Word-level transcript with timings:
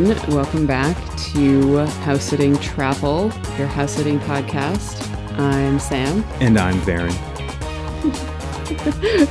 everyone. 0.00 0.34
Welcome 0.34 0.66
back 0.66 0.96
to 1.32 1.78
House 2.04 2.24
Sitting 2.24 2.56
Travel, 2.58 3.30
your 3.58 3.66
house 3.66 3.92
sitting 3.92 4.18
podcast. 4.20 5.06
I'm 5.38 5.78
Sam. 5.78 6.24
And 6.40 6.58
I'm 6.58 6.80
Varen. 6.82 7.12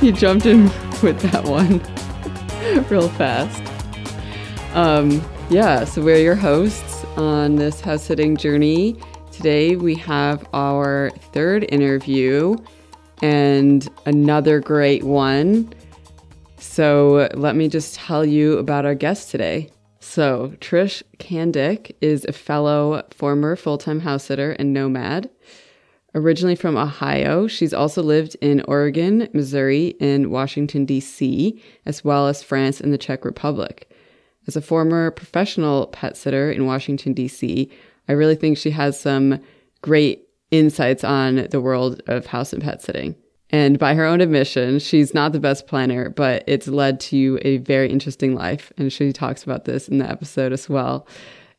you 0.02 0.12
jumped 0.12 0.46
in 0.46 0.64
with 1.02 1.20
that 1.22 1.44
one 1.44 1.80
real 2.88 3.08
fast. 3.08 3.62
Um, 4.76 5.20
yeah, 5.48 5.84
so 5.84 6.02
we're 6.02 6.18
your 6.18 6.36
hosts 6.36 7.04
on 7.16 7.56
this 7.56 7.80
house 7.80 8.04
sitting 8.04 8.36
journey. 8.36 8.96
Today 9.32 9.74
we 9.74 9.96
have 9.96 10.46
our 10.52 11.10
third 11.32 11.66
interview 11.70 12.56
and 13.22 13.88
another 14.06 14.60
great 14.60 15.02
one. 15.02 15.72
So 16.58 17.28
let 17.34 17.56
me 17.56 17.68
just 17.68 17.96
tell 17.96 18.24
you 18.24 18.58
about 18.58 18.84
our 18.84 18.94
guest 18.94 19.30
today. 19.30 19.70
So, 20.10 20.54
Trish 20.58 21.04
Candick 21.20 21.94
is 22.00 22.24
a 22.24 22.32
fellow 22.32 23.04
former 23.12 23.54
full 23.54 23.78
time 23.78 24.00
house 24.00 24.24
sitter 24.24 24.50
and 24.58 24.74
nomad. 24.74 25.30
Originally 26.16 26.56
from 26.56 26.76
Ohio, 26.76 27.46
she's 27.46 27.72
also 27.72 28.02
lived 28.02 28.36
in 28.40 28.60
Oregon, 28.66 29.28
Missouri, 29.32 29.94
and 30.00 30.32
Washington, 30.32 30.84
D.C., 30.84 31.62
as 31.86 32.02
well 32.02 32.26
as 32.26 32.42
France 32.42 32.80
and 32.80 32.92
the 32.92 32.98
Czech 32.98 33.24
Republic. 33.24 33.88
As 34.48 34.56
a 34.56 34.60
former 34.60 35.12
professional 35.12 35.86
pet 35.86 36.16
sitter 36.16 36.50
in 36.50 36.66
Washington, 36.66 37.12
D.C., 37.12 37.70
I 38.08 38.12
really 38.12 38.34
think 38.34 38.58
she 38.58 38.72
has 38.72 38.98
some 38.98 39.38
great 39.80 40.26
insights 40.50 41.04
on 41.04 41.46
the 41.52 41.60
world 41.60 42.02
of 42.08 42.26
house 42.26 42.52
and 42.52 42.60
pet 42.60 42.82
sitting. 42.82 43.14
And 43.52 43.78
by 43.78 43.94
her 43.94 44.04
own 44.04 44.20
admission, 44.20 44.78
she's 44.78 45.12
not 45.12 45.32
the 45.32 45.40
best 45.40 45.66
planner, 45.66 46.08
but 46.10 46.44
it's 46.46 46.68
led 46.68 47.00
to 47.00 47.38
a 47.42 47.58
very 47.58 47.90
interesting 47.90 48.34
life. 48.34 48.72
And 48.78 48.92
she 48.92 49.12
talks 49.12 49.42
about 49.42 49.64
this 49.64 49.88
in 49.88 49.98
the 49.98 50.08
episode 50.08 50.52
as 50.52 50.68
well. 50.68 51.06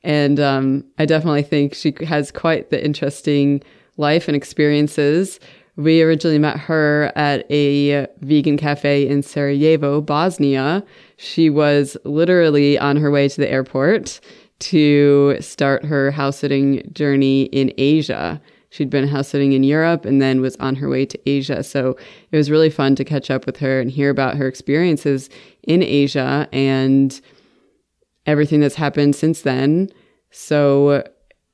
And 0.03 0.39
um, 0.39 0.85
I 0.97 1.05
definitely 1.05 1.43
think 1.43 1.75
she 1.75 1.93
has 2.07 2.31
quite 2.31 2.69
the 2.69 2.83
interesting 2.83 3.61
life 3.97 4.27
and 4.27 4.35
experiences. 4.35 5.39
We 5.75 6.01
originally 6.01 6.39
met 6.39 6.57
her 6.57 7.11
at 7.15 7.49
a 7.51 8.07
vegan 8.21 8.57
cafe 8.57 9.07
in 9.07 9.21
Sarajevo, 9.23 10.01
Bosnia. 10.01 10.83
She 11.17 11.49
was 11.49 11.97
literally 12.03 12.77
on 12.77 12.97
her 12.97 13.11
way 13.11 13.27
to 13.29 13.37
the 13.37 13.49
airport 13.49 14.19
to 14.59 15.37
start 15.39 15.85
her 15.85 16.11
house 16.11 16.37
sitting 16.37 16.89
journey 16.93 17.43
in 17.43 17.73
Asia. 17.77 18.41
She'd 18.71 18.89
been 18.89 19.09
house 19.09 19.27
sitting 19.27 19.51
in 19.51 19.63
Europe 19.63 20.05
and 20.05 20.21
then 20.21 20.39
was 20.39 20.55
on 20.55 20.77
her 20.77 20.87
way 20.87 21.05
to 21.05 21.29
Asia. 21.29 21.61
So 21.61 21.97
it 22.31 22.37
was 22.37 22.49
really 22.49 22.69
fun 22.69 22.95
to 22.95 23.03
catch 23.03 23.29
up 23.29 23.45
with 23.45 23.57
her 23.57 23.81
and 23.81 23.91
hear 23.91 24.09
about 24.09 24.37
her 24.37 24.47
experiences 24.47 25.29
in 25.63 25.83
Asia 25.83 26.47
and 26.53 27.19
everything 28.25 28.61
that's 28.61 28.75
happened 28.75 29.17
since 29.17 29.41
then. 29.41 29.89
So 30.31 31.03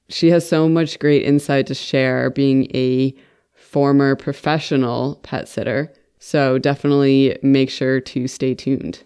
she 0.09 0.29
has 0.29 0.47
so 0.47 0.69
much 0.69 0.99
great 0.99 1.23
insight 1.23 1.65
to 1.67 1.73
share 1.73 2.29
being 2.29 2.69
a 2.75 3.15
former 3.55 4.15
professional 4.15 5.15
pet 5.23 5.47
sitter. 5.47 5.91
So 6.19 6.59
definitely 6.59 7.39
make 7.41 7.71
sure 7.71 7.99
to 7.99 8.27
stay 8.27 8.53
tuned. 8.53 9.01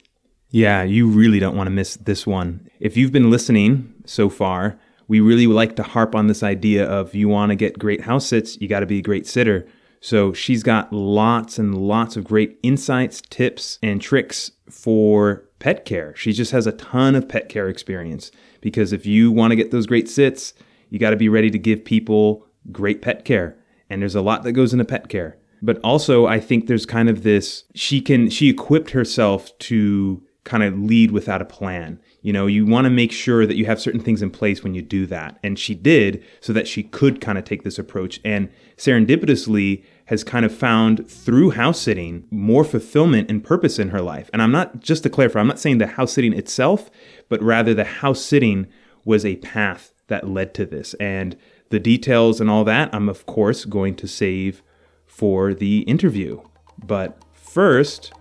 Yeah, 0.49 0.83
you 0.83 1.07
really 1.07 1.39
don't 1.39 1.55
want 1.55 1.67
to 1.67 1.71
miss 1.71 1.95
this 1.95 2.27
one. 2.27 2.69
If 2.81 2.97
you've 2.97 3.13
been 3.13 3.31
listening 3.31 3.93
so 4.05 4.29
far, 4.29 4.77
we 5.11 5.19
really 5.19 5.45
like 5.45 5.75
to 5.75 5.83
harp 5.83 6.15
on 6.15 6.27
this 6.27 6.41
idea 6.41 6.85
of 6.85 7.13
you 7.13 7.27
want 7.27 7.49
to 7.49 7.55
get 7.57 7.77
great 7.77 7.99
house 7.99 8.25
sits, 8.25 8.55
you 8.61 8.69
got 8.69 8.79
to 8.79 8.85
be 8.85 8.99
a 8.99 9.01
great 9.01 9.27
sitter. 9.27 9.67
So 9.99 10.31
she's 10.31 10.63
got 10.63 10.93
lots 10.93 11.59
and 11.59 11.75
lots 11.75 12.15
of 12.15 12.23
great 12.23 12.57
insights, 12.63 13.21
tips, 13.29 13.77
and 13.83 14.01
tricks 14.01 14.51
for 14.69 15.43
pet 15.59 15.83
care. 15.83 16.15
She 16.15 16.31
just 16.31 16.53
has 16.53 16.65
a 16.65 16.71
ton 16.71 17.13
of 17.15 17.27
pet 17.27 17.49
care 17.49 17.67
experience 17.67 18.31
because 18.61 18.93
if 18.93 19.05
you 19.05 19.33
want 19.33 19.51
to 19.51 19.57
get 19.57 19.71
those 19.71 19.85
great 19.85 20.07
sits, 20.07 20.53
you 20.89 20.97
got 20.97 21.09
to 21.09 21.17
be 21.17 21.27
ready 21.27 21.49
to 21.49 21.59
give 21.59 21.83
people 21.83 22.47
great 22.71 23.01
pet 23.01 23.25
care. 23.25 23.57
And 23.89 24.01
there's 24.01 24.15
a 24.15 24.21
lot 24.21 24.43
that 24.43 24.53
goes 24.53 24.71
into 24.71 24.85
pet 24.85 25.09
care. 25.09 25.37
But 25.61 25.77
also, 25.83 26.25
I 26.25 26.39
think 26.39 26.67
there's 26.67 26.85
kind 26.85 27.09
of 27.09 27.23
this 27.23 27.65
she 27.75 27.99
can, 27.99 28.29
she 28.29 28.47
equipped 28.49 28.91
herself 28.91 29.51
to 29.59 30.23
kind 30.45 30.63
of 30.63 30.79
lead 30.79 31.11
without 31.11 31.41
a 31.41 31.45
plan. 31.45 31.99
You 32.21 32.33
know, 32.33 32.45
you 32.45 32.65
want 32.65 32.85
to 32.85 32.91
make 32.91 33.11
sure 33.11 33.47
that 33.47 33.55
you 33.55 33.65
have 33.65 33.81
certain 33.81 33.99
things 33.99 34.21
in 34.21 34.29
place 34.29 34.63
when 34.63 34.75
you 34.75 34.81
do 34.81 35.07
that. 35.07 35.39
And 35.41 35.57
she 35.57 35.73
did 35.73 36.23
so 36.39 36.53
that 36.53 36.67
she 36.67 36.83
could 36.83 37.19
kind 37.19 37.37
of 37.37 37.45
take 37.45 37.63
this 37.63 37.79
approach. 37.79 38.21
And 38.23 38.49
serendipitously 38.77 39.83
has 40.05 40.23
kind 40.23 40.45
of 40.45 40.53
found 40.53 41.09
through 41.09 41.51
house 41.51 41.81
sitting 41.81 42.27
more 42.29 42.63
fulfillment 42.63 43.31
and 43.31 43.43
purpose 43.43 43.79
in 43.79 43.89
her 43.89 44.01
life. 44.01 44.29
And 44.33 44.41
I'm 44.41 44.51
not, 44.51 44.81
just 44.81 45.03
to 45.03 45.09
clarify, 45.09 45.39
I'm 45.39 45.47
not 45.47 45.59
saying 45.59 45.79
the 45.79 45.87
house 45.87 46.13
sitting 46.13 46.33
itself, 46.33 46.91
but 47.27 47.41
rather 47.41 47.73
the 47.73 47.85
house 47.85 48.23
sitting 48.23 48.67
was 49.03 49.25
a 49.25 49.37
path 49.37 49.93
that 50.07 50.29
led 50.29 50.53
to 50.55 50.65
this. 50.65 50.93
And 50.95 51.35
the 51.69 51.79
details 51.79 52.39
and 52.39 52.49
all 52.49 52.63
that, 52.65 52.93
I'm 52.93 53.09
of 53.09 53.25
course 53.25 53.65
going 53.65 53.95
to 53.95 54.07
save 54.07 54.61
for 55.07 55.53
the 55.53 55.79
interview. 55.81 56.41
But 56.77 57.17
first, 57.33 58.11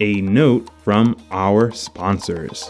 a 0.00 0.20
note 0.20 0.70
from 0.84 1.16
our 1.30 1.72
sponsors. 1.72 2.68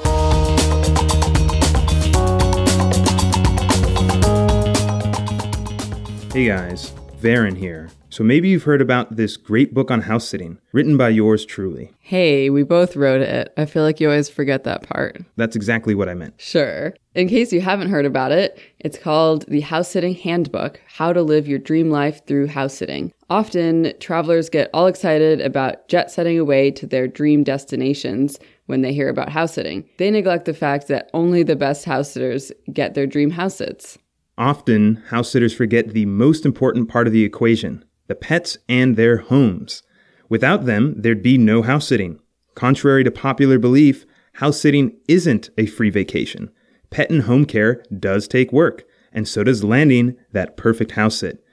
Hey 6.31 6.47
guys, 6.47 6.93
Varen 7.23 7.57
here. 7.57 7.89
So 8.11 8.23
maybe 8.23 8.51
you've 8.51 8.65
heard 8.65 8.83
about 8.83 9.17
this 9.17 9.39
great 9.39 9.73
book 9.73 9.91
on 9.91 10.03
house 10.03 10.29
sitting, 10.29 10.59
written 10.73 10.99
by 10.99 11.09
yours 11.09 11.47
truly. 11.47 11.91
Hey, 12.01 12.51
we 12.51 12.65
both 12.65 12.97
wrote 12.97 13.23
it. 13.23 13.53
I 13.57 13.65
feel 13.65 13.83
like 13.83 13.99
you 13.99 14.11
always 14.11 14.29
forget 14.29 14.65
that 14.65 14.83
part. 14.83 15.23
That's 15.37 15.57
exactly 15.57 15.95
what 15.95 16.09
I 16.09 16.15
meant. 16.15 16.35
Sure. 16.37 16.95
In 17.15 17.29
case 17.29 17.51
you 17.51 17.63
haven't 17.63 17.89
heard 17.89 18.05
about 18.05 18.31
it, 18.31 18.61
it's 18.79 18.99
called 18.99 19.47
The 19.49 19.63
House 19.63 19.89
Sitting 19.89 20.15
Handbook 20.15 20.81
How 20.87 21.15
to 21.15 21.23
Live 21.23 21.49
Your 21.49 21.59
Dream 21.59 21.91
Life 21.91 22.25
Through 22.27 22.49
House 22.49 22.75
Sitting. 22.75 23.13
Often, 23.31 23.95
travelers 23.99 24.51
get 24.51 24.69
all 24.75 24.87
excited 24.87 25.41
about 25.41 25.89
jet 25.89 26.11
setting 26.11 26.39
away 26.39 26.71
to 26.73 26.87
their 26.87 27.09
dream 27.09 27.43
destinations 27.43 28.39
when 28.67 28.83
they 28.83 28.93
hear 28.93 29.09
about 29.09 29.31
house 29.31 29.55
sitting. 29.55 29.89
They 29.97 30.11
neglect 30.11 30.45
the 30.45 30.55
fact 30.55 30.89
that 30.89 31.11
only 31.15 31.43
the 31.43 31.57
best 31.57 31.87
house 31.87 32.13
sitters 32.13 32.53
get 32.71 32.93
their 32.93 33.07
dream 33.07 33.31
house 33.31 33.57
sits. 33.57 33.99
Often, 34.39 35.03
house 35.09 35.33
sitters 35.33 35.53
forget 35.53 35.89
the 35.89 36.07
most 36.07 36.47
important 36.47 36.89
part 36.89 37.09
of 37.09 37.13
the 37.13 37.25
equation 37.25 37.85
the 38.07 38.15
pets 38.15 38.57
and 38.71 38.97
their 38.97 39.19
homes. 39.19 39.83
Without 40.31 40.65
them, 40.65 40.95
there'd 40.97 41.23
be 41.23 41.37
no 41.37 41.61
house 41.61 41.89
sitting. 41.89 42.19
Contrary 42.55 43.05
to 43.05 43.11
popular 43.11 43.59
belief, 43.59 44.07
house 44.35 44.59
sitting 44.59 44.97
isn't 45.09 45.51
a 45.59 45.67
free 45.67 45.91
vacation. 45.91 46.51
Pet 46.89 47.11
and 47.11 47.23
home 47.23 47.45
care 47.45 47.83
does 47.99 48.27
take 48.27 48.51
work, 48.51 48.85
and 49.13 49.29
so 49.29 49.45
does 49.45 49.63
landing 49.63 50.17
that 50.33 50.57
perfect 50.57 50.93
house 50.93 51.19
sit. 51.19 51.45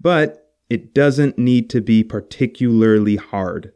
But 0.00 0.52
it 0.70 0.94
doesn't 0.94 1.36
need 1.36 1.68
to 1.70 1.80
be 1.80 2.04
particularly 2.04 3.16
hard. 3.16 3.72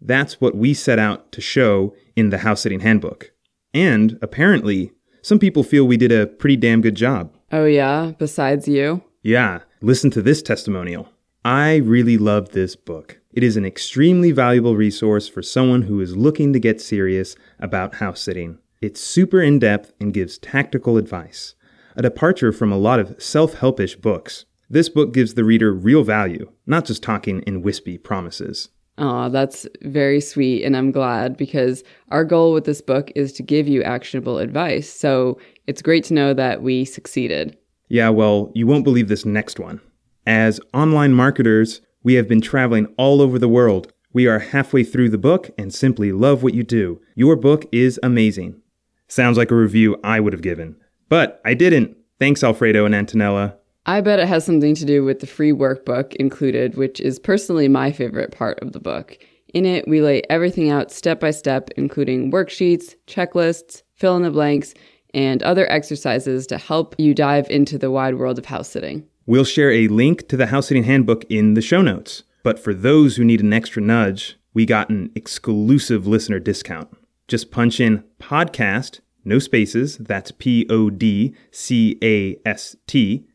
That's 0.00 0.40
what 0.40 0.54
we 0.54 0.74
set 0.74 0.98
out 0.98 1.32
to 1.32 1.40
show 1.40 1.94
in 2.16 2.28
the 2.28 2.38
house 2.38 2.62
sitting 2.62 2.80
handbook. 2.80 3.32
And 3.72 4.18
apparently, 4.20 4.92
some 5.22 5.38
people 5.38 5.62
feel 5.62 5.86
we 5.86 5.96
did 5.96 6.12
a 6.12 6.26
pretty 6.26 6.56
damn 6.56 6.82
good 6.82 6.96
job. 6.96 7.37
Oh, 7.50 7.64
yeah? 7.64 8.12
Besides 8.18 8.68
you? 8.68 9.02
Yeah, 9.22 9.60
listen 9.80 10.10
to 10.10 10.22
this 10.22 10.42
testimonial. 10.42 11.08
I 11.44 11.76
really 11.76 12.18
love 12.18 12.50
this 12.50 12.76
book. 12.76 13.20
It 13.32 13.42
is 13.42 13.56
an 13.56 13.64
extremely 13.64 14.32
valuable 14.32 14.76
resource 14.76 15.28
for 15.28 15.42
someone 15.42 15.82
who 15.82 16.00
is 16.00 16.16
looking 16.16 16.52
to 16.52 16.60
get 16.60 16.80
serious 16.80 17.36
about 17.58 17.96
house 17.96 18.20
sitting. 18.20 18.58
It's 18.82 19.00
super 19.00 19.40
in 19.40 19.58
depth 19.58 19.92
and 19.98 20.12
gives 20.12 20.38
tactical 20.38 20.98
advice, 20.98 21.54
a 21.96 22.02
departure 22.02 22.52
from 22.52 22.70
a 22.70 22.78
lot 22.78 23.00
of 23.00 23.20
self 23.22 23.54
helpish 23.54 23.96
books. 23.96 24.44
This 24.68 24.90
book 24.90 25.14
gives 25.14 25.34
the 25.34 25.44
reader 25.44 25.72
real 25.72 26.02
value, 26.04 26.52
not 26.66 26.84
just 26.84 27.02
talking 27.02 27.40
in 27.42 27.62
wispy 27.62 27.96
promises. 27.96 28.68
Oh, 28.98 29.28
that's 29.28 29.66
very 29.82 30.20
sweet. 30.20 30.64
And 30.64 30.76
I'm 30.76 30.90
glad 30.90 31.36
because 31.36 31.84
our 32.10 32.24
goal 32.24 32.52
with 32.52 32.64
this 32.64 32.80
book 32.80 33.12
is 33.14 33.32
to 33.34 33.42
give 33.42 33.68
you 33.68 33.82
actionable 33.84 34.38
advice. 34.38 34.92
So 34.92 35.38
it's 35.68 35.82
great 35.82 36.02
to 36.04 36.14
know 36.14 36.32
that 36.32 36.62
we 36.62 36.86
succeeded. 36.86 37.56
Yeah, 37.88 38.08
well, 38.08 38.50
you 38.54 38.66
won't 38.66 38.84
believe 38.84 39.08
this 39.08 39.26
next 39.26 39.60
one. 39.60 39.80
As 40.26 40.60
online 40.72 41.12
marketers, 41.12 41.82
we 42.02 42.14
have 42.14 42.26
been 42.26 42.40
traveling 42.40 42.86
all 42.96 43.20
over 43.20 43.38
the 43.38 43.50
world. 43.50 43.92
We 44.14 44.26
are 44.26 44.38
halfway 44.38 44.82
through 44.82 45.10
the 45.10 45.18
book 45.18 45.50
and 45.58 45.72
simply 45.72 46.10
love 46.10 46.42
what 46.42 46.54
you 46.54 46.62
do. 46.62 47.02
Your 47.14 47.36
book 47.36 47.66
is 47.70 48.00
amazing. 48.02 48.62
Sounds 49.08 49.36
like 49.36 49.50
a 49.50 49.56
review 49.56 50.00
I 50.02 50.20
would 50.20 50.32
have 50.32 50.40
given. 50.40 50.76
But 51.10 51.40
I 51.44 51.52
didn't. 51.52 51.98
Thanks, 52.18 52.42
Alfredo 52.42 52.86
and 52.86 52.94
Antonella. 52.94 53.56
I 53.84 54.00
bet 54.00 54.20
it 54.20 54.28
has 54.28 54.46
something 54.46 54.74
to 54.74 54.86
do 54.86 55.04
with 55.04 55.20
the 55.20 55.26
free 55.26 55.52
workbook 55.52 56.14
included, 56.16 56.76
which 56.76 56.98
is 56.98 57.18
personally 57.18 57.68
my 57.68 57.92
favorite 57.92 58.32
part 58.32 58.58
of 58.60 58.72
the 58.72 58.80
book. 58.80 59.18
In 59.52 59.66
it, 59.66 59.86
we 59.86 60.00
lay 60.00 60.22
everything 60.30 60.70
out 60.70 60.90
step 60.90 61.20
by 61.20 61.30
step, 61.30 61.68
including 61.76 62.30
worksheets, 62.30 62.96
checklists, 63.06 63.82
fill 63.94 64.16
in 64.16 64.22
the 64.22 64.30
blanks, 64.30 64.72
and 65.18 65.42
other 65.42 65.68
exercises 65.68 66.46
to 66.46 66.56
help 66.58 66.94
you 66.96 67.12
dive 67.12 67.50
into 67.50 67.76
the 67.76 67.90
wide 67.90 68.14
world 68.14 68.38
of 68.38 68.46
house 68.46 68.68
sitting. 68.68 69.04
We'll 69.26 69.44
share 69.44 69.72
a 69.72 69.88
link 69.88 70.28
to 70.28 70.36
the 70.36 70.46
house 70.46 70.68
sitting 70.68 70.84
handbook 70.84 71.24
in 71.28 71.54
the 71.54 71.60
show 71.60 71.82
notes. 71.82 72.22
But 72.44 72.60
for 72.60 72.72
those 72.72 73.16
who 73.16 73.24
need 73.24 73.40
an 73.40 73.52
extra 73.52 73.82
nudge, 73.82 74.38
we 74.54 74.64
got 74.64 74.90
an 74.90 75.10
exclusive 75.16 76.06
listener 76.06 76.38
discount. 76.38 76.96
Just 77.26 77.50
punch 77.50 77.80
in 77.80 78.04
podcast, 78.20 79.00
no 79.24 79.40
spaces, 79.40 79.98
that's 79.98 80.30
P 80.30 80.66
O 80.70 80.88
D 80.88 81.34
C 81.50 81.98
A 82.00 82.38
S 82.46 82.76
T, 82.86 83.26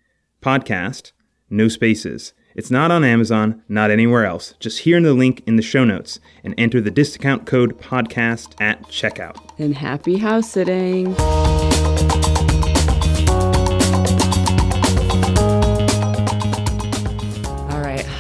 podcast, 0.42 1.12
no 1.50 1.68
spaces. 1.68 2.32
It's 2.56 2.72
not 2.72 2.92
on 2.92 3.04
Amazon, 3.04 3.62
not 3.68 3.92
anywhere 3.92 4.26
else. 4.26 4.54
Just 4.60 4.80
here 4.80 4.96
in 4.96 5.04
the 5.04 5.14
link 5.14 5.44
in 5.46 5.58
the 5.58 5.62
show 5.62 5.84
notes 5.84 6.20
and 6.46 6.56
enter 6.58 6.80
the 6.80 6.92
discount 6.92 7.46
code 7.46 7.78
podcast 7.78 8.54
at 8.62 8.84
checkout. 8.84 9.38
And 9.60 9.76
happy 9.76 10.18
house 10.18 10.50
sitting. 10.50 11.14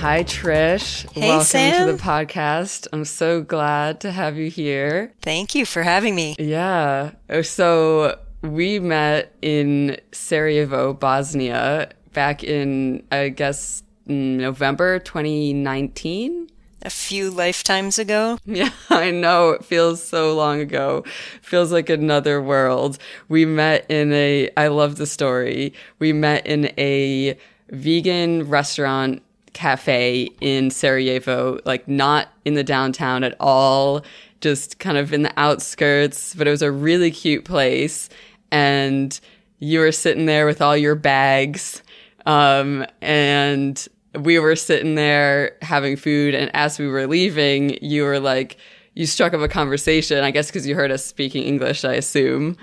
Hi, 0.04 0.26
Trish. 0.26 1.10
Hey, 1.14 1.30
Welcome 1.30 1.46
Sam. 1.46 1.88
to 1.88 1.94
the 1.94 1.98
podcast. 1.98 2.88
I'm 2.92 3.06
so 3.06 3.42
glad 3.42 4.02
to 4.02 4.12
have 4.12 4.36
you 4.36 4.50
here. 4.50 5.14
Thank 5.22 5.56
you 5.56 5.66
for 5.66 5.82
having 5.82 6.14
me. 6.14 6.36
Yeah. 6.38 7.12
Oh, 7.30 7.42
So 7.42 8.20
we 8.42 8.80
met 8.80 9.34
in 9.42 9.98
Sarajevo, 10.12 10.94
Bosnia, 10.94 11.90
back 12.12 12.44
in, 12.44 13.02
I 13.14 13.30
guess, 13.30 13.82
mm, 14.06 14.40
November 14.40 15.00
2019. 15.00 16.50
A 16.82 16.90
few 16.90 17.32
lifetimes 17.32 17.98
ago. 17.98 18.38
Yeah, 18.46 18.72
I 18.90 19.10
know. 19.10 19.52
It 19.52 19.64
feels 19.64 20.04
so 20.04 20.36
long 20.36 20.60
ago. 20.60 21.06
Feels 21.42 21.72
like 21.72 21.90
another 21.90 22.42
world. 22.42 22.98
We 23.30 23.46
met 23.46 23.90
in 23.90 24.12
a, 24.12 24.50
I 24.58 24.68
love 24.68 24.98
the 24.98 25.08
story. 25.08 25.74
We 26.00 26.12
met 26.12 26.46
in 26.46 26.74
a 26.78 27.38
vegan 27.70 28.50
restaurant 28.50 29.23
cafe 29.54 30.30
in 30.42 30.70
Sarajevo, 30.70 31.60
like 31.66 31.88
not 31.88 32.30
in 32.46 32.56
the 32.56 32.64
downtown 32.64 33.24
at 33.24 33.36
all, 33.40 34.04
just 34.42 34.80
kind 34.80 34.98
of 34.98 35.14
in 35.14 35.24
the 35.24 35.34
outskirts, 35.38 36.36
but 36.36 36.48
it 36.48 36.52
was 36.52 36.62
a 36.62 36.72
really 36.72 37.12
cute 37.12 37.46
place. 37.46 38.10
And 38.52 39.18
you 39.60 39.80
were 39.80 39.92
sitting 39.92 40.26
there 40.26 40.46
with 40.46 40.62
all 40.62 40.76
your 40.76 40.96
bags. 40.96 41.82
Um, 42.26 42.86
and 43.02 43.88
we 44.20 44.40
were 44.40 44.56
sitting 44.56 44.96
there 44.96 45.58
having 45.62 45.96
food. 45.96 46.36
And 46.36 46.52
as 46.54 46.78
we 46.78 46.88
were 46.88 47.08
leaving, 47.08 47.78
you 47.84 48.04
were 48.04 48.20
like, 48.20 48.58
you 48.96 49.06
struck 49.06 49.34
up 49.34 49.42
a 49.42 49.48
conversation, 49.48 50.24
I 50.24 50.32
guess 50.32 50.48
because 50.48 50.68
you 50.68 50.76
heard 50.76 50.92
us 50.92 51.06
speaking 51.06 51.44
English, 51.44 51.84
I 51.84 51.94
assume. 51.94 52.58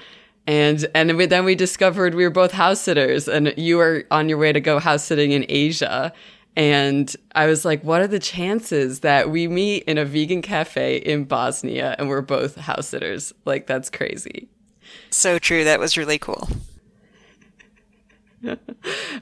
And 0.46 0.86
and 0.94 1.16
we, 1.16 1.26
then 1.26 1.44
we 1.44 1.54
discovered 1.54 2.14
we 2.14 2.24
were 2.24 2.30
both 2.30 2.52
house 2.52 2.80
sitters, 2.80 3.28
and 3.28 3.52
you 3.56 3.76
were 3.76 4.04
on 4.10 4.28
your 4.28 4.38
way 4.38 4.52
to 4.52 4.60
go 4.60 4.78
house 4.78 5.04
sitting 5.04 5.32
in 5.32 5.44
Asia. 5.48 6.12
And 6.56 7.14
I 7.34 7.46
was 7.46 7.64
like, 7.64 7.82
what 7.84 8.00
are 8.00 8.08
the 8.08 8.18
chances 8.18 9.00
that 9.00 9.30
we 9.30 9.46
meet 9.48 9.84
in 9.84 9.98
a 9.98 10.04
vegan 10.04 10.42
cafe 10.42 10.96
in 10.96 11.24
Bosnia 11.24 11.94
and 11.98 12.08
we're 12.08 12.20
both 12.22 12.56
house 12.56 12.88
sitters? 12.88 13.32
Like, 13.44 13.66
that's 13.66 13.88
crazy. 13.88 14.48
So 15.10 15.38
true. 15.38 15.64
That 15.64 15.80
was 15.80 15.96
really 15.96 16.18
cool. 16.18 16.48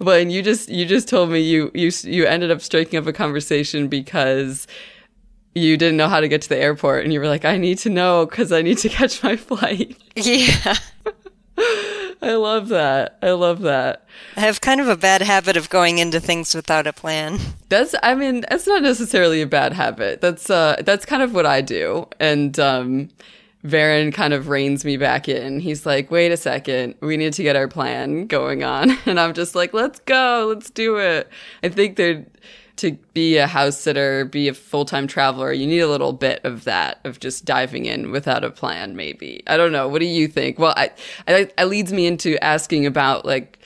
Well, 0.00 0.16
and 0.16 0.30
you 0.30 0.42
just 0.42 0.68
you 0.68 0.86
just 0.86 1.08
told 1.08 1.30
me 1.30 1.40
you 1.40 1.72
you 1.74 1.90
you 2.04 2.24
ended 2.24 2.52
up 2.52 2.60
striking 2.60 2.98
up 2.98 3.06
a 3.08 3.12
conversation 3.12 3.88
because 3.88 4.68
you 5.54 5.76
didn't 5.76 5.96
know 5.96 6.08
how 6.08 6.20
to 6.20 6.28
get 6.28 6.42
to 6.42 6.48
the 6.48 6.56
airport, 6.56 7.02
and 7.02 7.12
you 7.12 7.18
were 7.18 7.26
like, 7.26 7.44
I 7.44 7.56
need 7.56 7.78
to 7.78 7.90
know 7.90 8.26
because 8.26 8.52
I 8.52 8.62
need 8.62 8.78
to 8.78 8.88
catch 8.98 9.22
my 9.22 9.36
flight. 9.36 9.96
Yeah. 10.14 10.76
I 12.20 12.34
love 12.34 12.68
that. 12.68 13.16
I 13.22 13.30
love 13.30 13.60
that. 13.60 14.04
I 14.36 14.40
have 14.40 14.60
kind 14.60 14.80
of 14.80 14.88
a 14.88 14.96
bad 14.96 15.22
habit 15.22 15.56
of 15.56 15.70
going 15.70 15.98
into 15.98 16.20
things 16.20 16.54
without 16.54 16.86
a 16.86 16.92
plan. 16.92 17.38
That's 17.68 17.94
I 18.02 18.14
mean, 18.14 18.44
that's 18.48 18.66
not 18.66 18.82
necessarily 18.82 19.42
a 19.42 19.46
bad 19.46 19.72
habit. 19.72 20.20
That's 20.20 20.50
uh 20.50 20.82
that's 20.84 21.04
kind 21.04 21.22
of 21.22 21.34
what 21.34 21.46
I 21.46 21.60
do. 21.60 22.08
And 22.18 22.58
um 22.58 23.10
Varen 23.64 24.14
kind 24.14 24.32
of 24.32 24.48
reins 24.48 24.84
me 24.84 24.96
back 24.96 25.28
in. 25.28 25.60
He's 25.60 25.84
like, 25.84 26.10
"Wait 26.10 26.30
a 26.30 26.36
second. 26.36 26.94
We 27.00 27.16
need 27.16 27.32
to 27.34 27.42
get 27.42 27.56
our 27.56 27.68
plan 27.68 28.26
going 28.26 28.62
on." 28.62 28.96
And 29.06 29.18
I'm 29.18 29.34
just 29.34 29.54
like, 29.54 29.74
"Let's 29.74 29.98
go. 30.00 30.46
Let's 30.48 30.70
do 30.70 30.96
it." 30.98 31.28
I 31.62 31.68
think 31.68 31.96
that 31.96 32.24
to 32.78 32.92
be 33.12 33.36
a 33.36 33.46
house 33.46 33.78
sitter, 33.78 34.24
be 34.24 34.48
a 34.48 34.54
full-time 34.54 35.06
traveler, 35.06 35.52
you 35.52 35.66
need 35.66 35.80
a 35.80 35.88
little 35.88 36.12
bit 36.12 36.40
of 36.44 36.64
that 36.64 37.00
of 37.04 37.20
just 37.20 37.44
diving 37.44 37.86
in 37.86 38.10
without 38.10 38.44
a 38.44 38.50
plan 38.50 38.96
maybe. 38.96 39.42
I 39.46 39.56
don't 39.56 39.72
know. 39.72 39.88
What 39.88 40.00
do 40.00 40.06
you 40.06 40.28
think? 40.28 40.58
Well, 40.58 40.74
I, 40.76 40.90
I 41.26 41.50
it 41.56 41.64
leads 41.66 41.92
me 41.92 42.06
into 42.06 42.42
asking 42.42 42.86
about 42.86 43.24
like 43.24 43.58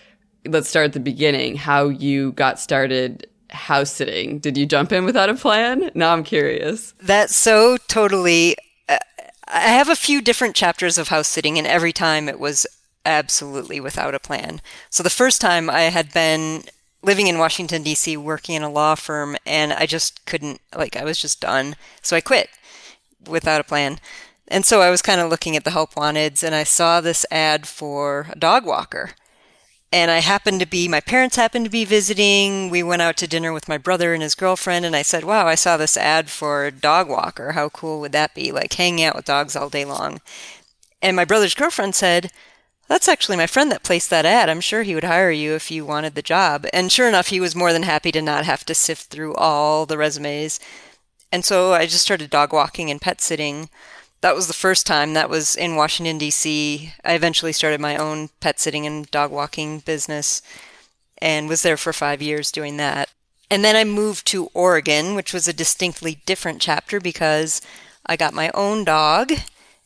let's 0.47 0.69
start 0.69 0.87
at 0.87 0.93
the 0.93 1.01
beginning, 1.01 1.57
how 1.57 1.89
you 1.89 2.33
got 2.33 2.59
started 2.59 3.27
house 3.51 3.93
sitting. 3.93 4.39
Did 4.39 4.57
you 4.57 4.67
jump 4.67 4.93
in 4.93 5.05
without 5.05 5.29
a 5.29 5.35
plan? 5.35 5.91
Now 5.95 6.13
I'm 6.13 6.25
curious. 6.25 6.95
That's 7.01 7.37
so 7.37 7.77
totally. 7.89 8.57
Uh, 8.89 8.99
I 9.47 9.61
have 9.61 9.89
a 9.89 9.97
few 9.97 10.21
different 10.21 10.57
chapters 10.57 10.99
of 10.99 11.09
house 11.09 11.29
sitting, 11.29 11.59
and 11.59 11.67
every 11.67 11.93
time 11.93 12.29
it 12.29 12.41
was 12.41 12.67
absolutely 13.05 13.81
without 13.81 14.15
a 14.15 14.21
plan. 14.21 14.61
So 14.91 15.03
the 15.03 15.11
first 15.11 15.41
time 15.41 15.69
I 15.69 15.83
had 15.83 16.13
been 16.13 16.65
living 17.03 17.27
in 17.27 17.39
Washington, 17.39 17.83
D.C., 17.83 18.17
working 18.17 18.55
in 18.55 18.63
a 18.63 18.71
law 18.71 18.95
firm, 18.95 19.37
and 19.45 19.73
I 19.73 19.87
just 19.87 20.25
couldn't, 20.25 20.61
like, 20.75 20.97
I 20.97 21.05
was 21.05 21.19
just 21.19 21.41
done. 21.41 21.77
So 22.01 22.17
I 22.17 22.21
quit 22.21 22.49
without 23.27 23.61
a 23.61 23.65
plan. 23.65 23.99
And 24.49 24.65
so 24.65 24.81
I 24.83 24.91
was 24.91 25.03
kind 25.03 25.21
of 25.21 25.31
looking 25.31 25.57
at 25.57 25.65
the 25.65 25.71
help 25.71 25.95
wanteds, 25.95 26.43
and 26.43 26.55
I 26.55 26.65
saw 26.65 27.01
this 27.01 27.27
ad 27.31 27.67
for 27.67 28.27
a 28.31 28.39
dog 28.39 28.65
walker. 28.65 29.11
And 29.93 30.11
I 30.11 30.19
happened 30.19 30.61
to 30.61 30.67
be, 30.67 30.89
my 30.89 31.01
parents 31.01 31.37
happened 31.37 31.67
to 31.67 31.71
be 31.71 31.85
visiting. 31.85 32.71
We 32.71 32.83
went 32.83 33.03
out 33.03 33.19
to 33.19 33.27
dinner 33.27 33.53
with 33.53 33.69
my 33.69 33.77
brother 33.77 34.15
and 34.15 34.23
his 34.23 34.35
girlfriend, 34.35 34.87
and 34.87 34.97
I 34.97 35.03
said, 35.03 35.25
Wow, 35.25 35.47
I 35.47 35.55
saw 35.55 35.77
this 35.77 35.99
ad 35.99 36.31
for 36.31 36.65
a 36.65 36.73
dog 36.73 37.09
walker. 37.09 37.53
How 37.53 37.69
cool 37.69 38.01
would 38.01 38.13
that 38.13 38.35
be? 38.35 38.53
Like 38.53 38.73
hanging 38.73 39.05
out 39.05 39.15
with 39.15 39.27
dogs 39.27 39.55
all 39.55 39.69
day 39.69 39.85
long. 39.85 40.23
And 41.03 41.15
my 41.15 41.27
brother's 41.27 41.55
girlfriend 41.55 41.95
said, 41.95 42.31
That's 42.93 43.09
actually 43.09 43.39
my 43.39 43.47
friend 43.47 43.73
that 43.73 43.83
placed 43.83 44.11
that 44.11 44.27
ad. 44.27 44.51
I'm 44.51 44.61
sure 44.61 44.83
he 44.83 44.95
would 44.95 45.03
hire 45.03 45.31
you 45.31 45.55
if 45.55 45.71
you 45.71 45.87
wanted 45.87 46.15
the 46.15 46.21
job. 46.21 46.67
And 46.75 46.93
sure 46.93 47.09
enough, 47.09 47.29
he 47.29 47.41
was 47.41 47.57
more 47.57 47.73
than 47.73 47.85
happy 47.85 48.13
to 48.13 48.21
not 48.21 48.45
have 48.45 48.67
to 48.67 48.75
sift 48.75 49.05
through 49.07 49.35
all 49.35 49.87
the 49.87 49.97
resumes. 49.97 50.61
And 51.33 51.43
so 51.43 51.73
I 51.73 51.87
just 51.87 52.03
started 52.03 52.29
dog 52.29 52.53
walking 52.53 52.91
and 52.91 53.01
pet 53.01 53.23
sitting 53.23 53.71
that 54.21 54.35
was 54.35 54.47
the 54.47 54.53
first 54.53 54.87
time. 54.87 55.15
That 55.15 55.31
was 55.31 55.57
in 55.57 55.75
Washington, 55.75 56.19
D.C. 56.19 56.93
I 57.03 57.15
eventually 57.15 57.55
started 57.55 57.81
my 57.81 57.97
own 57.97 58.29
pet 58.41 58.61
sitting 58.61 58.87
and 58.87 59.11
dog 59.11 59.31
walking 59.31 59.79
business 59.79 60.43
and 61.17 61.49
was 61.49 61.63
there 61.63 61.79
for 61.79 61.95
five 61.95 62.21
years 62.21 62.53
doing 62.53 62.77
that. 62.77 63.09
And 63.51 63.65
then 63.65 63.75
I 63.75 63.85
moved 63.85 64.27
to 64.27 64.51
Oregon, 64.53 65.15
which 65.15 65.33
was 65.33 65.49
a 65.49 65.55
distinctly 65.55 66.21
different 66.27 66.61
chapter 66.61 67.01
because 67.01 67.63
I 68.05 68.17
got 68.17 68.35
my 68.35 68.51
own 68.53 68.85
dog 68.85 69.33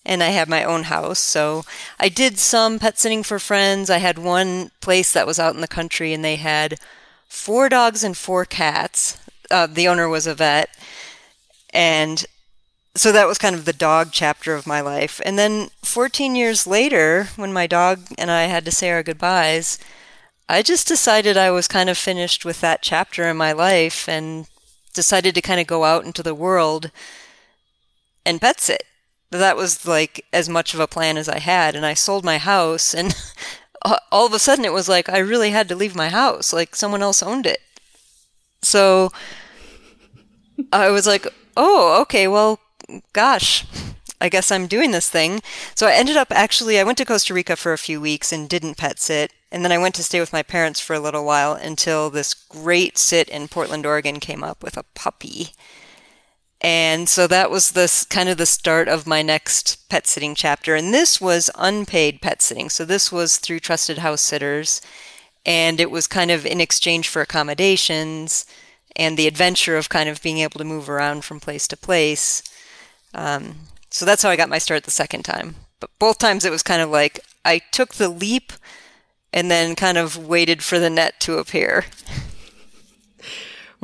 and 0.06 0.22
I 0.22 0.28
had 0.28 0.48
my 0.48 0.64
own 0.64 0.84
house. 0.84 1.18
So 1.18 1.64
I 1.98 2.08
did 2.08 2.38
some 2.38 2.78
pet 2.78 2.98
sitting 2.98 3.22
for 3.22 3.38
friends. 3.38 3.90
I 3.90 3.98
had 3.98 4.18
one 4.18 4.70
place 4.80 5.12
that 5.12 5.26
was 5.26 5.38
out 5.38 5.54
in 5.54 5.60
the 5.60 5.68
country 5.68 6.12
and 6.12 6.24
they 6.24 6.36
had 6.36 6.78
four 7.28 7.68
dogs 7.68 8.02
and 8.04 8.16
four 8.16 8.44
cats. 8.44 9.18
Uh, 9.50 9.66
the 9.66 9.88
owner 9.88 10.08
was 10.08 10.26
a 10.26 10.34
vet. 10.34 10.70
And 11.70 12.24
so 12.94 13.12
that 13.12 13.26
was 13.26 13.36
kind 13.36 13.54
of 13.54 13.64
the 13.64 13.72
dog 13.72 14.08
chapter 14.12 14.54
of 14.54 14.66
my 14.66 14.80
life. 14.80 15.20
And 15.24 15.38
then 15.38 15.68
14 15.82 16.34
years 16.34 16.66
later, 16.66 17.28
when 17.36 17.52
my 17.52 17.66
dog 17.66 18.00
and 18.16 18.30
I 18.30 18.44
had 18.44 18.64
to 18.64 18.70
say 18.70 18.90
our 18.90 19.02
goodbyes, 19.02 19.78
I 20.48 20.62
just 20.62 20.86
decided 20.86 21.36
I 21.36 21.50
was 21.50 21.66
kind 21.66 21.90
of 21.90 21.98
finished 21.98 22.44
with 22.44 22.60
that 22.60 22.80
chapter 22.80 23.24
in 23.24 23.36
my 23.36 23.52
life 23.52 24.08
and 24.08 24.46
decided 24.94 25.34
to 25.34 25.42
kind 25.42 25.60
of 25.60 25.66
go 25.66 25.84
out 25.84 26.04
into 26.04 26.22
the 26.22 26.34
world 26.34 26.92
and 28.24 28.40
pet 28.40 28.60
sit. 28.60 28.84
That 29.30 29.56
was 29.56 29.86
like 29.86 30.24
as 30.32 30.48
much 30.48 30.74
of 30.74 30.80
a 30.80 30.86
plan 30.86 31.16
as 31.16 31.28
I 31.28 31.38
had. 31.38 31.74
And 31.74 31.84
I 31.84 31.94
sold 31.94 32.24
my 32.24 32.38
house, 32.38 32.94
and 32.94 33.14
all 34.12 34.26
of 34.26 34.32
a 34.32 34.38
sudden 34.38 34.64
it 34.64 34.72
was 34.72 34.88
like 34.88 35.08
I 35.08 35.18
really 35.18 35.50
had 35.50 35.68
to 35.68 35.76
leave 35.76 35.94
my 35.94 36.08
house, 36.08 36.52
like 36.52 36.76
someone 36.76 37.02
else 37.02 37.22
owned 37.22 37.46
it. 37.46 37.60
So 38.62 39.12
I 40.72 40.90
was 40.90 41.06
like, 41.06 41.26
oh, 41.56 42.00
okay, 42.02 42.28
well, 42.28 42.60
gosh, 43.12 43.64
I 44.20 44.28
guess 44.28 44.50
I'm 44.50 44.66
doing 44.66 44.90
this 44.90 45.08
thing. 45.08 45.40
So 45.74 45.86
I 45.86 45.94
ended 45.94 46.16
up 46.16 46.28
actually, 46.30 46.78
I 46.78 46.84
went 46.84 46.98
to 46.98 47.04
Costa 47.04 47.34
Rica 47.34 47.56
for 47.56 47.72
a 47.72 47.78
few 47.78 48.00
weeks 48.00 48.32
and 48.32 48.48
didn't 48.48 48.76
pet 48.76 48.98
sit. 48.98 49.32
And 49.52 49.64
then 49.64 49.72
I 49.72 49.78
went 49.78 49.94
to 49.96 50.02
stay 50.02 50.20
with 50.20 50.32
my 50.32 50.42
parents 50.42 50.80
for 50.80 50.94
a 50.94 51.00
little 51.00 51.24
while 51.24 51.52
until 51.52 52.10
this 52.10 52.34
great 52.34 52.98
sit 52.98 53.28
in 53.28 53.48
Portland, 53.48 53.86
Oregon 53.86 54.20
came 54.20 54.42
up 54.42 54.62
with 54.62 54.76
a 54.76 54.84
puppy. 54.94 55.50
And 56.66 57.08
so 57.08 57.28
that 57.28 57.48
was 57.48 57.70
this 57.70 58.04
kind 58.04 58.28
of 58.28 58.38
the 58.38 58.44
start 58.44 58.88
of 58.88 59.06
my 59.06 59.22
next 59.22 59.88
pet 59.88 60.04
sitting 60.04 60.34
chapter. 60.34 60.74
And 60.74 60.92
this 60.92 61.20
was 61.20 61.48
unpaid 61.54 62.20
pet 62.20 62.42
sitting. 62.42 62.70
So 62.70 62.84
this 62.84 63.12
was 63.12 63.36
through 63.36 63.60
trusted 63.60 63.98
house 63.98 64.20
sitters. 64.20 64.80
And 65.46 65.78
it 65.78 65.92
was 65.92 66.08
kind 66.08 66.32
of 66.32 66.44
in 66.44 66.60
exchange 66.60 67.06
for 67.06 67.22
accommodations 67.22 68.46
and 68.96 69.16
the 69.16 69.28
adventure 69.28 69.76
of 69.76 69.88
kind 69.88 70.08
of 70.08 70.20
being 70.20 70.38
able 70.38 70.58
to 70.58 70.64
move 70.64 70.90
around 70.90 71.24
from 71.24 71.38
place 71.38 71.68
to 71.68 71.76
place. 71.76 72.42
Um, 73.14 73.58
so 73.88 74.04
that's 74.04 74.24
how 74.24 74.30
I 74.30 74.34
got 74.34 74.48
my 74.48 74.58
start 74.58 74.82
the 74.82 74.90
second 74.90 75.22
time. 75.22 75.54
But 75.78 75.90
both 76.00 76.18
times 76.18 76.44
it 76.44 76.50
was 76.50 76.64
kind 76.64 76.82
of 76.82 76.90
like 76.90 77.20
I 77.44 77.60
took 77.70 77.94
the 77.94 78.08
leap 78.08 78.52
and 79.32 79.52
then 79.52 79.76
kind 79.76 79.98
of 79.98 80.26
waited 80.26 80.64
for 80.64 80.80
the 80.80 80.90
net 80.90 81.20
to 81.20 81.38
appear. 81.38 81.84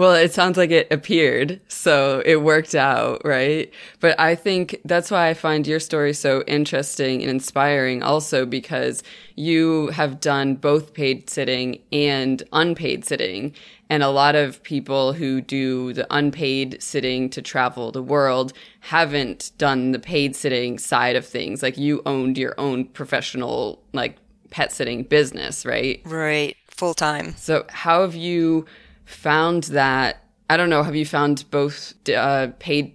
Well, 0.02 0.14
it 0.14 0.34
sounds 0.34 0.56
like 0.56 0.72
it 0.72 0.88
appeared, 0.90 1.60
so 1.68 2.24
it 2.26 2.42
worked 2.42 2.74
out, 2.74 3.22
right? 3.24 3.72
But 4.00 4.18
I 4.18 4.34
think 4.34 4.80
that's 4.84 5.12
why 5.12 5.28
I 5.28 5.34
find 5.34 5.64
your 5.64 5.78
story 5.78 6.12
so 6.12 6.42
interesting 6.48 7.20
and 7.20 7.30
inspiring 7.30 8.02
also 8.02 8.44
because 8.44 9.04
you 9.36 9.86
have 9.90 10.18
done 10.18 10.56
both 10.56 10.92
paid 10.92 11.30
sitting 11.30 11.82
and 11.92 12.42
unpaid 12.52 13.04
sitting. 13.04 13.54
And 13.88 14.02
a 14.02 14.08
lot 14.08 14.34
of 14.34 14.60
people 14.64 15.12
who 15.12 15.40
do 15.40 15.92
the 15.92 16.08
unpaid 16.10 16.82
sitting 16.82 17.30
to 17.30 17.40
travel 17.40 17.92
the 17.92 18.02
world 18.02 18.52
haven't 18.80 19.52
done 19.56 19.92
the 19.92 20.00
paid 20.00 20.34
sitting 20.34 20.80
side 20.80 21.14
of 21.14 21.24
things. 21.24 21.62
Like 21.62 21.78
you 21.78 22.02
owned 22.06 22.36
your 22.36 22.56
own 22.58 22.86
professional, 22.86 23.80
like 23.92 24.16
pet 24.50 24.72
sitting 24.72 25.04
business, 25.04 25.64
right? 25.64 26.02
Right. 26.04 26.56
Full 26.66 26.94
time. 26.94 27.36
So, 27.36 27.66
how 27.68 28.00
have 28.00 28.16
you 28.16 28.66
found 29.04 29.64
that? 29.64 30.24
I 30.50 30.56
don't 30.56 30.70
know. 30.70 30.82
Have 30.82 30.96
you 30.96 31.06
found 31.06 31.44
both 31.50 31.94
uh, 32.08 32.48
paid 32.58 32.94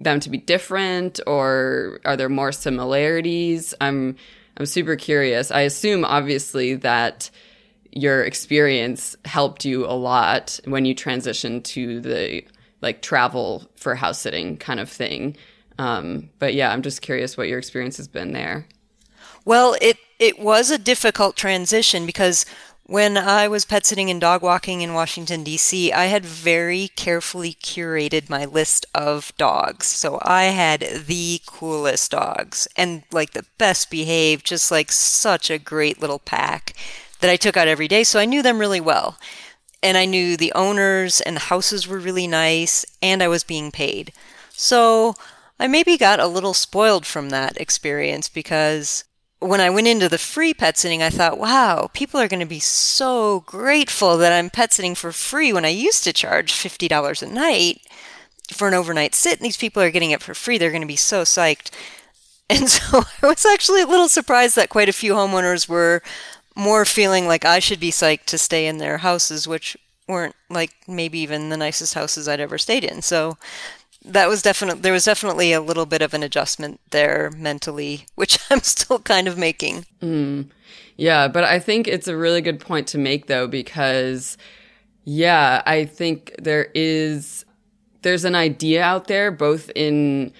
them 0.00 0.20
to 0.20 0.30
be 0.30 0.38
different, 0.38 1.20
or 1.26 2.00
are 2.04 2.16
there 2.16 2.28
more 2.28 2.52
similarities? 2.52 3.74
I'm 3.80 4.16
I'm 4.56 4.66
super 4.66 4.96
curious. 4.96 5.50
I 5.50 5.60
assume 5.60 6.04
obviously 6.04 6.74
that 6.76 7.30
your 7.90 8.24
experience 8.24 9.16
helped 9.24 9.64
you 9.64 9.86
a 9.86 9.94
lot 9.94 10.58
when 10.64 10.84
you 10.84 10.94
transitioned 10.94 11.64
to 11.64 12.00
the 12.00 12.44
like 12.82 13.02
travel 13.02 13.68
for 13.76 13.94
house 13.94 14.20
sitting 14.20 14.56
kind 14.56 14.80
of 14.80 14.90
thing. 14.90 15.36
Um, 15.78 16.30
but 16.38 16.54
yeah, 16.54 16.72
I'm 16.72 16.82
just 16.82 17.02
curious 17.02 17.36
what 17.36 17.48
your 17.48 17.58
experience 17.58 17.96
has 17.96 18.08
been 18.08 18.32
there. 18.32 18.66
Well, 19.44 19.76
it 19.80 19.96
it 20.18 20.38
was 20.38 20.70
a 20.70 20.78
difficult 20.78 21.36
transition 21.36 22.06
because 22.06 22.46
when 22.86 23.16
I 23.16 23.48
was 23.48 23.64
pet 23.64 23.86
sitting 23.86 24.10
and 24.10 24.20
dog 24.20 24.42
walking 24.42 24.82
in 24.82 24.92
Washington, 24.92 25.42
D.C., 25.42 25.90
I 25.90 26.04
had 26.06 26.24
very 26.24 26.88
carefully 26.88 27.54
curated 27.54 28.28
my 28.28 28.44
list 28.44 28.84
of 28.94 29.32
dogs. 29.38 29.86
So 29.86 30.18
I 30.22 30.44
had 30.44 30.80
the 31.06 31.40
coolest 31.46 32.10
dogs 32.10 32.68
and 32.76 33.02
like 33.10 33.32
the 33.32 33.46
best 33.56 33.90
behaved, 33.90 34.44
just 34.44 34.70
like 34.70 34.92
such 34.92 35.50
a 35.50 35.58
great 35.58 36.00
little 36.00 36.18
pack 36.18 36.74
that 37.20 37.30
I 37.30 37.36
took 37.36 37.56
out 37.56 37.68
every 37.68 37.88
day. 37.88 38.04
So 38.04 38.20
I 38.20 38.26
knew 38.26 38.42
them 38.42 38.58
really 38.58 38.82
well. 38.82 39.18
And 39.82 39.96
I 39.96 40.04
knew 40.04 40.36
the 40.36 40.52
owners 40.52 41.22
and 41.22 41.36
the 41.36 41.40
houses 41.40 41.88
were 41.88 41.98
really 41.98 42.26
nice 42.26 42.84
and 43.02 43.22
I 43.22 43.28
was 43.28 43.44
being 43.44 43.70
paid. 43.70 44.12
So 44.50 45.14
I 45.58 45.68
maybe 45.68 45.96
got 45.96 46.20
a 46.20 46.26
little 46.26 46.54
spoiled 46.54 47.06
from 47.06 47.30
that 47.30 47.58
experience 47.58 48.28
because 48.28 49.04
when 49.48 49.60
I 49.60 49.70
went 49.70 49.86
into 49.86 50.08
the 50.08 50.18
free 50.18 50.54
pet 50.54 50.78
sitting, 50.78 51.02
I 51.02 51.10
thought, 51.10 51.38
wow, 51.38 51.90
people 51.92 52.20
are 52.20 52.28
going 52.28 52.40
to 52.40 52.46
be 52.46 52.60
so 52.60 53.40
grateful 53.40 54.16
that 54.18 54.32
I'm 54.32 54.50
pet 54.50 54.72
sitting 54.72 54.94
for 54.94 55.12
free 55.12 55.52
when 55.52 55.64
I 55.64 55.68
used 55.68 56.04
to 56.04 56.12
charge 56.12 56.52
$50 56.52 57.22
a 57.22 57.26
night 57.26 57.82
for 58.52 58.68
an 58.68 58.74
overnight 58.74 59.14
sit. 59.14 59.38
And 59.38 59.44
these 59.44 59.56
people 59.56 59.82
are 59.82 59.90
getting 59.90 60.10
it 60.10 60.22
for 60.22 60.34
free. 60.34 60.56
They're 60.56 60.70
going 60.70 60.80
to 60.82 60.86
be 60.86 60.96
so 60.96 61.22
psyched. 61.22 61.70
And 62.50 62.68
so 62.68 63.02
I 63.22 63.26
was 63.26 63.46
actually 63.46 63.80
a 63.80 63.86
little 63.86 64.06
surprised 64.06 64.54
that 64.56 64.68
quite 64.68 64.90
a 64.90 64.92
few 64.92 65.14
homeowners 65.14 65.66
were 65.66 66.02
more 66.54 66.84
feeling 66.84 67.26
like 67.26 67.46
I 67.46 67.58
should 67.58 67.80
be 67.80 67.90
psyched 67.90 68.26
to 68.26 68.36
stay 68.36 68.66
in 68.66 68.76
their 68.76 68.98
houses, 68.98 69.48
which 69.48 69.78
weren't 70.06 70.36
like 70.50 70.72
maybe 70.86 71.20
even 71.20 71.48
the 71.48 71.56
nicest 71.56 71.94
houses 71.94 72.28
I'd 72.28 72.40
ever 72.40 72.58
stayed 72.58 72.84
in. 72.84 73.00
So 73.00 73.38
that 74.04 74.28
was 74.28 74.42
definitely 74.42 74.80
there 74.80 74.92
was 74.92 75.04
definitely 75.04 75.52
a 75.52 75.60
little 75.60 75.86
bit 75.86 76.02
of 76.02 76.14
an 76.14 76.22
adjustment 76.22 76.80
there 76.90 77.30
mentally, 77.36 78.06
which 78.14 78.38
I'm 78.50 78.60
still 78.60 78.98
kind 78.98 79.28
of 79.28 79.38
making. 79.38 79.86
Mm. 80.02 80.50
Yeah, 80.96 81.28
but 81.28 81.44
I 81.44 81.58
think 81.58 81.88
it's 81.88 82.06
a 82.06 82.16
really 82.16 82.40
good 82.40 82.60
point 82.60 82.86
to 82.88 82.98
make 82.98 83.26
though 83.26 83.46
because 83.46 84.36
yeah, 85.04 85.62
I 85.66 85.84
think 85.84 86.34
there 86.38 86.70
is 86.74 87.44
there's 88.02 88.24
an 88.24 88.34
idea 88.34 88.82
out 88.82 89.06
there 89.06 89.30
both 89.30 89.70
in 89.74 90.32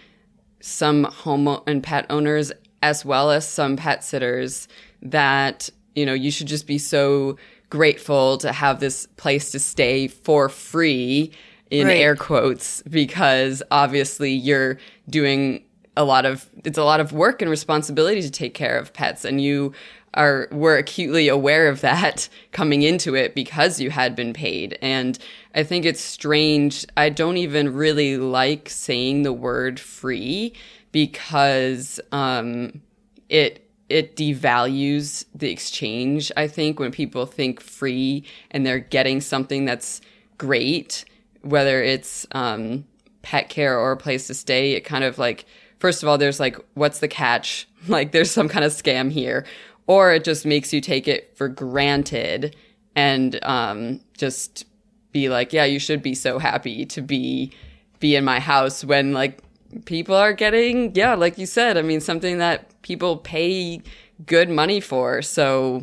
some 0.60 1.04
home 1.04 1.60
and 1.66 1.82
pet 1.82 2.06
owners 2.10 2.52
as 2.82 3.04
well 3.04 3.30
as 3.30 3.48
some 3.48 3.76
pet 3.76 4.04
sitters 4.04 4.68
that 5.02 5.70
you 5.94 6.06
know 6.06 6.14
you 6.14 6.30
should 6.30 6.46
just 6.46 6.66
be 6.66 6.78
so 6.78 7.36
grateful 7.70 8.38
to 8.38 8.52
have 8.52 8.80
this 8.80 9.06
place 9.16 9.50
to 9.50 9.58
stay 9.58 10.06
for 10.06 10.48
free 10.48 11.32
in 11.80 11.88
right. 11.88 11.96
air 11.96 12.14
quotes 12.14 12.82
because 12.82 13.62
obviously 13.70 14.32
you're 14.32 14.78
doing 15.08 15.64
a 15.96 16.04
lot 16.04 16.24
of 16.24 16.48
it's 16.64 16.78
a 16.78 16.84
lot 16.84 17.00
of 17.00 17.12
work 17.12 17.42
and 17.42 17.50
responsibility 17.50 18.22
to 18.22 18.30
take 18.30 18.54
care 18.54 18.78
of 18.78 18.92
pets. 18.92 19.24
And 19.24 19.40
you 19.40 19.72
are 20.14 20.48
were 20.52 20.76
acutely 20.76 21.28
aware 21.28 21.68
of 21.68 21.80
that 21.80 22.28
coming 22.52 22.82
into 22.82 23.16
it 23.16 23.34
because 23.34 23.80
you 23.80 23.90
had 23.90 24.14
been 24.14 24.32
paid. 24.32 24.78
And 24.80 25.18
i 25.54 25.62
think 25.62 25.84
it's 25.84 26.00
strange. 26.00 26.84
I 26.96 27.10
don't 27.10 27.36
even 27.36 27.72
really 27.72 28.16
like 28.16 28.68
saying 28.68 29.22
the 29.22 29.32
word 29.32 29.80
free 29.80 30.54
because 30.92 31.98
um, 32.12 32.80
it 33.28 33.60
it 33.90 34.16
devalues 34.16 35.26
the 35.34 35.50
exchange 35.50 36.32
i 36.38 36.48
think 36.48 36.80
when 36.80 36.90
people 36.90 37.26
think 37.26 37.60
free 37.60 38.24
and 38.50 38.64
they're 38.64 38.78
getting 38.78 39.20
something 39.20 39.66
that's 39.66 40.00
great 40.38 41.04
whether 41.44 41.82
it's 41.82 42.26
um, 42.32 42.84
pet 43.22 43.48
care 43.48 43.78
or 43.78 43.92
a 43.92 43.96
place 43.96 44.26
to 44.28 44.34
stay, 44.34 44.72
it 44.72 44.80
kind 44.80 45.04
of 45.04 45.18
like, 45.18 45.44
first 45.78 46.02
of 46.02 46.08
all, 46.08 46.18
there's 46.18 46.40
like, 46.40 46.58
what's 46.74 47.00
the 47.00 47.08
catch? 47.08 47.68
Like, 47.86 48.12
there's 48.12 48.30
some 48.30 48.48
kind 48.48 48.64
of 48.64 48.72
scam 48.72 49.12
here. 49.12 49.44
Or 49.86 50.10
it 50.10 50.24
just 50.24 50.46
makes 50.46 50.72
you 50.72 50.80
take 50.80 51.06
it 51.06 51.36
for 51.36 51.48
granted 51.48 52.56
and 52.96 53.38
um, 53.44 54.00
just 54.16 54.64
be 55.12 55.28
like, 55.28 55.52
yeah, 55.52 55.66
you 55.66 55.78
should 55.78 56.02
be 56.02 56.14
so 56.14 56.38
happy 56.38 56.86
to 56.86 57.02
be 57.02 57.52
be 58.00 58.16
in 58.16 58.24
my 58.24 58.40
house 58.40 58.84
when 58.84 59.12
like 59.12 59.40
people 59.84 60.14
are 60.14 60.32
getting, 60.32 60.94
yeah, 60.94 61.14
like 61.14 61.36
you 61.36 61.44
said, 61.46 61.76
I 61.76 61.82
mean, 61.82 62.00
something 62.00 62.38
that 62.38 62.80
people 62.82 63.18
pay 63.18 63.82
good 64.26 64.48
money 64.48 64.80
for. 64.80 65.20
So 65.20 65.82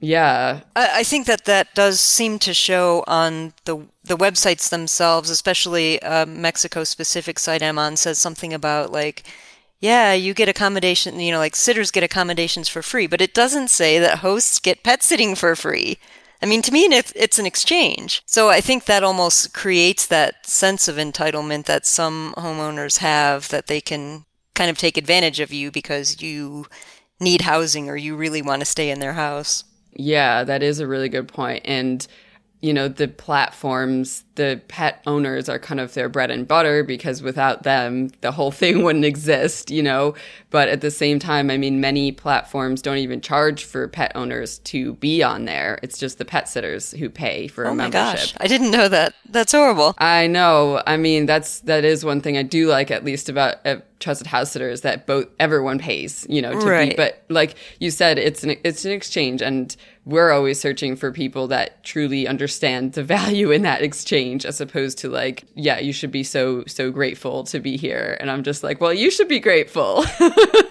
yeah. 0.00 0.60
I, 0.76 1.00
I 1.00 1.02
think 1.04 1.26
that 1.26 1.44
that 1.44 1.74
does 1.74 2.00
seem 2.00 2.38
to 2.40 2.52
show 2.52 3.04
on 3.06 3.52
the 3.64 3.86
the 4.04 4.16
websites 4.16 4.68
themselves, 4.68 5.30
especially 5.30 5.98
a 6.00 6.26
Mexico 6.26 6.84
specific 6.84 7.38
site 7.38 7.62
I'm 7.62 7.78
on, 7.78 7.96
says 7.96 8.18
something 8.18 8.52
about 8.52 8.90
like, 8.90 9.24
yeah, 9.80 10.12
you 10.12 10.34
get 10.34 10.48
accommodation, 10.48 11.18
you 11.18 11.32
know, 11.32 11.38
like 11.38 11.56
sitters 11.56 11.90
get 11.90 12.02
accommodations 12.02 12.68
for 12.68 12.82
free, 12.82 13.06
but 13.06 13.20
it 13.20 13.34
doesn't 13.34 13.68
say 13.68 13.98
that 13.98 14.18
hosts 14.18 14.58
get 14.58 14.84
pet 14.84 15.02
sitting 15.02 15.34
for 15.34 15.56
free. 15.56 15.98
I 16.40 16.46
mean, 16.46 16.62
to 16.62 16.72
me, 16.72 16.80
it's 16.90 17.38
an 17.38 17.46
exchange. 17.46 18.22
So 18.26 18.48
I 18.48 18.60
think 18.60 18.84
that 18.84 19.04
almost 19.04 19.54
creates 19.54 20.06
that 20.08 20.44
sense 20.44 20.88
of 20.88 20.96
entitlement 20.96 21.66
that 21.66 21.86
some 21.86 22.34
homeowners 22.36 22.98
have 22.98 23.48
that 23.50 23.68
they 23.68 23.80
can 23.80 24.24
kind 24.54 24.68
of 24.68 24.76
take 24.76 24.96
advantage 24.96 25.38
of 25.38 25.52
you 25.52 25.70
because 25.70 26.20
you 26.20 26.66
need 27.20 27.42
housing 27.42 27.88
or 27.88 27.96
you 27.96 28.16
really 28.16 28.42
want 28.42 28.60
to 28.60 28.66
stay 28.66 28.90
in 28.90 28.98
their 28.98 29.12
house. 29.12 29.62
Yeah, 29.92 30.42
that 30.42 30.64
is 30.64 30.80
a 30.80 30.86
really 30.88 31.08
good 31.08 31.28
point. 31.28 31.62
And 31.64 32.04
you 32.62 32.72
know, 32.72 32.88
the 32.88 33.08
platforms, 33.08 34.24
the 34.34 34.60
pet 34.68 35.02
owners 35.06 35.48
are 35.48 35.58
kind 35.58 35.80
of 35.80 35.92
their 35.94 36.08
bread 36.08 36.30
and 36.30 36.48
butter 36.48 36.82
because 36.82 37.22
without 37.22 37.64
them, 37.64 38.10
the 38.20 38.32
whole 38.32 38.50
thing 38.50 38.82
wouldn't 38.84 39.04
exist, 39.04 39.70
you 39.70 39.82
know. 39.82 40.14
But 40.50 40.68
at 40.68 40.80
the 40.80 40.90
same 40.90 41.18
time, 41.18 41.50
I 41.50 41.58
mean, 41.58 41.80
many 41.80 42.12
platforms 42.12 42.82
don't 42.82 42.98
even 42.98 43.20
charge 43.20 43.64
for 43.64 43.88
pet 43.88 44.12
owners 44.14 44.58
to 44.60 44.94
be 44.94 45.22
on 45.22 45.44
there. 45.44 45.78
It's 45.82 45.98
just 45.98 46.18
the 46.18 46.24
pet 46.24 46.48
sitters 46.48 46.92
who 46.92 47.08
pay 47.10 47.48
for 47.48 47.66
oh 47.66 47.72
a 47.72 47.74
membership. 47.74 48.16
Gosh, 48.16 48.34
I 48.38 48.46
didn't 48.46 48.70
know 48.70 48.88
that. 48.88 49.14
That's 49.28 49.52
horrible. 49.52 49.94
I 49.98 50.26
know. 50.26 50.82
I 50.86 50.96
mean, 50.96 51.26
that's 51.26 51.60
that 51.60 51.84
is 51.84 52.04
one 52.04 52.20
thing 52.20 52.36
I 52.36 52.42
do 52.42 52.68
like 52.68 52.90
at 52.90 53.04
least 53.04 53.28
about 53.28 53.56
uh, 53.66 53.76
trusted 54.02 54.26
house 54.26 54.50
sitters 54.52 54.82
that 54.82 55.06
both 55.06 55.28
everyone 55.38 55.78
pays, 55.78 56.26
you 56.28 56.42
know, 56.42 56.52
to 56.52 56.66
right. 56.66 56.90
be. 56.90 56.96
But 56.96 57.22
like 57.28 57.56
you 57.78 57.90
said, 57.90 58.18
it's 58.18 58.44
an 58.44 58.56
it's 58.64 58.84
an 58.84 58.92
exchange 58.92 59.40
and 59.40 59.74
we're 60.04 60.32
always 60.32 60.60
searching 60.60 60.96
for 60.96 61.12
people 61.12 61.46
that 61.48 61.82
truly 61.84 62.26
understand 62.26 62.94
the 62.94 63.04
value 63.16 63.50
in 63.50 63.62
that 63.62 63.82
exchange 63.82 64.21
as 64.44 64.60
opposed 64.60 64.98
to 64.98 65.08
like 65.08 65.44
yeah 65.54 65.78
you 65.78 65.92
should 65.92 66.10
be 66.10 66.22
so 66.22 66.64
so 66.66 66.90
grateful 66.90 67.44
to 67.44 67.60
be 67.60 67.76
here. 67.76 68.16
And 68.20 68.30
i'm 68.30 68.42
just 68.42 68.62
like 68.62 68.80
well 68.80 68.92
you 68.92 69.10
should 69.10 69.28
be 69.28 69.40
grateful. 69.40 70.04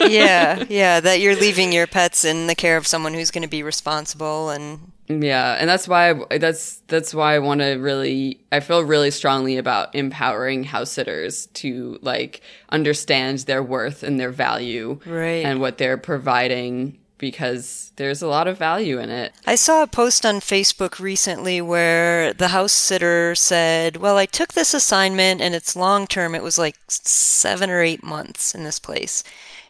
Yeah 0.01 0.65
yeah 0.67 0.99
that 0.99 1.19
you're 1.21 1.35
leaving 1.35 1.71
your 1.71 1.87
pets 1.87 2.25
in 2.25 2.47
the 2.47 2.55
care 2.55 2.75
of 2.75 2.87
someone 2.87 3.13
who's 3.13 3.31
going 3.31 3.43
to 3.43 3.47
be 3.47 3.63
responsible 3.63 4.49
and 4.49 4.91
yeah 5.07 5.57
and 5.59 5.69
that's 5.69 5.87
why 5.87 6.13
I, 6.31 6.37
that's 6.37 6.77
that's 6.87 7.13
why 7.13 7.35
i 7.35 7.39
want 7.39 7.61
to 7.61 7.73
really 7.75 8.39
i 8.51 8.59
feel 8.59 8.83
really 8.83 9.11
strongly 9.11 9.57
about 9.57 9.93
empowering 9.93 10.63
house 10.63 10.91
sitters 10.91 11.47
to 11.47 11.99
like 12.01 12.41
understand 12.69 13.39
their 13.39 13.63
worth 13.63 14.03
and 14.03 14.19
their 14.19 14.31
value 14.31 14.99
right. 15.05 15.45
and 15.45 15.59
what 15.59 15.77
they're 15.77 15.97
providing 15.97 16.97
because 17.21 17.93
there's 17.95 18.21
a 18.21 18.27
lot 18.27 18.47
of 18.49 18.57
value 18.57 18.99
in 18.99 19.09
it. 19.09 19.31
I 19.47 19.55
saw 19.55 19.81
a 19.83 19.87
post 19.87 20.25
on 20.25 20.41
Facebook 20.41 20.99
recently 20.99 21.61
where 21.61 22.33
the 22.33 22.49
house 22.49 22.73
sitter 22.73 23.35
said, 23.35 23.95
Well, 23.97 24.17
I 24.17 24.25
took 24.25 24.51
this 24.51 24.73
assignment 24.73 25.39
and 25.39 25.55
it's 25.55 25.75
long 25.77 26.07
term. 26.07 26.35
It 26.35 26.43
was 26.43 26.57
like 26.57 26.75
seven 26.89 27.69
or 27.69 27.81
eight 27.81 28.03
months 28.03 28.53
in 28.53 28.65
this 28.65 28.79
place. 28.79 29.23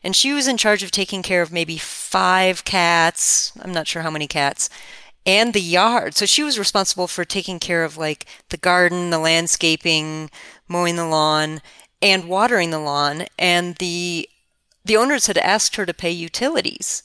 And 0.03 0.15
she 0.15 0.33
was 0.33 0.47
in 0.47 0.57
charge 0.57 0.81
of 0.81 0.89
taking 0.89 1.21
care 1.21 1.43
of 1.43 1.51
maybe 1.51 1.77
five 1.77 2.63
cats. 2.65 3.51
I'm 3.61 3.71
not 3.73 3.87
sure 3.87 4.01
how 4.01 4.09
many 4.09 4.25
cats. 4.27 4.67
and 5.23 5.53
the 5.53 5.61
yard. 5.61 6.15
So 6.15 6.25
she 6.25 6.41
was 6.41 6.57
responsible 6.57 7.07
for 7.07 7.23
taking 7.23 7.59
care 7.59 7.83
of 7.83 7.95
like 7.97 8.25
the 8.49 8.57
garden, 8.57 9.11
the 9.11 9.19
landscaping, 9.19 10.31
mowing 10.67 10.95
the 10.95 11.05
lawn, 11.05 11.61
and 12.01 12.25
watering 12.25 12.71
the 12.71 12.79
lawn. 12.79 13.25
And 13.37 13.75
the 13.75 14.27
the 14.83 14.97
owners 14.97 15.27
had 15.27 15.37
asked 15.37 15.75
her 15.75 15.85
to 15.85 15.93
pay 15.93 16.09
utilities. 16.09 17.03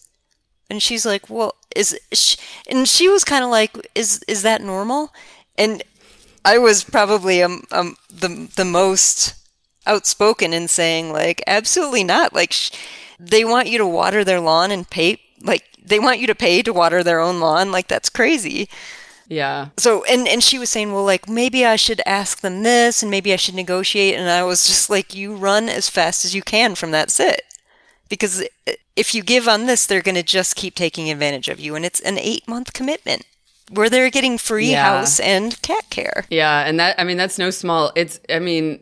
And 0.68 0.82
she's 0.82 1.06
like, 1.06 1.30
"Well, 1.30 1.54
is 1.74 1.98
she, 2.12 2.36
and 2.68 2.88
she 2.88 3.08
was 3.08 3.24
kind 3.24 3.44
of 3.44 3.50
like, 3.50 3.76
"Is 3.94 4.22
is 4.26 4.42
that 4.42 4.62
normal?" 4.62 5.12
And 5.56 5.82
I 6.44 6.58
was 6.58 6.84
probably 6.84 7.42
um, 7.42 7.64
um 7.70 7.96
the 8.10 8.48
the 8.56 8.64
most 8.64 9.34
outspoken 9.86 10.52
in 10.52 10.68
saying 10.68 11.12
like, 11.12 11.42
"Absolutely 11.46 12.04
not." 12.04 12.32
Like 12.32 12.52
sh- 12.52 12.70
they 13.18 13.44
want 13.44 13.68
you 13.68 13.78
to 13.78 13.86
water 13.86 14.24
their 14.24 14.40
lawn 14.40 14.70
and 14.70 14.88
pay 14.88 15.20
like 15.42 15.64
they 15.82 15.98
want 15.98 16.18
you 16.18 16.26
to 16.26 16.34
pay 16.34 16.62
to 16.62 16.72
water 16.72 17.02
their 17.02 17.20
own 17.20 17.40
lawn. 17.40 17.70
Like 17.70 17.88
that's 17.88 18.08
crazy. 18.08 18.68
Yeah. 19.28 19.68
So 19.76 20.04
and 20.04 20.28
and 20.28 20.42
she 20.42 20.58
was 20.58 20.70
saying, 20.70 20.92
well, 20.92 21.04
like 21.04 21.28
maybe 21.28 21.64
I 21.64 21.76
should 21.76 22.00
ask 22.06 22.40
them 22.40 22.62
this, 22.62 23.02
and 23.02 23.10
maybe 23.10 23.32
I 23.32 23.36
should 23.36 23.54
negotiate. 23.54 24.14
And 24.14 24.28
I 24.28 24.44
was 24.44 24.66
just 24.66 24.88
like, 24.90 25.14
you 25.14 25.34
run 25.34 25.68
as 25.68 25.88
fast 25.88 26.24
as 26.24 26.34
you 26.34 26.42
can 26.42 26.74
from 26.74 26.90
that 26.92 27.10
sit, 27.10 27.42
because 28.08 28.44
if 28.96 29.14
you 29.14 29.22
give 29.22 29.48
on 29.48 29.66
this, 29.66 29.86
they're 29.86 30.02
going 30.02 30.14
to 30.14 30.22
just 30.22 30.56
keep 30.56 30.74
taking 30.74 31.10
advantage 31.10 31.48
of 31.48 31.60
you, 31.60 31.74
and 31.74 31.84
it's 31.84 32.00
an 32.00 32.18
eight 32.18 32.46
month 32.48 32.72
commitment 32.72 33.24
where 33.70 33.90
they're 33.90 34.10
getting 34.10 34.38
free 34.38 34.70
Yeah. 34.70 34.84
house 34.98 35.18
and 35.20 35.60
cat 35.62 35.84
care. 35.90 36.24
Yeah, 36.30 36.60
and 36.66 36.78
that 36.80 36.98
I 37.00 37.04
mean 37.04 37.16
that's 37.16 37.38
no 37.38 37.50
small. 37.50 37.92
It's 37.96 38.20
I 38.30 38.38
mean, 38.38 38.80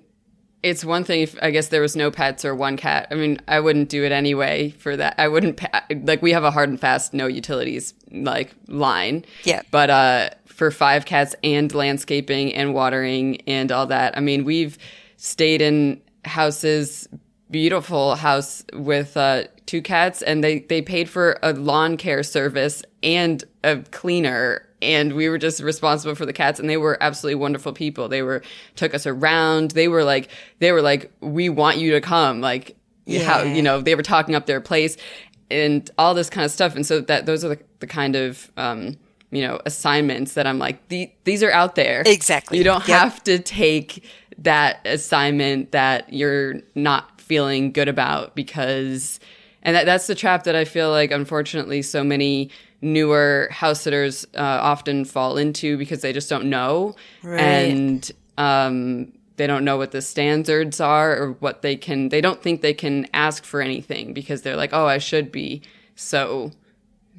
it's 0.63 0.85
one 0.85 1.05
thing 1.05 1.23
if 1.23 1.37
I 1.43 1.51
guess 1.51 1.69
there 1.69 1.81
was 1.81 1.97
no 1.97 2.11
pets 2.11 2.45
or 2.45 2.55
one 2.55 2.77
cat. 2.77 3.09
I 3.11 3.15
mean, 3.15 3.39
I 3.49 3.61
wouldn't 3.61 3.89
do 3.89 4.05
it 4.05 4.13
anyway 4.13 4.71
for 4.79 4.97
that. 4.97 5.15
I 5.19 5.29
wouldn't 5.29 5.57
pa- 5.57 5.85
like 6.03 6.21
we 6.23 6.33
have 6.33 6.45
a 6.45 6.51
hard 6.51 6.69
and 6.69 6.79
fast 6.81 7.15
no 7.15 7.27
utilities 7.27 7.95
like 8.13 8.55
line. 8.69 9.25
Yeah. 9.45 9.63
But 9.71 9.91
uh 9.91 10.31
for 10.47 10.71
five 10.71 11.05
cats 11.05 11.35
and 11.43 11.75
landscaping 11.75 12.55
and 12.55 12.75
watering 12.75 13.41
and 13.49 13.73
all 13.73 13.87
that. 13.87 14.17
I 14.17 14.21
mean, 14.21 14.45
we've 14.45 14.79
stayed 15.17 15.61
in 15.63 16.01
houses 16.25 17.09
beautiful 17.55 18.17
house 18.17 18.65
with 18.73 19.17
uh, 19.17 19.45
two 19.65 19.81
cats 19.81 20.23
and 20.23 20.43
they, 20.43 20.59
they 20.59 20.83
paid 20.83 21.09
for 21.09 21.39
a 21.41 21.53
lawn 21.53 21.97
care 21.97 22.25
service 22.25 22.83
and 23.05 23.45
a 23.63 23.77
cleaner 23.93 24.67
and 24.83 25.13
we 25.13 25.29
were 25.29 25.39
just 25.39 25.63
responsible 25.63 26.17
for 26.17 26.27
the 26.27 26.33
cats 26.33 26.59
and 26.59 26.69
they 26.69 26.77
were 26.77 26.99
absolutely 27.01 27.37
wonderful 27.37 27.73
people 27.73 28.09
they 28.09 28.23
were 28.23 28.43
took 28.75 28.93
us 28.93 29.07
around 29.07 29.71
they 29.71 29.87
were 29.87 30.03
like 30.03 30.29
they 30.59 30.73
were 30.73 30.83
like 30.83 31.13
we 31.21 31.49
want 31.49 31.77
you 31.79 31.93
to 31.93 32.01
come 32.01 32.41
like 32.41 32.75
how 33.23 33.43
Yeah. 33.43 33.55
you 33.55 33.63
know 33.63 33.81
they 33.81 33.95
were 33.95 34.03
talking 34.03 34.35
up 34.35 34.47
their 34.47 34.61
place 34.61 34.97
and 35.49 35.89
all 35.97 36.13
this 36.13 36.29
kind 36.29 36.45
of 36.45 36.51
stuff 36.51 36.75
and 36.75 36.85
so 36.85 37.01
that 37.03 37.25
those 37.25 37.45
are 37.45 37.51
the, 37.51 37.61
the 37.79 37.87
kind 37.87 38.17
of 38.17 38.51
um 38.57 38.97
you 39.31 39.43
know 39.47 39.61
assignments 39.65 40.35
that 40.35 40.45
i'm 40.45 40.59
like 40.59 40.89
the, 40.89 41.09
these 41.23 41.45
are 41.45 41.53
out 41.53 41.77
there 41.77 42.03
Exactly. 42.05 42.59
you 42.59 42.65
don't 42.65 42.87
Yep. 42.89 42.99
have 42.99 43.23
to 43.25 43.39
take 43.39 44.05
that 44.39 44.81
assignment 44.85 45.71
that 45.71 46.13
you're 46.13 46.55
not 46.75 47.14
feeling 47.25 47.73
good 47.73 47.89
about 47.89 48.35
because 48.35 49.19
and 49.63 49.75
that, 49.75 49.87
that's 49.87 50.07
the 50.07 50.15
trap 50.15 50.45
that 50.45 50.55
i 50.55 50.65
feel 50.65 50.91
like 50.91 51.11
unfortunately 51.11 51.83
so 51.83 52.05
many 52.05 52.51
newer 52.81 53.49
house 53.51 53.81
sitters 53.81 54.27
uh, 54.37 54.41
often 54.61 55.05
fall 55.05 55.37
into 55.39 55.77
because 55.79 56.03
they 56.03 56.13
just 56.13 56.29
don't 56.29 56.45
know 56.45 56.95
Right. 57.23 57.41
and 57.41 58.13
um, 58.37 59.13
they 59.37 59.47
don't 59.47 59.65
know 59.65 59.77
what 59.77 59.91
the 59.93 60.03
standards 60.03 60.81
are 60.81 61.17
or 61.17 61.33
what 61.41 61.63
they 61.63 61.77
can 61.77 62.11
they 62.11 62.21
don't 62.21 62.43
think 62.43 62.61
they 62.61 62.75
can 62.75 63.07
ask 63.15 63.45
for 63.45 63.61
anything 63.63 64.13
because 64.13 64.43
they're 64.43 64.57
like 64.57 64.73
oh 64.73 64.87
i 64.87 64.99
should 64.99 65.33
be 65.33 65.63
so 65.97 66.53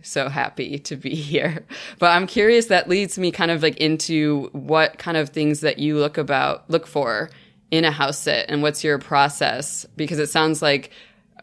so 0.02 0.30
happy 0.30 0.78
to 0.78 0.96
be 0.96 1.16
here. 1.16 1.66
But 1.98 2.12
I'm 2.12 2.28
curious 2.28 2.68
that 2.68 2.88
leads 2.88 3.18
me 3.18 3.32
kind 3.32 3.50
of 3.50 3.64
like 3.64 3.78
into 3.78 4.50
what 4.52 5.00
kind 5.00 5.18
of 5.18 5.30
things 5.30 5.62
that 5.62 5.80
you 5.80 5.98
look 5.98 6.20
about 6.20 6.70
look 6.70 6.86
for 6.86 7.32
in 7.72 7.86
a 7.86 7.92
house 7.92 8.20
sit 8.20 8.46
and 8.50 8.62
what's 8.62 8.84
your 8.84 9.00
process 9.00 9.86
because 9.96 10.20
it 10.20 10.28
sounds 10.28 10.62
like 10.62 10.92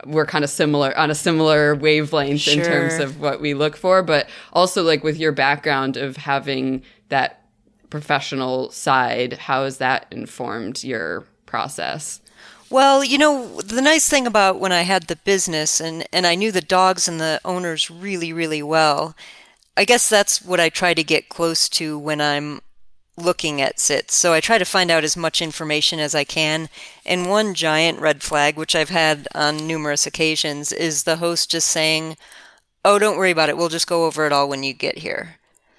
we're 0.06 0.26
kind 0.26 0.44
of 0.44 0.50
similar 0.50 0.96
on 0.96 1.10
a 1.10 1.14
similar 1.14 1.74
wavelength 1.74 2.48
in 2.48 2.62
terms 2.62 2.94
of 2.98 3.20
what 3.20 3.40
we 3.40 3.54
look 3.54 3.76
for, 3.76 4.02
but 4.02 4.28
also 4.52 4.82
like 4.82 5.04
with 5.04 5.16
your 5.16 5.32
background 5.32 5.96
of 5.96 6.16
having 6.16 6.82
that 7.08 7.44
professional 7.90 8.70
side, 8.70 9.34
how 9.34 9.64
has 9.64 9.78
that 9.78 10.06
informed 10.10 10.82
your 10.82 11.24
process? 11.46 12.20
Well, 12.70 13.04
you 13.04 13.18
know, 13.18 13.60
the 13.60 13.82
nice 13.82 14.08
thing 14.08 14.26
about 14.26 14.58
when 14.58 14.72
I 14.72 14.82
had 14.82 15.04
the 15.04 15.16
business 15.16 15.78
and, 15.78 16.06
and 16.10 16.26
I 16.26 16.34
knew 16.34 16.50
the 16.50 16.62
dogs 16.62 17.06
and 17.06 17.20
the 17.20 17.38
owners 17.44 17.90
really, 17.90 18.32
really 18.32 18.62
well, 18.62 19.14
I 19.76 19.84
guess 19.84 20.08
that's 20.08 20.40
what 20.40 20.58
I 20.58 20.70
try 20.70 20.94
to 20.94 21.04
get 21.04 21.28
close 21.28 21.68
to 21.70 21.98
when 21.98 22.20
I'm 22.20 22.62
looking 23.16 23.60
at 23.60 23.78
sits. 23.78 24.14
So 24.14 24.32
I 24.32 24.40
try 24.40 24.58
to 24.58 24.64
find 24.64 24.90
out 24.90 25.04
as 25.04 25.16
much 25.16 25.42
information 25.42 26.00
as 26.00 26.14
I 26.14 26.24
can. 26.24 26.68
And 27.04 27.28
one 27.28 27.54
giant 27.54 28.00
red 28.00 28.22
flag, 28.22 28.56
which 28.56 28.74
I've 28.74 28.90
had 28.90 29.28
on 29.34 29.66
numerous 29.66 30.06
occasions, 30.06 30.72
is 30.72 31.04
the 31.04 31.16
host 31.16 31.50
just 31.50 31.68
saying, 31.68 32.16
Oh, 32.84 32.98
don't 32.98 33.16
worry 33.16 33.30
about 33.30 33.48
it. 33.48 33.56
We'll 33.56 33.68
just 33.68 33.86
go 33.86 34.06
over 34.06 34.26
it 34.26 34.32
all 34.32 34.48
when 34.48 34.62
you 34.64 34.72
get 34.72 34.98
here. 34.98 35.36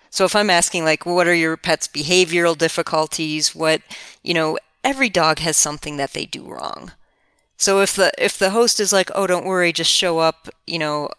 So 0.10 0.26
if 0.26 0.36
I'm 0.36 0.50
asking 0.52 0.86
like 0.86 1.06
what 1.06 1.28
are 1.28 1.34
your 1.34 1.58
pet's 1.58 1.88
behavioral 1.88 2.58
difficulties, 2.58 3.56
what, 3.56 3.82
you 4.22 4.34
know, 4.34 4.58
every 4.84 5.10
dog 5.10 5.40
has 5.40 5.58
something 5.58 5.98
that 5.98 6.14
they 6.14 6.26
do 6.26 6.46
wrong. 6.46 6.92
So 7.58 7.82
if 7.82 7.96
the 7.96 8.12
if 8.18 8.38
the 8.38 8.52
host 8.52 8.80
is 8.80 8.94
like, 8.94 9.10
"Oh, 9.16 9.26
don't 9.26 9.46
worry, 9.46 9.72
just 9.74 9.92
show 9.92 10.20
up, 10.20 10.50
you 10.68 10.78
know, 10.78 11.10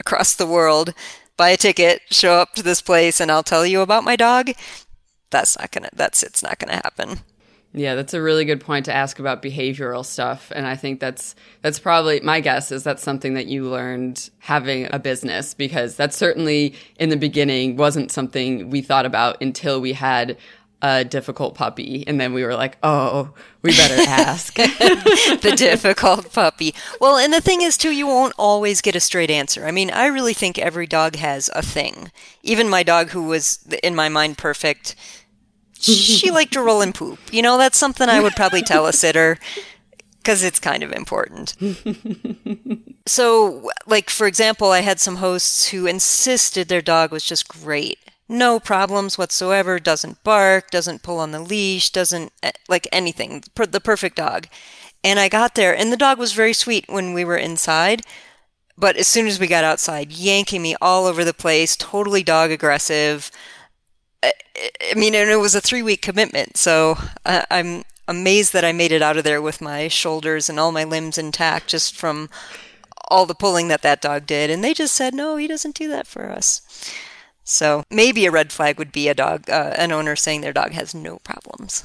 across 0.00 0.34
the 0.34 0.46
world, 0.46 0.94
buy 1.36 1.50
a 1.50 1.56
ticket, 1.56 2.02
show 2.10 2.34
up 2.34 2.54
to 2.56 2.62
this 2.62 2.82
place 2.82 3.20
and 3.20 3.30
I'll 3.30 3.42
tell 3.42 3.64
you 3.64 3.80
about 3.80 4.04
my 4.04 4.16
dog." 4.16 4.50
That's 5.32 5.58
not 5.58 5.72
to 5.72 5.90
that's 5.92 6.22
it's 6.22 6.42
not 6.42 6.60
to 6.60 6.70
happen. 6.70 7.18
Yeah, 7.74 7.94
that's 7.94 8.12
a 8.12 8.20
really 8.20 8.44
good 8.44 8.60
point 8.60 8.84
to 8.84 8.94
ask 8.94 9.18
about 9.18 9.42
behavioral 9.42 10.04
stuff, 10.04 10.52
and 10.54 10.66
I 10.66 10.76
think 10.76 11.00
that's 11.00 11.34
that's 11.62 11.78
probably 11.78 12.20
my 12.20 12.40
guess 12.40 12.70
is 12.70 12.84
that's 12.84 13.02
something 13.02 13.32
that 13.34 13.46
you 13.46 13.64
learned 13.68 14.28
having 14.40 14.92
a 14.92 14.98
business 14.98 15.54
because 15.54 15.96
that 15.96 16.12
certainly 16.12 16.74
in 16.98 17.08
the 17.08 17.16
beginning 17.16 17.76
wasn't 17.78 18.12
something 18.12 18.68
we 18.68 18.82
thought 18.82 19.06
about 19.06 19.40
until 19.42 19.80
we 19.80 19.94
had 19.94 20.36
a 20.82 21.04
difficult 21.04 21.54
puppy, 21.54 22.04
and 22.06 22.20
then 22.20 22.34
we 22.34 22.44
were 22.44 22.54
like, 22.56 22.76
oh, 22.82 23.30
we 23.62 23.70
better 23.70 23.94
ask. 24.08 24.54
the 24.56 25.54
difficult 25.56 26.32
puppy. 26.32 26.74
Well, 27.00 27.16
and 27.16 27.32
the 27.32 27.40
thing 27.40 27.62
is, 27.62 27.78
too, 27.78 27.92
you 27.92 28.06
won't 28.06 28.34
always 28.36 28.80
get 28.80 28.96
a 28.96 29.00
straight 29.00 29.30
answer. 29.30 29.64
I 29.64 29.70
mean, 29.70 29.90
I 29.92 30.06
really 30.06 30.34
think 30.34 30.58
every 30.58 30.88
dog 30.88 31.14
has 31.16 31.48
a 31.54 31.62
thing. 31.62 32.10
Even 32.42 32.68
my 32.68 32.82
dog, 32.82 33.10
who 33.10 33.22
was, 33.22 33.64
in 33.82 33.94
my 33.94 34.08
mind, 34.08 34.38
perfect, 34.38 34.96
she 35.82 36.30
liked 36.30 36.52
to 36.52 36.62
roll 36.62 36.80
and 36.80 36.94
poop. 36.94 37.18
You 37.30 37.42
know, 37.42 37.58
that's 37.58 37.78
something 37.78 38.08
I 38.08 38.20
would 38.20 38.34
probably 38.34 38.62
tell 38.62 38.86
a 38.86 38.92
sitter 38.92 39.38
because 40.18 40.44
it's 40.44 40.60
kind 40.60 40.82
of 40.82 40.92
important. 40.92 41.56
so, 43.06 43.70
like, 43.86 44.08
for 44.08 44.26
example, 44.26 44.70
I 44.70 44.80
had 44.80 45.00
some 45.00 45.16
hosts 45.16 45.68
who 45.68 45.86
insisted 45.86 46.68
their 46.68 46.82
dog 46.82 47.10
was 47.10 47.24
just 47.24 47.48
great. 47.48 47.98
No 48.28 48.60
problems 48.60 49.18
whatsoever, 49.18 49.78
doesn't 49.80 50.22
bark, 50.22 50.70
doesn't 50.70 51.02
pull 51.02 51.18
on 51.18 51.32
the 51.32 51.40
leash, 51.40 51.90
doesn't 51.90 52.32
eh, 52.42 52.52
like 52.68 52.88
anything. 52.92 53.42
Per- 53.54 53.66
the 53.66 53.80
perfect 53.80 54.16
dog. 54.16 54.46
And 55.04 55.18
I 55.18 55.28
got 55.28 55.56
there, 55.56 55.76
and 55.76 55.92
the 55.92 55.96
dog 55.96 56.18
was 56.18 56.32
very 56.32 56.52
sweet 56.52 56.84
when 56.88 57.12
we 57.12 57.24
were 57.24 57.36
inside. 57.36 58.02
But 58.78 58.96
as 58.96 59.08
soon 59.08 59.26
as 59.26 59.40
we 59.40 59.48
got 59.48 59.64
outside, 59.64 60.12
yanking 60.12 60.62
me 60.62 60.76
all 60.80 61.06
over 61.06 61.24
the 61.24 61.34
place, 61.34 61.76
totally 61.76 62.22
dog 62.22 62.50
aggressive. 62.50 63.30
I, 64.22 64.32
mean, 64.96 65.14
and 65.14 65.30
it 65.30 65.36
was 65.36 65.54
a 65.54 65.60
three 65.60 65.82
week 65.82 66.02
commitment. 66.02 66.56
So 66.56 66.96
I, 67.24 67.44
I'm 67.50 67.84
amazed 68.08 68.52
that 68.52 68.64
I 68.64 68.72
made 68.72 68.92
it 68.92 69.02
out 69.02 69.16
of 69.16 69.24
there 69.24 69.42
with 69.42 69.60
my 69.60 69.88
shoulders 69.88 70.48
and 70.48 70.58
all 70.58 70.72
my 70.72 70.84
limbs 70.84 71.18
intact 71.18 71.68
just 71.68 71.96
from 71.96 72.28
all 73.08 73.26
the 73.26 73.34
pulling 73.34 73.68
that 73.68 73.82
that 73.82 74.00
dog 74.00 74.26
did. 74.26 74.50
And 74.50 74.62
they 74.62 74.74
just 74.74 74.94
said, 74.94 75.14
no, 75.14 75.36
he 75.36 75.46
doesn't 75.46 75.74
do 75.74 75.88
that 75.88 76.06
for 76.06 76.30
us. 76.30 76.62
So 77.44 77.84
maybe 77.90 78.24
a 78.26 78.30
red 78.30 78.52
flag 78.52 78.78
would 78.78 78.92
be 78.92 79.08
a 79.08 79.14
dog, 79.14 79.50
uh, 79.50 79.74
an 79.76 79.92
owner 79.92 80.14
saying 80.16 80.40
their 80.42 80.52
dog 80.52 80.72
has 80.72 80.94
no 80.94 81.18
problems. 81.18 81.84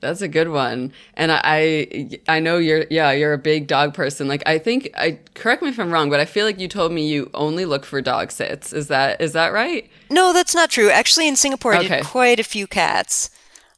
That's 0.00 0.20
a 0.22 0.28
good 0.28 0.48
one. 0.48 0.92
And 1.14 1.32
I, 1.32 1.40
I 1.44 2.10
I 2.28 2.40
know 2.40 2.58
you're 2.58 2.84
yeah, 2.88 3.10
you're 3.10 3.32
a 3.32 3.38
big 3.38 3.66
dog 3.66 3.94
person. 3.94 4.28
Like 4.28 4.42
I 4.46 4.58
think 4.58 4.90
I 4.96 5.18
correct 5.34 5.60
me 5.62 5.70
if 5.70 5.78
I'm 5.80 5.90
wrong, 5.90 6.08
but 6.08 6.20
I 6.20 6.24
feel 6.24 6.46
like 6.46 6.60
you 6.60 6.68
told 6.68 6.92
me 6.92 7.08
you 7.08 7.30
only 7.34 7.64
look 7.64 7.84
for 7.84 8.00
dog 8.00 8.30
sits. 8.30 8.72
Is 8.72 8.86
that 8.88 9.20
is 9.20 9.32
that 9.32 9.52
right? 9.52 9.90
No, 10.08 10.32
that's 10.32 10.54
not 10.54 10.70
true. 10.70 10.88
Actually, 10.90 11.26
in 11.26 11.34
Singapore, 11.36 11.74
I 11.74 11.78
Okay. 11.80 11.96
did 11.98 12.04
quite 12.06 12.38
a 12.38 12.44
few 12.44 12.66
cats. 12.68 13.30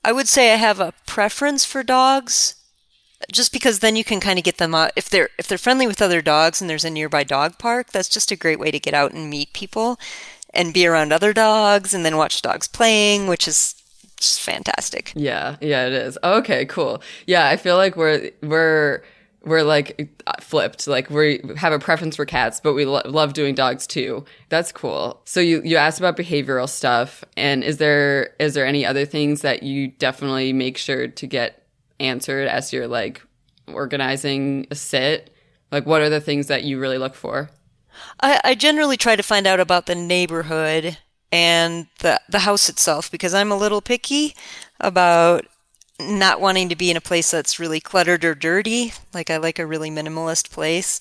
I 0.04 0.12
would 0.12 0.28
say 0.28 0.52
I 0.52 0.56
have 0.56 0.78
a 0.80 0.92
preference 1.06 1.64
for 1.64 1.82
dogs, 1.82 2.54
just 3.32 3.52
because 3.52 3.78
then 3.78 3.96
you 3.96 4.04
can 4.04 4.20
kind 4.20 4.38
of 4.38 4.44
get 4.44 4.58
them 4.58 4.74
out 4.74 4.92
if 4.96 5.08
they're 5.08 5.30
if 5.38 5.48
they're 5.48 5.56
friendly 5.58 5.86
with 5.86 6.02
other 6.02 6.20
dogs 6.22 6.60
and 6.60 6.68
there's 6.68 6.84
a 6.84 6.90
nearby 6.90 7.24
dog 7.24 7.58
park. 7.58 7.92
That's 7.92 8.08
just 8.10 8.30
a 8.30 8.36
great 8.36 8.58
way 8.58 8.70
to 8.70 8.78
get 8.78 8.92
out 8.94 9.12
and 9.12 9.30
meet 9.30 9.54
people, 9.54 9.98
and 10.52 10.74
be 10.74 10.86
around 10.86 11.12
other 11.12 11.32
dogs, 11.32 11.94
and 11.94 12.04
then 12.04 12.18
watch 12.18 12.42
dogs 12.42 12.68
playing, 12.68 13.26
which 13.26 13.48
is 13.48 13.74
just 14.20 14.40
fantastic. 14.40 15.12
Yeah, 15.16 15.56
yeah, 15.60 15.86
it 15.86 15.92
is. 15.92 16.18
Okay, 16.22 16.66
cool. 16.66 17.02
Yeah, 17.26 17.48
I 17.48 17.56
feel 17.56 17.76
like 17.76 17.96
we're 17.96 18.30
we're 18.42 19.02
we're 19.42 19.62
like 19.62 20.10
uh, 20.26 20.32
flipped. 20.40 20.86
Like 20.86 21.10
we 21.10 21.40
have 21.56 21.72
a 21.72 21.78
preference 21.78 22.16
for 22.16 22.26
cats, 22.26 22.60
but 22.60 22.74
we 22.74 22.84
lo- 22.84 23.02
love 23.06 23.32
doing 23.32 23.54
dogs 23.54 23.86
too. 23.86 24.24
That's 24.50 24.72
cool. 24.72 25.20
So 25.24 25.40
you 25.40 25.62
you 25.64 25.76
asked 25.76 25.98
about 25.98 26.16
behavioral 26.16 26.68
stuff, 26.68 27.24
and 27.36 27.64
is 27.64 27.78
there 27.78 28.34
is 28.38 28.54
there 28.54 28.66
any 28.66 28.84
other 28.84 29.06
things 29.06 29.40
that 29.42 29.62
you 29.62 29.88
definitely 29.88 30.52
make 30.52 30.76
sure 30.76 31.08
to 31.08 31.26
get 31.26 31.66
answered 31.98 32.48
as 32.48 32.72
you're 32.72 32.88
like 32.88 33.22
organizing 33.66 34.66
a 34.70 34.74
sit? 34.74 35.34
Like, 35.72 35.86
what 35.86 36.02
are 36.02 36.10
the 36.10 36.20
things 36.20 36.48
that 36.48 36.64
you 36.64 36.78
really 36.78 36.98
look 36.98 37.14
for? 37.14 37.48
I, 38.20 38.40
I 38.44 38.54
generally 38.54 38.96
try 38.96 39.16
to 39.16 39.22
find 39.22 39.46
out 39.46 39.60
about 39.60 39.86
the 39.86 39.94
neighborhood 39.94 40.98
and 41.32 41.86
the 42.00 42.20
the 42.28 42.40
house 42.40 42.68
itself 42.68 43.10
because 43.10 43.34
I'm 43.34 43.52
a 43.52 43.56
little 43.56 43.80
picky 43.80 44.34
about 44.80 45.46
not 46.00 46.40
wanting 46.40 46.68
to 46.68 46.76
be 46.76 46.90
in 46.90 46.96
a 46.96 47.00
place 47.00 47.30
that's 47.30 47.58
really 47.58 47.80
cluttered 47.80 48.24
or 48.24 48.34
dirty. 48.34 48.92
Like 49.12 49.30
I 49.30 49.36
like 49.36 49.58
a 49.58 49.66
really 49.66 49.90
minimalist 49.90 50.50
place, 50.50 51.00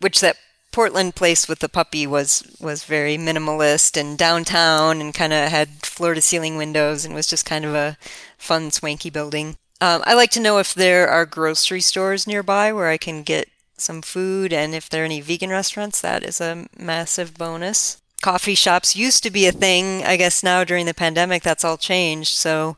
which 0.00 0.20
that 0.20 0.36
Portland 0.72 1.14
place 1.14 1.48
with 1.48 1.58
the 1.58 1.68
puppy 1.68 2.06
was 2.06 2.56
was 2.60 2.84
very 2.84 3.16
minimalist 3.16 4.00
and 4.00 4.16
downtown 4.16 5.00
and 5.00 5.12
kind 5.14 5.32
of 5.32 5.50
had 5.50 5.68
floor 5.84 6.14
to 6.14 6.22
ceiling 6.22 6.56
windows 6.56 7.04
and 7.04 7.14
was 7.14 7.26
just 7.26 7.44
kind 7.44 7.64
of 7.64 7.74
a 7.74 7.96
fun 8.38 8.70
swanky 8.70 9.10
building. 9.10 9.56
Um, 9.80 10.02
I 10.04 10.14
like 10.14 10.30
to 10.32 10.40
know 10.40 10.58
if 10.58 10.74
there 10.74 11.08
are 11.08 11.24
grocery 11.26 11.80
stores 11.80 12.26
nearby 12.26 12.72
where 12.72 12.88
I 12.88 12.98
can 12.98 13.22
get 13.22 13.48
some 13.76 14.02
food 14.02 14.52
and 14.52 14.74
if 14.74 14.90
there 14.90 15.02
are 15.02 15.06
any 15.06 15.20
vegan 15.20 15.50
restaurants. 15.50 16.00
That 16.00 16.22
is 16.22 16.40
a 16.40 16.68
massive 16.78 17.34
bonus 17.34 18.00
coffee 18.22 18.54
shops 18.54 18.96
used 18.96 19.22
to 19.24 19.30
be 19.30 19.46
a 19.46 19.52
thing. 19.52 20.04
I 20.04 20.16
guess 20.16 20.42
now 20.42 20.64
during 20.64 20.86
the 20.86 20.94
pandemic, 20.94 21.42
that's 21.42 21.64
all 21.64 21.76
changed. 21.76 22.34
So, 22.34 22.76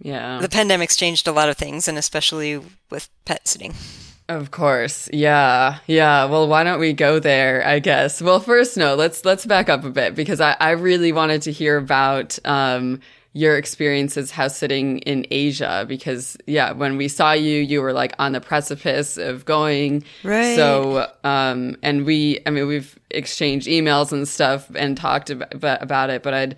yeah, 0.00 0.38
the 0.40 0.48
pandemic's 0.48 0.96
changed 0.96 1.26
a 1.26 1.32
lot 1.32 1.48
of 1.48 1.56
things, 1.56 1.88
and 1.88 1.98
especially 1.98 2.60
with 2.90 3.08
pet 3.24 3.46
sitting. 3.48 3.74
Of 4.28 4.50
course. 4.50 5.08
Yeah. 5.12 5.78
Yeah. 5.86 6.24
Well, 6.24 6.48
why 6.48 6.64
don't 6.64 6.80
we 6.80 6.94
go 6.94 7.18
there, 7.18 7.66
I 7.66 7.78
guess. 7.78 8.22
Well, 8.22 8.40
first 8.40 8.76
no, 8.76 8.94
let's 8.94 9.24
let's 9.24 9.44
back 9.44 9.68
up 9.68 9.84
a 9.84 9.90
bit 9.90 10.14
because 10.14 10.40
I, 10.40 10.56
I 10.58 10.70
really 10.70 11.12
wanted 11.12 11.42
to 11.42 11.52
hear 11.52 11.76
about 11.76 12.38
um 12.46 13.00
your 13.36 13.58
experiences 13.58 14.30
house 14.30 14.56
sitting 14.56 14.98
in 15.00 15.26
Asia 15.30 15.84
because 15.88 16.36
yeah, 16.46 16.70
when 16.70 16.96
we 16.96 17.08
saw 17.08 17.32
you, 17.32 17.60
you 17.60 17.82
were 17.82 17.92
like 17.92 18.14
on 18.18 18.30
the 18.30 18.40
precipice 18.40 19.16
of 19.16 19.44
going. 19.44 20.04
Right. 20.22 20.54
So 20.54 21.10
um 21.24 21.76
and 21.82 22.06
we 22.06 22.38
I 22.46 22.50
mean 22.50 22.68
we've 22.68 22.98
exchanged 23.10 23.66
emails 23.66 24.12
and 24.12 24.26
stuff 24.26 24.70
and 24.76 24.96
talked 24.96 25.30
about, 25.30 25.82
about 25.82 26.10
it, 26.10 26.22
but 26.22 26.32
I'd 26.32 26.56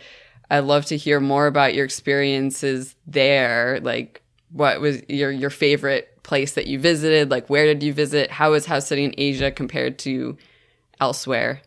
I'd 0.50 0.60
love 0.60 0.84
to 0.86 0.98
hear 0.98 1.18
more 1.18 1.46
about 1.46 1.74
your 1.74 1.86
experiences 1.86 2.94
there. 3.06 3.80
Like 3.82 4.22
what 4.52 4.80
was 4.82 5.02
your 5.08 5.30
your 5.30 5.50
favorite 5.50 6.22
place 6.24 6.54
that 6.54 6.66
you 6.66 6.78
visited? 6.78 7.30
Like 7.30 7.48
where 7.48 7.64
did 7.64 7.82
you 7.82 7.94
visit? 7.94 8.30
How 8.30 8.52
is 8.52 8.66
house 8.66 8.86
sitting 8.86 9.06
in 9.06 9.14
Asia 9.16 9.50
compared 9.50 9.98
to 10.00 10.36
elsewhere? 11.00 11.62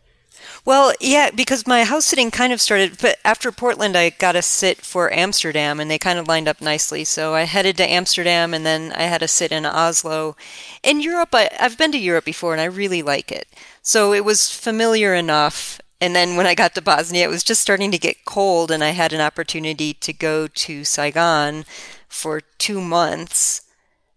Well, 0.65 0.93
yeah, 0.99 1.31
because 1.31 1.65
my 1.65 1.83
house 1.83 2.05
sitting 2.05 2.31
kind 2.31 2.53
of 2.53 2.61
started, 2.61 2.97
but 3.01 3.17
after 3.23 3.51
Portland, 3.51 3.95
I 3.95 4.09
got 4.11 4.35
a 4.35 4.41
sit 4.41 4.81
for 4.81 5.11
Amsterdam, 5.13 5.79
and 5.79 5.89
they 5.89 5.97
kind 5.97 6.19
of 6.19 6.27
lined 6.27 6.47
up 6.47 6.61
nicely. 6.61 7.03
So 7.03 7.33
I 7.33 7.43
headed 7.43 7.77
to 7.77 7.89
Amsterdam, 7.89 8.53
and 8.53 8.65
then 8.65 8.91
I 8.93 9.03
had 9.03 9.23
a 9.23 9.27
sit 9.27 9.51
in 9.51 9.65
Oslo. 9.65 10.35
In 10.83 11.01
Europe, 11.01 11.29
I, 11.33 11.49
I've 11.59 11.77
been 11.77 11.91
to 11.93 11.97
Europe 11.97 12.25
before, 12.25 12.53
and 12.53 12.61
I 12.61 12.65
really 12.65 13.01
like 13.01 13.31
it. 13.31 13.47
So 13.81 14.13
it 14.13 14.25
was 14.25 14.51
familiar 14.51 15.13
enough. 15.13 15.79
And 16.01 16.15
then 16.15 16.35
when 16.35 16.47
I 16.47 16.55
got 16.55 16.75
to 16.75 16.81
Bosnia, 16.81 17.25
it 17.25 17.29
was 17.29 17.43
just 17.43 17.61
starting 17.61 17.91
to 17.91 17.97
get 17.97 18.25
cold, 18.25 18.71
and 18.71 18.83
I 18.83 18.91
had 18.91 19.13
an 19.13 19.21
opportunity 19.21 19.93
to 19.95 20.13
go 20.13 20.47
to 20.47 20.83
Saigon 20.83 21.65
for 22.07 22.41
two 22.57 22.81
months 22.81 23.61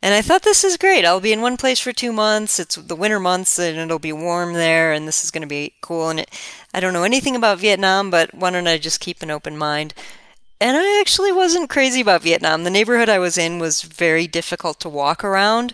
and 0.03 0.15
I 0.15 0.21
thought 0.21 0.43
this 0.43 0.65
is 0.65 0.77
great. 0.77 1.05
I'll 1.05 1.21
be 1.21 1.33
in 1.33 1.43
one 1.43 1.57
place 1.57 1.79
for 1.79 1.93
two 1.93 2.13
months. 2.13 2.59
It's 2.59 2.75
the 2.75 2.97
winter 2.97 3.21
months 3.21 3.57
and 3.61 3.79
it'll 3.79 4.01
be 4.01 4.13
warm 4.13 4.55
there 4.55 4.93
and 4.93 5.07
this 5.07 5.23
is 5.23 5.31
going 5.31 5.43
to 5.43 5.49
be 5.49 5.75
cool. 5.81 6.11
And 6.11 6.21
it, 6.21 6.31
I 6.75 6.81
don't 6.81 6.93
know 6.93 7.05
anything 7.05 7.37
about 7.37 7.61
Vietnam, 7.61 8.11
but 8.11 8.35
why 8.35 8.51
don't 8.51 8.67
I 8.67 8.79
just 8.79 8.99
keep 8.99 9.23
an 9.23 9.31
open 9.31 9.57
mind? 9.57 9.95
And 10.61 10.77
I 10.77 11.01
actually 11.01 11.31
wasn't 11.31 11.71
crazy 11.71 12.01
about 12.01 12.23
Vietnam. 12.23 12.65
The 12.65 12.71
neighborhood 12.71 13.09
I 13.09 13.21
was 13.21 13.39
in 13.39 13.61
was 13.61 13.83
very 13.83 14.27
difficult 14.27 14.81
to 14.81 14.89
walk 14.89 15.23
around. 15.23 15.73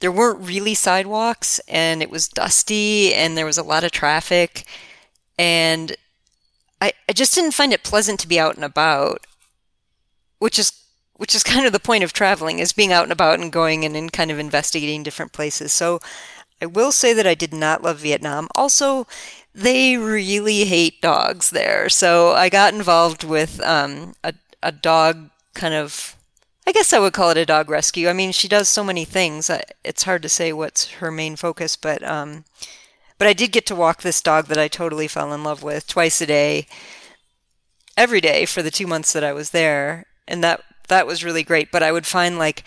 There 0.00 0.12
weren't 0.12 0.46
really 0.46 0.74
sidewalks 0.74 1.58
and 1.60 2.02
it 2.02 2.10
was 2.10 2.28
dusty 2.28 3.14
and 3.14 3.38
there 3.38 3.46
was 3.46 3.58
a 3.58 3.62
lot 3.62 3.84
of 3.84 3.90
traffic. 3.90 4.66
And 5.38 5.96
I, 6.82 6.92
I 7.08 7.12
just 7.14 7.34
didn't 7.34 7.54
find 7.54 7.72
it 7.72 7.82
pleasant 7.82 8.20
to 8.20 8.28
be 8.28 8.38
out 8.38 8.56
and 8.56 8.64
about, 8.64 9.26
which 10.40 10.58
is 10.58 10.72
which 11.16 11.34
is 11.34 11.42
kind 11.42 11.66
of 11.66 11.72
the 11.72 11.80
point 11.80 12.04
of 12.04 12.12
traveling 12.12 12.58
is 12.58 12.72
being 12.72 12.92
out 12.92 13.04
and 13.04 13.12
about 13.12 13.40
and 13.40 13.52
going 13.52 13.84
and, 13.84 13.96
and 13.96 14.12
kind 14.12 14.30
of 14.30 14.38
investigating 14.38 15.02
different 15.02 15.32
places. 15.32 15.72
So 15.72 16.00
I 16.60 16.66
will 16.66 16.92
say 16.92 17.12
that 17.12 17.26
I 17.26 17.34
did 17.34 17.52
not 17.52 17.82
love 17.82 17.98
Vietnam. 17.98 18.48
Also, 18.54 19.06
they 19.54 19.96
really 19.96 20.64
hate 20.64 21.00
dogs 21.00 21.50
there. 21.50 21.88
So 21.88 22.32
I 22.32 22.48
got 22.48 22.74
involved 22.74 23.24
with 23.24 23.60
um, 23.62 24.14
a, 24.22 24.34
a 24.62 24.72
dog 24.72 25.30
kind 25.54 25.74
of, 25.74 26.16
I 26.66 26.72
guess 26.72 26.92
I 26.92 26.98
would 26.98 27.12
call 27.12 27.30
it 27.30 27.38
a 27.38 27.46
dog 27.46 27.70
rescue. 27.70 28.08
I 28.08 28.12
mean, 28.12 28.32
she 28.32 28.48
does 28.48 28.68
so 28.68 28.84
many 28.84 29.04
things. 29.04 29.50
It's 29.84 30.02
hard 30.02 30.22
to 30.22 30.28
say 30.28 30.52
what's 30.52 30.90
her 30.92 31.10
main 31.10 31.36
focus, 31.36 31.76
but 31.76 32.02
um, 32.02 32.44
but 33.18 33.28
I 33.28 33.32
did 33.32 33.52
get 33.52 33.64
to 33.66 33.74
walk 33.74 34.02
this 34.02 34.20
dog 34.20 34.46
that 34.46 34.58
I 34.58 34.68
totally 34.68 35.08
fell 35.08 35.32
in 35.32 35.42
love 35.42 35.62
with 35.62 35.86
twice 35.86 36.20
a 36.20 36.26
day, 36.26 36.66
every 37.96 38.20
day 38.20 38.44
for 38.44 38.62
the 38.62 38.70
two 38.70 38.86
months 38.86 39.12
that 39.14 39.24
I 39.24 39.32
was 39.32 39.50
there, 39.50 40.04
and 40.28 40.44
that 40.44 40.62
that 40.88 41.06
was 41.06 41.24
really 41.24 41.42
great. 41.42 41.70
But 41.70 41.82
I 41.82 41.92
would 41.92 42.06
find 42.06 42.38
like 42.38 42.64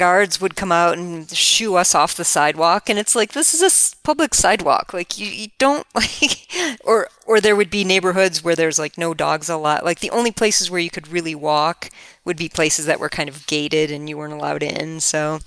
guards 0.00 0.40
would 0.40 0.56
come 0.56 0.72
out 0.72 0.96
and 0.96 1.30
shoo 1.30 1.74
us 1.74 1.94
off 1.94 2.16
the 2.16 2.24
sidewalk 2.24 2.88
and 2.88 2.98
it's 2.98 3.14
like 3.14 3.34
this 3.34 3.52
is 3.52 3.60
a 3.60 3.96
public 4.02 4.34
sidewalk 4.34 4.94
like 4.94 5.18
you, 5.18 5.26
you 5.26 5.48
don't 5.58 5.86
like 5.94 6.48
or 6.82 7.06
or 7.26 7.38
there 7.38 7.54
would 7.54 7.68
be 7.68 7.84
neighborhoods 7.84 8.42
where 8.42 8.56
there's 8.56 8.78
like 8.78 8.96
no 8.96 9.12
dogs 9.12 9.50
a 9.50 9.58
lot 9.58 9.84
like 9.84 10.00
the 10.00 10.08
only 10.08 10.32
places 10.32 10.70
where 10.70 10.80
you 10.80 10.88
could 10.88 11.06
really 11.08 11.34
walk 11.34 11.90
would 12.24 12.38
be 12.38 12.48
places 12.48 12.86
that 12.86 12.98
were 12.98 13.10
kind 13.10 13.28
of 13.28 13.46
gated 13.46 13.90
and 13.90 14.08
you 14.08 14.16
weren't 14.16 14.32
allowed 14.32 14.62
in 14.62 15.00
so 15.00 15.38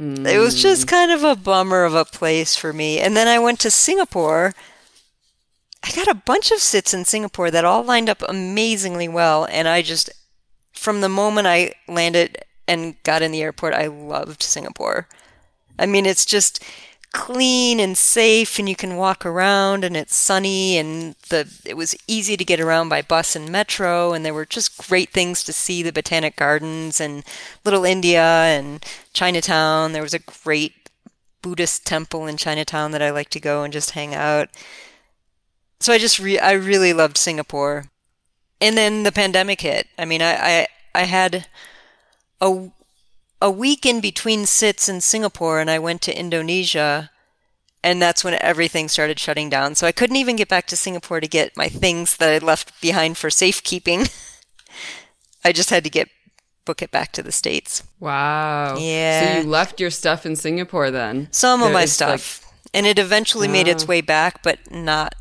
mm. 0.00 0.26
it 0.26 0.38
was 0.38 0.62
just 0.62 0.86
mm. 0.86 0.88
kind 0.88 1.10
of 1.10 1.22
a 1.22 1.36
bummer 1.36 1.84
of 1.84 1.94
a 1.94 2.06
place 2.06 2.56
for 2.56 2.72
me 2.72 2.98
and 2.98 3.14
then 3.14 3.28
i 3.28 3.38
went 3.38 3.60
to 3.60 3.70
singapore 3.70 4.54
i 5.84 5.92
got 5.92 6.08
a 6.08 6.14
bunch 6.14 6.50
of 6.50 6.60
sits 6.60 6.94
in 6.94 7.04
singapore 7.04 7.50
that 7.50 7.66
all 7.66 7.82
lined 7.82 8.08
up 8.08 8.22
amazingly 8.30 9.08
well 9.08 9.46
and 9.50 9.68
i 9.68 9.82
just 9.82 10.08
from 10.88 11.02
the 11.02 11.08
moment 11.10 11.46
I 11.46 11.74
landed 11.86 12.38
and 12.66 12.94
got 13.02 13.20
in 13.20 13.30
the 13.30 13.42
airport, 13.42 13.74
I 13.74 13.88
loved 13.88 14.42
Singapore. 14.42 15.06
I 15.78 15.84
mean, 15.84 16.06
it's 16.06 16.24
just 16.24 16.64
clean 17.12 17.78
and 17.78 17.94
safe 17.94 18.58
and 18.58 18.70
you 18.70 18.74
can 18.74 18.96
walk 18.96 19.26
around 19.26 19.84
and 19.84 19.94
it's 19.98 20.16
sunny 20.16 20.78
and 20.78 21.14
the 21.28 21.46
it 21.66 21.76
was 21.76 21.94
easy 22.06 22.38
to 22.38 22.44
get 22.44 22.58
around 22.58 22.88
by 22.88 23.02
bus 23.02 23.36
and 23.36 23.52
metro 23.52 24.14
and 24.14 24.24
there 24.24 24.32
were 24.32 24.46
just 24.46 24.78
great 24.88 25.10
things 25.10 25.44
to 25.44 25.52
see 25.52 25.82
the 25.82 25.92
botanic 25.92 26.36
gardens 26.36 27.02
and 27.02 27.22
little 27.66 27.84
India 27.84 28.22
and 28.22 28.82
Chinatown 29.12 29.92
there 29.92 30.02
was 30.02 30.14
a 30.14 30.18
great 30.18 30.88
Buddhist 31.42 31.84
temple 31.84 32.26
in 32.26 32.38
Chinatown 32.38 32.92
that 32.92 33.02
I 33.02 33.10
like 33.10 33.28
to 33.30 33.40
go 33.40 33.62
and 33.62 33.74
just 33.74 33.90
hang 33.90 34.14
out 34.14 34.48
so 35.80 35.92
I 35.92 35.98
just 35.98 36.18
re- 36.18 36.38
I 36.38 36.52
really 36.52 36.94
loved 36.94 37.18
Singapore 37.18 37.84
and 38.60 38.76
then 38.76 39.02
the 39.02 39.12
pandemic 39.12 39.60
hit. 39.60 39.86
I 39.98 40.04
mean, 40.04 40.22
I, 40.22 40.34
I, 40.34 40.66
I 40.94 41.04
had 41.04 41.46
a, 42.40 42.70
a 43.40 43.50
week 43.50 43.86
in 43.86 44.00
between 44.00 44.46
sits 44.46 44.88
in 44.88 45.00
Singapore 45.00 45.60
and 45.60 45.70
I 45.70 45.78
went 45.78 46.02
to 46.02 46.18
Indonesia 46.18 47.10
and 47.82 48.02
that's 48.02 48.24
when 48.24 48.34
everything 48.40 48.88
started 48.88 49.18
shutting 49.18 49.48
down. 49.48 49.74
So 49.74 49.86
I 49.86 49.92
couldn't 49.92 50.16
even 50.16 50.36
get 50.36 50.48
back 50.48 50.66
to 50.68 50.76
Singapore 50.76 51.20
to 51.20 51.28
get 51.28 51.56
my 51.56 51.68
things 51.68 52.16
that 52.16 52.42
I 52.42 52.44
left 52.44 52.80
behind 52.80 53.16
for 53.16 53.30
safekeeping. 53.30 54.06
I 55.44 55.52
just 55.52 55.70
had 55.70 55.84
to 55.84 55.90
get 55.90 56.08
book 56.64 56.82
it 56.82 56.90
back 56.90 57.12
to 57.12 57.22
the 57.22 57.32
states. 57.32 57.82
Wow. 57.98 58.76
Yeah. 58.78 59.36
So 59.36 59.40
you 59.40 59.48
left 59.48 59.80
your 59.80 59.90
stuff 59.90 60.26
in 60.26 60.36
Singapore 60.36 60.90
then? 60.90 61.28
Some 61.30 61.62
of 61.62 61.72
my 61.72 61.86
stuff. 61.86 62.44
Like... 62.44 62.74
And 62.74 62.86
it 62.86 62.98
eventually 62.98 63.46
wow. 63.46 63.52
made 63.54 63.68
its 63.68 63.84
ah. 63.84 63.86
way 63.86 64.00
back, 64.02 64.42
but 64.42 64.70
not 64.70 65.14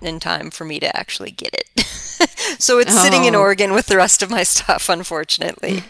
in 0.00 0.20
time 0.20 0.50
for 0.50 0.64
me 0.64 0.80
to 0.80 0.96
actually 0.96 1.30
get 1.30 1.54
it. 1.54 1.80
so 2.58 2.78
it's 2.78 2.94
oh. 2.94 3.02
sitting 3.02 3.24
in 3.24 3.34
oh. 3.34 3.40
Oregon 3.40 3.72
with 3.72 3.86
the 3.86 3.96
rest 3.96 4.22
of 4.22 4.30
my 4.30 4.42
stuff, 4.42 4.88
unfortunately. 4.88 5.82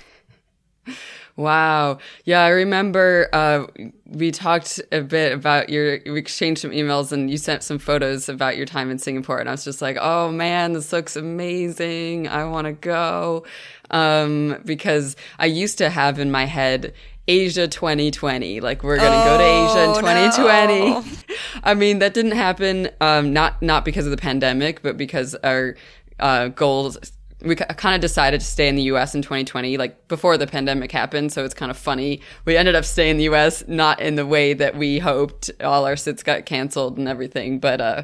Wow. 1.38 1.99
Yeah, 2.25 2.40
I 2.40 2.49
remember 2.49 3.29
uh, 3.33 3.66
we 4.07 4.33
talked 4.33 4.81
a 4.90 5.03
bit 5.03 5.33
about 5.33 5.68
your, 5.68 6.01
we 6.05 6.18
exchanged 6.18 6.62
some 6.62 6.73
emails 6.73 7.12
and 7.12 7.31
you 7.31 7.37
sent 7.37 7.62
some 7.62 7.79
photos 7.79 8.29
about 8.29 8.57
your 8.57 8.66
time 8.66 8.90
in 8.90 8.99
Singapore. 8.99 9.38
And 9.38 9.49
I 9.49 9.53
was 9.53 9.62
just 9.62 9.81
like, 9.81 9.97
oh 10.01 10.33
man, 10.33 10.73
this 10.73 10.92
looks 10.92 11.14
amazing. 11.14 12.27
I 12.27 12.44
want 12.44 12.66
to 12.66 12.73
go. 12.73 13.44
Um, 13.92 14.61
because 14.64 15.14
I 15.38 15.47
used 15.47 15.79
to 15.79 15.90
have 15.90 16.18
in 16.18 16.33
my 16.33 16.44
head 16.44 16.92
Asia 17.29 17.69
2020. 17.69 18.61
Like 18.61 18.83
we're 18.83 18.97
going 18.97 19.12
to 19.12 19.19
oh, 19.19 19.25
go 19.25 19.38
to 19.38 19.45
Asia 19.45 19.85
in 19.85 20.33
2020. 20.35 20.91
No. 20.91 21.05
I 21.62 21.75
mean, 21.75 22.01
that 22.01 22.14
didn't 22.14 22.33
happen. 22.33 22.88
Um, 23.01 23.33
not, 23.33 23.62
not 23.62 23.85
because 23.85 24.07
of 24.07 24.11
the 24.11 24.17
pandemic, 24.17 24.83
but 24.83 24.97
because 24.97 25.35
our, 25.37 25.77
uh, 26.19 26.49
goals 26.49 26.99
we 27.41 27.55
kind 27.55 27.95
of 27.95 28.01
decided 28.01 28.41
to 28.41 28.47
stay 28.47 28.69
in 28.69 28.75
the 28.75 28.83
US 28.85 29.14
in 29.14 29.23
2020, 29.23 29.77
like 29.77 30.09
before 30.09 30.37
the 30.37 30.47
pandemic 30.47 30.91
happened. 30.91 31.33
So 31.33 31.45
it's 31.45 31.55
kind 31.55 31.71
of 31.71 31.77
funny. 31.77 32.21
We 32.45 32.57
ended 32.57 32.75
up 32.75 32.85
staying 32.85 33.12
in 33.12 33.17
the 33.19 33.29
US, 33.35 33.62
not 33.69 34.01
in 34.01 34.17
the 34.17 34.27
way 34.27 34.55
that 34.55 34.77
we 34.77 34.99
hoped. 34.99 35.51
All 35.62 35.85
our 35.85 35.97
sits 35.97 36.23
got 36.23 36.47
canceled 36.47 36.99
and 36.99 37.07
everything. 37.07 37.61
But, 37.61 37.81
uh, 37.81 38.03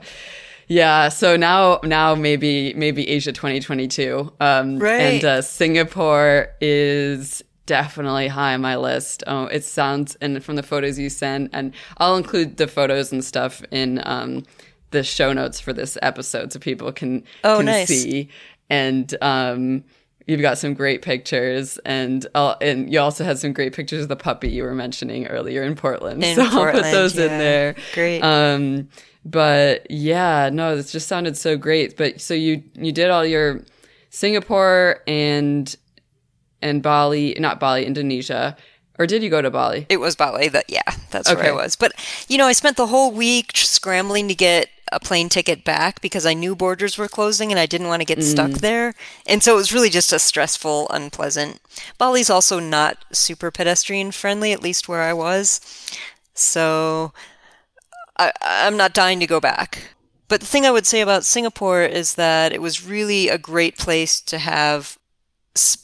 yeah, 0.66 1.08
so 1.10 1.36
now 1.36 1.80
now 1.82 2.14
maybe 2.14 2.72
maybe 2.74 3.06
Asia 3.08 3.32
2022. 3.32 4.32
Um, 4.40 4.78
right. 4.78 5.00
And 5.00 5.24
uh, 5.24 5.42
Singapore 5.42 6.48
is 6.60 7.42
definitely 7.66 8.28
high 8.28 8.54
on 8.54 8.60
my 8.60 8.76
list. 8.76 9.24
Oh, 9.26 9.44
it 9.46 9.64
sounds 9.64 10.16
and 10.16 10.42
from 10.42 10.56
the 10.56 10.62
photos 10.62 10.98
you 10.98 11.10
sent, 11.10 11.50
and 11.52 11.72
I'll 11.98 12.16
include 12.16 12.56
the 12.56 12.66
photos 12.66 13.12
and 13.12 13.24
stuff 13.24 13.62
in 13.70 14.02
um, 14.04 14.44
the 14.90 15.02
show 15.02 15.32
notes 15.32 15.60
for 15.60 15.72
this 15.72 15.98
episode 16.02 16.52
so 16.52 16.58
people 16.58 16.92
can 16.92 17.24
oh, 17.42 17.58
can 17.58 17.66
nice. 17.66 17.88
see. 17.88 18.28
And 18.70 19.14
um, 19.20 19.84
you've 20.26 20.40
got 20.40 20.58
some 20.58 20.74
great 20.74 21.02
pictures, 21.02 21.78
and 21.84 22.26
uh, 22.34 22.54
and 22.60 22.92
you 22.92 23.00
also 23.00 23.24
had 23.24 23.38
some 23.38 23.52
great 23.52 23.74
pictures 23.74 24.02
of 24.02 24.08
the 24.08 24.16
puppy 24.16 24.48
you 24.48 24.62
were 24.62 24.74
mentioning 24.74 25.26
earlier 25.26 25.62
in 25.62 25.74
Portland. 25.74 26.24
In 26.24 26.36
so 26.36 26.48
Portland, 26.48 26.78
I'll 26.78 26.82
put 26.82 26.92
those 26.92 27.16
yeah. 27.16 27.24
in 27.24 27.38
there. 27.38 27.76
Great. 27.92 28.20
Um, 28.20 28.88
but 29.24 29.90
yeah, 29.90 30.50
no, 30.52 30.76
this 30.76 30.92
just 30.92 31.08
sounded 31.08 31.36
so 31.36 31.56
great. 31.56 31.96
But 31.96 32.20
so 32.20 32.34
you 32.34 32.62
you 32.74 32.92
did 32.92 33.10
all 33.10 33.24
your 33.24 33.62
Singapore 34.10 35.02
and 35.06 35.74
and 36.64 36.82
Bali, 36.82 37.36
not 37.38 37.60
Bali, 37.60 37.84
Indonesia, 37.84 38.56
or 38.98 39.06
did 39.06 39.22
you 39.22 39.30
go 39.30 39.42
to 39.42 39.50
Bali? 39.50 39.86
It 39.88 39.98
was 39.98 40.16
Bali. 40.16 40.48
That 40.48 40.64
yeah, 40.68 40.82
that's 41.10 41.28
where 41.28 41.38
Okay. 41.38 41.48
I 41.48 41.52
was. 41.52 41.76
But 41.76 41.92
you 42.26 42.38
know, 42.38 42.46
I 42.46 42.52
spent 42.52 42.76
the 42.76 42.86
whole 42.86 43.12
week 43.12 43.52
scrambling 43.54 44.26
to 44.28 44.34
get 44.34 44.70
a 44.92 45.00
plane 45.00 45.28
ticket 45.28 45.64
back 45.64 46.00
because 46.00 46.24
I 46.24 46.34
knew 46.34 46.56
borders 46.56 46.96
were 46.96 47.08
closing 47.08 47.50
and 47.50 47.58
I 47.58 47.66
didn't 47.66 47.88
want 47.88 48.00
to 48.00 48.06
get 48.06 48.22
stuck 48.22 48.52
mm. 48.52 48.60
there. 48.60 48.94
And 49.26 49.42
so 49.42 49.54
it 49.54 49.56
was 49.56 49.72
really 49.72 49.90
just 49.90 50.12
a 50.12 50.18
stressful, 50.18 50.88
unpleasant. 50.90 51.60
Bali's 51.98 52.30
also 52.30 52.60
not 52.60 53.04
super 53.12 53.50
pedestrian 53.50 54.12
friendly, 54.12 54.52
at 54.52 54.62
least 54.62 54.88
where 54.88 55.02
I 55.02 55.12
was. 55.12 55.60
So 56.34 57.12
I, 58.16 58.32
I'm 58.40 58.76
not 58.76 58.94
dying 58.94 59.20
to 59.20 59.26
go 59.26 59.40
back. 59.40 59.90
But 60.28 60.40
the 60.40 60.46
thing 60.46 60.64
I 60.64 60.70
would 60.70 60.86
say 60.86 61.00
about 61.00 61.24
Singapore 61.24 61.82
is 61.82 62.14
that 62.14 62.52
it 62.52 62.62
was 62.62 62.86
really 62.86 63.28
a 63.28 63.38
great 63.38 63.76
place 63.76 64.20
to 64.22 64.38
have 64.38 64.98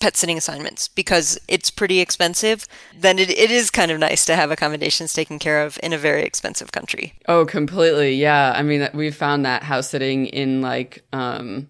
pet 0.01 0.17
sitting 0.17 0.37
assignments 0.37 0.89
because 0.89 1.39
it's 1.47 1.71
pretty 1.71 2.01
expensive. 2.01 2.67
Then 2.97 3.19
it, 3.19 3.31
it 3.31 3.51
is 3.51 3.71
kind 3.71 3.91
of 3.91 3.99
nice 3.99 4.25
to 4.25 4.35
have 4.35 4.51
accommodations 4.51 5.13
taken 5.13 5.39
care 5.39 5.65
of 5.65 5.79
in 5.83 5.93
a 5.93 5.99
very 5.99 6.23
expensive 6.23 6.73
country. 6.73 7.15
Oh, 7.29 7.47
completely. 7.47 8.15
Yeah. 8.15 8.53
I 8.57 8.63
mean, 8.63 8.89
we 8.95 9.11
found 9.11 9.45
that 9.45 9.63
house 9.63 9.89
sitting 9.89 10.27
in 10.27 10.61
like, 10.61 11.05
um, 11.13 11.69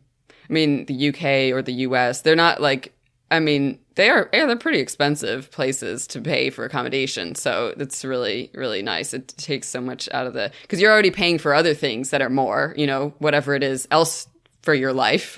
I 0.48 0.52
mean, 0.52 0.86
the 0.86 1.08
UK 1.10 1.54
or 1.54 1.62
the 1.62 1.74
US, 1.84 2.22
they're 2.22 2.34
not 2.34 2.62
like, 2.62 2.94
I 3.30 3.38
mean, 3.38 3.78
they 3.96 4.08
are, 4.08 4.30
yeah, 4.32 4.46
they're 4.46 4.56
pretty 4.56 4.80
expensive 4.80 5.50
places 5.50 6.06
to 6.08 6.22
pay 6.22 6.48
for 6.48 6.64
accommodation. 6.64 7.34
So 7.34 7.74
it's 7.76 8.02
really, 8.02 8.50
really 8.54 8.80
nice. 8.80 9.12
It 9.12 9.28
takes 9.28 9.68
so 9.68 9.80
much 9.80 10.08
out 10.12 10.26
of 10.26 10.32
the, 10.32 10.50
cause 10.68 10.80
you're 10.80 10.90
already 10.90 11.10
paying 11.10 11.38
for 11.38 11.54
other 11.54 11.74
things 11.74 12.10
that 12.10 12.22
are 12.22 12.30
more, 12.30 12.74
you 12.78 12.86
know, 12.86 13.12
whatever 13.18 13.54
it 13.54 13.62
is 13.62 13.86
else 13.90 14.26
for 14.70 14.74
your 14.76 14.92
life. 14.92 15.36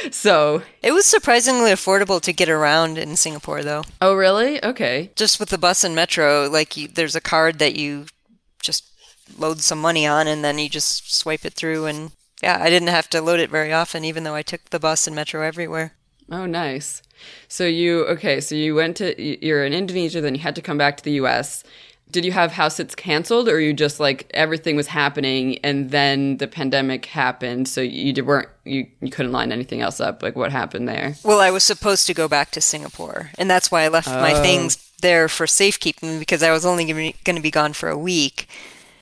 so, 0.10 0.62
It 0.82 0.92
was 0.92 1.04
surprisingly 1.04 1.70
affordable 1.72 2.22
to 2.22 2.32
get 2.32 2.48
around 2.48 2.96
in 2.96 3.16
Singapore, 3.16 3.62
though. 3.62 3.84
oh, 4.00 4.14
really? 4.14 4.64
Okay. 4.64 5.10
Just 5.14 5.38
with 5.38 5.50
the 5.50 5.58
bus 5.58 5.84
and 5.84 5.94
metro, 5.94 6.48
like 6.48 6.74
you, 6.74 6.88
there's 6.88 7.14
a 7.14 7.20
card 7.20 7.58
that 7.58 7.76
you 7.76 8.06
just 8.62 8.84
load 9.38 9.60
some 9.60 9.78
money 9.78 10.06
on 10.06 10.26
and 10.26 10.42
then 10.42 10.58
you 10.58 10.70
just 10.70 11.14
swipe 11.14 11.44
it 11.44 11.52
through. 11.52 11.84
And 11.84 12.12
yeah, 12.42 12.56
I 12.62 12.70
didn't 12.70 12.88
have 12.88 13.10
to 13.10 13.20
load 13.20 13.40
it 13.40 13.50
very 13.50 13.74
often, 13.74 14.06
even 14.06 14.24
though 14.24 14.34
I 14.34 14.40
took 14.40 14.70
the 14.70 14.80
bus 14.80 15.06
and 15.06 15.14
metro 15.14 15.42
everywhere. 15.42 15.92
Oh, 16.30 16.46
nice. 16.46 17.02
So 17.48 17.66
you 17.66 18.06
okay? 18.06 18.40
So 18.40 18.54
you 18.54 18.74
went 18.74 18.96
to 18.96 19.12
you're 19.22 19.66
in 19.66 19.74
Indonesia, 19.74 20.22
then 20.22 20.34
you 20.34 20.40
had 20.40 20.54
to 20.56 20.62
come 20.62 20.78
back 20.78 20.96
to 20.96 21.04
the 21.04 21.20
U.S. 21.20 21.62
Did 22.12 22.24
you 22.24 22.32
have 22.32 22.52
house 22.52 22.76
sits 22.76 22.94
canceled, 22.94 23.48
or 23.48 23.58
you 23.58 23.72
just 23.72 23.98
like 23.98 24.30
everything 24.34 24.76
was 24.76 24.86
happening 24.88 25.58
and 25.64 25.90
then 25.90 26.36
the 26.36 26.46
pandemic 26.46 27.06
happened, 27.06 27.66
so 27.66 27.80
you 27.80 28.12
did- 28.12 28.26
weren't 28.26 28.48
you 28.64 28.86
you 29.00 29.10
couldn't 29.10 29.32
line 29.32 29.50
anything 29.50 29.80
else 29.80 29.98
up? 29.98 30.22
Like 30.22 30.36
what 30.36 30.52
happened 30.52 30.88
there? 30.88 31.16
Well, 31.24 31.40
I 31.40 31.50
was 31.50 31.64
supposed 31.64 32.06
to 32.06 32.14
go 32.14 32.28
back 32.28 32.50
to 32.52 32.60
Singapore, 32.60 33.30
and 33.38 33.50
that's 33.50 33.70
why 33.70 33.82
I 33.82 33.88
left 33.88 34.08
my 34.08 34.34
oh. 34.34 34.42
things 34.42 34.92
there 35.00 35.28
for 35.28 35.46
safekeeping 35.46 36.18
because 36.18 36.42
I 36.42 36.52
was 36.52 36.64
only 36.64 36.84
going 36.84 37.36
to 37.36 37.42
be 37.42 37.50
gone 37.50 37.72
for 37.72 37.88
a 37.88 37.98
week. 37.98 38.46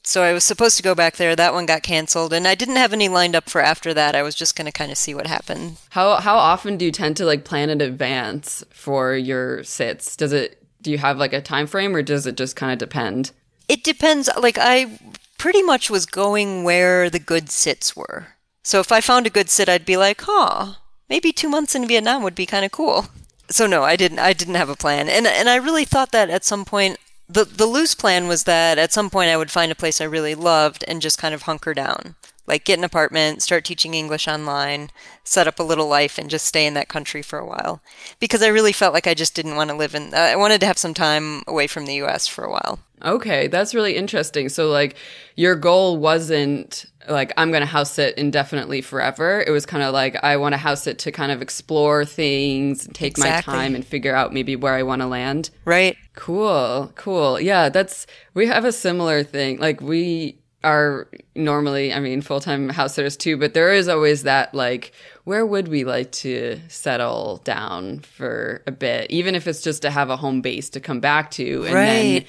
So 0.03 0.23
I 0.23 0.33
was 0.33 0.45
supposed 0.45 0.77
to 0.79 0.83
go 0.83 0.95
back 0.95 1.17
there. 1.17 1.37
That 1.37 1.53
one 1.53 1.67
got 1.67 1.83
canceled, 1.83 2.33
and 2.33 2.49
I 2.49 2.55
didn't 2.55 2.77
have 2.77 2.93
any 2.93 3.09
lined 3.09 3.37
up 3.37 3.51
for 3.51 3.61
after 3.61 3.93
that. 3.93 4.17
I 4.17 4.23
was 4.23 4.35
just 4.35 4.57
going 4.57 4.65
to 4.65 4.73
kind 4.73 4.91
of 4.91 4.97
see 4.97 5.15
what 5.15 5.27
happened. 5.27 5.77
How 5.91 6.17
how 6.17 6.37
often 6.37 6.77
do 6.77 6.85
you 6.85 6.93
tend 6.93 7.17
to 7.19 7.27
like 7.27 7.45
plan 7.45 7.71
in 7.71 7.81
advance 7.81 8.65
for 8.71 9.15
your 9.15 9.63
sits? 9.63 10.17
Does 10.17 10.33
it 10.33 10.60
do 10.83 10.91
you 10.91 10.99
have 10.99 11.19
like 11.19 11.33
a 11.33 11.41
time 11.41 11.67
frame, 11.67 11.95
or 11.95 12.03
does 12.03 12.27
it 12.27 12.37
just 12.37 12.57
kind 12.57 12.73
of 12.73 12.79
depend? 12.79 13.33
It 13.69 13.85
depends. 13.85 14.29
Like 14.37 14.59
I 14.59 14.99
pretty 15.39 15.63
much 15.63 15.91
was 15.91 16.07
going 16.07 16.65
where 16.65 17.09
the 17.09 17.19
good 17.19 17.51
sits 17.51 17.97
were. 17.97 18.29
So 18.63 18.81
if 18.81 18.93
I 18.93 19.01
found 19.01 19.27
a 19.27 19.31
good 19.31 19.49
sit, 19.49 19.69
I'd 19.69 19.87
be 19.87 19.97
like, 19.97 20.23
"Huh, 20.23 20.75
maybe 21.09 21.33
two 21.33 21.49
months 21.49 21.75
in 21.75 21.89
Vietnam 21.89 22.23
would 22.23 22.35
be 22.35 22.47
kind 22.47 22.65
of 22.65 22.73
cool." 22.73 23.07
So 23.51 23.67
no, 23.67 23.83
I 23.83 23.97
didn't. 23.97 24.19
I 24.19 24.33
didn't 24.33 24.55
have 24.55 24.69
a 24.69 24.77
plan, 24.77 25.09
and 25.09 25.27
and 25.27 25.49
I 25.49 25.57
really 25.57 25.85
thought 25.85 26.13
that 26.13 26.31
at 26.31 26.45
some 26.45 26.65
point. 26.65 26.99
The, 27.33 27.45
the 27.45 27.67
loose 27.67 27.95
plan 27.95 28.27
was 28.27 28.43
that 28.43 28.77
at 28.77 28.93
some 28.93 29.09
point 29.09 29.31
I 29.31 29.37
would 29.37 29.53
find 29.53 29.71
a 29.71 29.77
place 29.77 30.01
I 30.01 30.05
really 30.05 30.35
loved 30.35 30.85
and 30.89 31.01
just 31.01 31.17
kind 31.17 31.33
of 31.33 31.43
hunker 31.43 31.73
down. 31.75 32.17
Like 32.47 32.65
get 32.65 32.79
an 32.79 32.85
apartment, 32.85 33.43
start 33.43 33.65
teaching 33.65 33.95
English 33.95 34.27
online, 34.27 34.91
set 35.25 35.47
up 35.47 35.61
a 35.61 35.63
little 35.63 35.87
life, 35.87 36.19
and 36.19 36.29
just 36.29 36.47
stay 36.47 36.67
in 36.67 36.75
that 36.75 36.89
country 36.89 37.23
for 37.23 37.39
a 37.39 37.47
while. 37.47 37.81
Because 38.19 38.43
I 38.43 38.49
really 38.49 38.73
felt 38.73 38.93
like 38.95 39.07
I 39.07 39.15
just 39.15 39.35
didn't 39.35 39.57
want 39.57 39.71
to 39.71 39.77
live 39.77 39.95
in. 39.95 40.13
Uh, 40.13 40.17
I 40.19 40.37
wanted 40.37 40.61
to 40.61 40.67
have 40.67 40.79
some 40.79 40.95
time 40.95 41.43
away 41.47 41.67
from 41.67 41.87
the 41.87 41.95
U.S. 41.97 42.27
for 42.27 42.45
a 42.45 42.51
while. 42.51 42.81
Okay, 43.03 43.47
that's 43.47 43.75
really 43.75 43.97
interesting. 43.97 44.49
So 44.49 44.69
like 44.69 44.97
your 45.37 45.55
goal 45.55 45.97
wasn't 45.97 46.85
like 47.09 47.33
I'm 47.37 47.51
going 47.51 47.63
to 47.63 47.67
house 47.67 47.93
sit 47.93 48.17
indefinitely 48.19 48.83
forever. 48.83 49.43
It 49.47 49.51
was 49.51 49.65
kind 49.65 49.83
of 49.83 49.95
like 49.95 50.23
I 50.23 50.37
want 50.37 50.53
to 50.53 50.59
house 50.59 50.87
it 50.87 50.99
to 51.01 51.13
kind 51.13 51.33
of 51.33 51.41
explore 51.41 52.05
things, 52.05 52.87
take 52.93 53.13
Exactly. 53.13 53.53
my 53.55 53.59
time 53.59 53.75
and 53.75 53.87
figure 53.87 54.15
out 54.15 54.35
maybe 54.35 54.55
where 54.55 54.75
I 54.75 54.83
want 54.83 55.01
to 55.01 55.07
land. 55.07 55.49
Right? 55.65 55.97
Cool. 56.15 56.93
Cool. 56.95 57.41
Yeah, 57.41 57.71
that's 57.71 58.07
we 58.35 58.47
have 58.49 58.67
a 58.67 58.73
similar 58.73 59.23
thing. 59.23 59.59
Like 59.59 59.81
we 59.81 60.37
are 60.63 61.09
normally, 61.35 61.93
I 61.93 62.01
mean, 62.01 62.21
full-time 62.21 62.69
house 62.69 62.95
sitters 62.95 63.17
too, 63.17 63.37
but 63.37 63.55
there 63.55 63.73
is 63.73 63.89
always 63.89 64.25
that 64.25 64.55
like 64.55 64.93
where 65.25 65.47
would 65.47 65.69
we 65.69 65.85
like 65.85 66.13
to 66.13 66.61
settle 66.69 67.41
down 67.45 68.01
for 68.01 68.63
a 68.67 68.73
bit, 68.73 69.11
even 69.11 69.35
if 69.35 69.47
it's 69.47 69.63
just 69.63 69.83
to 69.83 69.91
have 69.91 70.11
a 70.11 70.17
home 70.17 70.41
base 70.41 70.69
to 70.71 70.81
come 70.81 71.01
back 71.01 71.31
to 71.33 71.65
and 71.67 71.75
then 71.75 72.25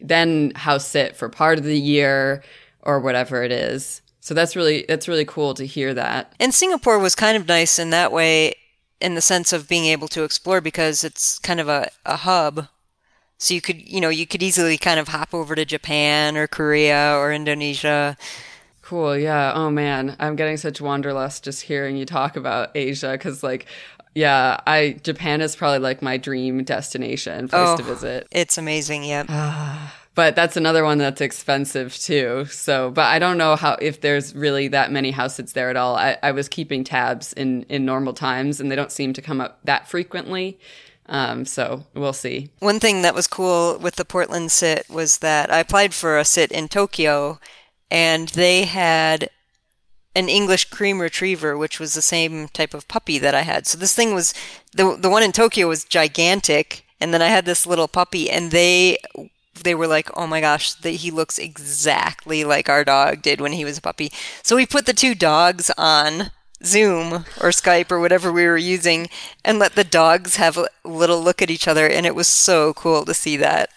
then 0.00 0.52
house 0.54 0.86
sit 0.86 1.16
for 1.16 1.28
part 1.28 1.58
of 1.58 1.64
the 1.64 1.78
year 1.78 2.42
or 2.82 3.00
whatever 3.00 3.42
it 3.42 3.52
is. 3.52 4.02
So 4.20 4.34
that's 4.34 4.56
really 4.56 4.84
that's 4.88 5.08
really 5.08 5.24
cool 5.24 5.54
to 5.54 5.66
hear 5.66 5.94
that. 5.94 6.34
And 6.38 6.54
Singapore 6.54 6.98
was 6.98 7.14
kind 7.14 7.36
of 7.36 7.48
nice 7.48 7.78
in 7.78 7.90
that 7.90 8.12
way, 8.12 8.54
in 9.00 9.14
the 9.14 9.20
sense 9.20 9.52
of 9.52 9.68
being 9.68 9.86
able 9.86 10.08
to 10.08 10.24
explore 10.24 10.60
because 10.60 11.04
it's 11.04 11.38
kind 11.38 11.60
of 11.60 11.68
a, 11.68 11.90
a 12.04 12.16
hub. 12.16 12.68
So 13.42 13.54
you 13.54 13.62
could, 13.62 13.88
you 13.88 14.02
know, 14.02 14.10
you 14.10 14.26
could 14.26 14.42
easily 14.42 14.76
kind 14.76 15.00
of 15.00 15.08
hop 15.08 15.32
over 15.32 15.54
to 15.54 15.64
Japan 15.64 16.36
or 16.36 16.46
Korea 16.46 17.16
or 17.16 17.32
Indonesia. 17.32 18.16
Cool. 18.82 19.16
Yeah. 19.16 19.52
Oh 19.54 19.70
man, 19.70 20.14
I'm 20.20 20.36
getting 20.36 20.58
such 20.58 20.78
wanderlust 20.80 21.42
just 21.42 21.62
hearing 21.62 21.96
you 21.96 22.04
talk 22.04 22.36
about 22.36 22.70
Asia 22.76 23.12
because 23.12 23.42
like. 23.42 23.66
Yeah, 24.12 24.58
I 24.66 24.98
Japan 25.04 25.40
is 25.40 25.54
probably 25.54 25.78
like 25.78 26.02
my 26.02 26.16
dream 26.16 26.64
destination 26.64 27.46
place 27.46 27.68
Oh. 27.68 27.76
to 27.76 27.82
visit. 27.84 28.26
It's 28.32 28.58
amazing, 28.58 29.04
yeah. 29.04 29.88
But 30.16 30.34
that's 30.34 30.56
another 30.56 30.82
one 30.84 30.98
that's 30.98 31.20
expensive 31.20 31.96
too. 31.96 32.44
So, 32.46 32.90
but 32.90 33.04
I 33.06 33.20
don't 33.20 33.38
know 33.38 33.54
how 33.54 33.74
if 33.80 34.00
there's 34.00 34.34
really 34.34 34.66
that 34.66 34.90
many 34.90 35.12
house 35.12 35.36
sits 35.36 35.52
there 35.52 35.70
at 35.70 35.76
all. 35.76 35.94
I, 35.94 36.18
I 36.24 36.32
was 36.32 36.48
keeping 36.48 36.82
tabs 36.82 37.32
in 37.34 37.62
in 37.68 37.84
normal 37.84 38.12
times, 38.12 38.58
and 38.60 38.68
they 38.68 38.74
don't 38.76 38.90
seem 38.90 39.12
to 39.12 39.22
come 39.22 39.40
up 39.40 39.60
that 39.64 39.88
frequently. 39.88 40.58
Um, 41.10 41.44
so 41.44 41.84
we'll 41.92 42.12
see. 42.12 42.50
One 42.60 42.78
thing 42.78 43.02
that 43.02 43.16
was 43.16 43.26
cool 43.26 43.76
with 43.78 43.96
the 43.96 44.04
Portland 44.04 44.52
sit 44.52 44.88
was 44.88 45.18
that 45.18 45.52
I 45.52 45.58
applied 45.58 45.92
for 45.92 46.16
a 46.16 46.24
sit 46.24 46.52
in 46.52 46.68
Tokyo 46.68 47.40
and 47.90 48.28
they 48.28 48.64
had 48.64 49.28
an 50.14 50.28
English 50.28 50.66
cream 50.66 51.00
retriever, 51.00 51.58
which 51.58 51.80
was 51.80 51.94
the 51.94 52.02
same 52.02 52.48
type 52.48 52.74
of 52.74 52.88
puppy 52.88 53.18
that 53.18 53.34
I 53.34 53.42
had. 53.42 53.66
So 53.66 53.76
this 53.76 53.94
thing 53.94 54.14
was 54.14 54.34
the 54.72 54.96
the 54.96 55.10
one 55.10 55.22
in 55.22 55.32
Tokyo 55.32 55.68
was 55.68 55.84
gigantic, 55.84 56.84
and 57.00 57.12
then 57.12 57.22
I 57.22 57.28
had 57.28 57.44
this 57.44 57.66
little 57.66 57.88
puppy, 57.88 58.30
and 58.30 58.50
they 58.50 58.98
they 59.62 59.74
were 59.74 59.86
like, 59.86 60.08
"Oh 60.16 60.26
my 60.26 60.40
gosh, 60.40 60.72
that 60.74 60.90
he 60.90 61.10
looks 61.10 61.38
exactly 61.38 62.44
like 62.44 62.68
our 62.68 62.84
dog 62.84 63.22
did 63.22 63.40
when 63.40 63.52
he 63.52 63.64
was 63.64 63.78
a 63.78 63.82
puppy." 63.82 64.12
So 64.42 64.56
we 64.56 64.66
put 64.66 64.86
the 64.86 64.92
two 64.92 65.14
dogs 65.14 65.70
on 65.78 66.30
Zoom 66.64 67.24
or 67.40 67.50
Skype 67.50 67.90
or 67.90 68.00
whatever 68.00 68.32
we 68.32 68.46
were 68.46 68.56
using, 68.56 69.08
and 69.44 69.58
let 69.58 69.74
the 69.74 69.84
dogs 69.84 70.36
have 70.36 70.56
a 70.56 70.68
little 70.84 71.22
look 71.22 71.40
at 71.42 71.50
each 71.50 71.68
other, 71.68 71.86
and 71.86 72.06
it 72.06 72.14
was 72.14 72.28
so 72.28 72.74
cool 72.74 73.04
to 73.04 73.14
see 73.14 73.36
that. 73.36 73.70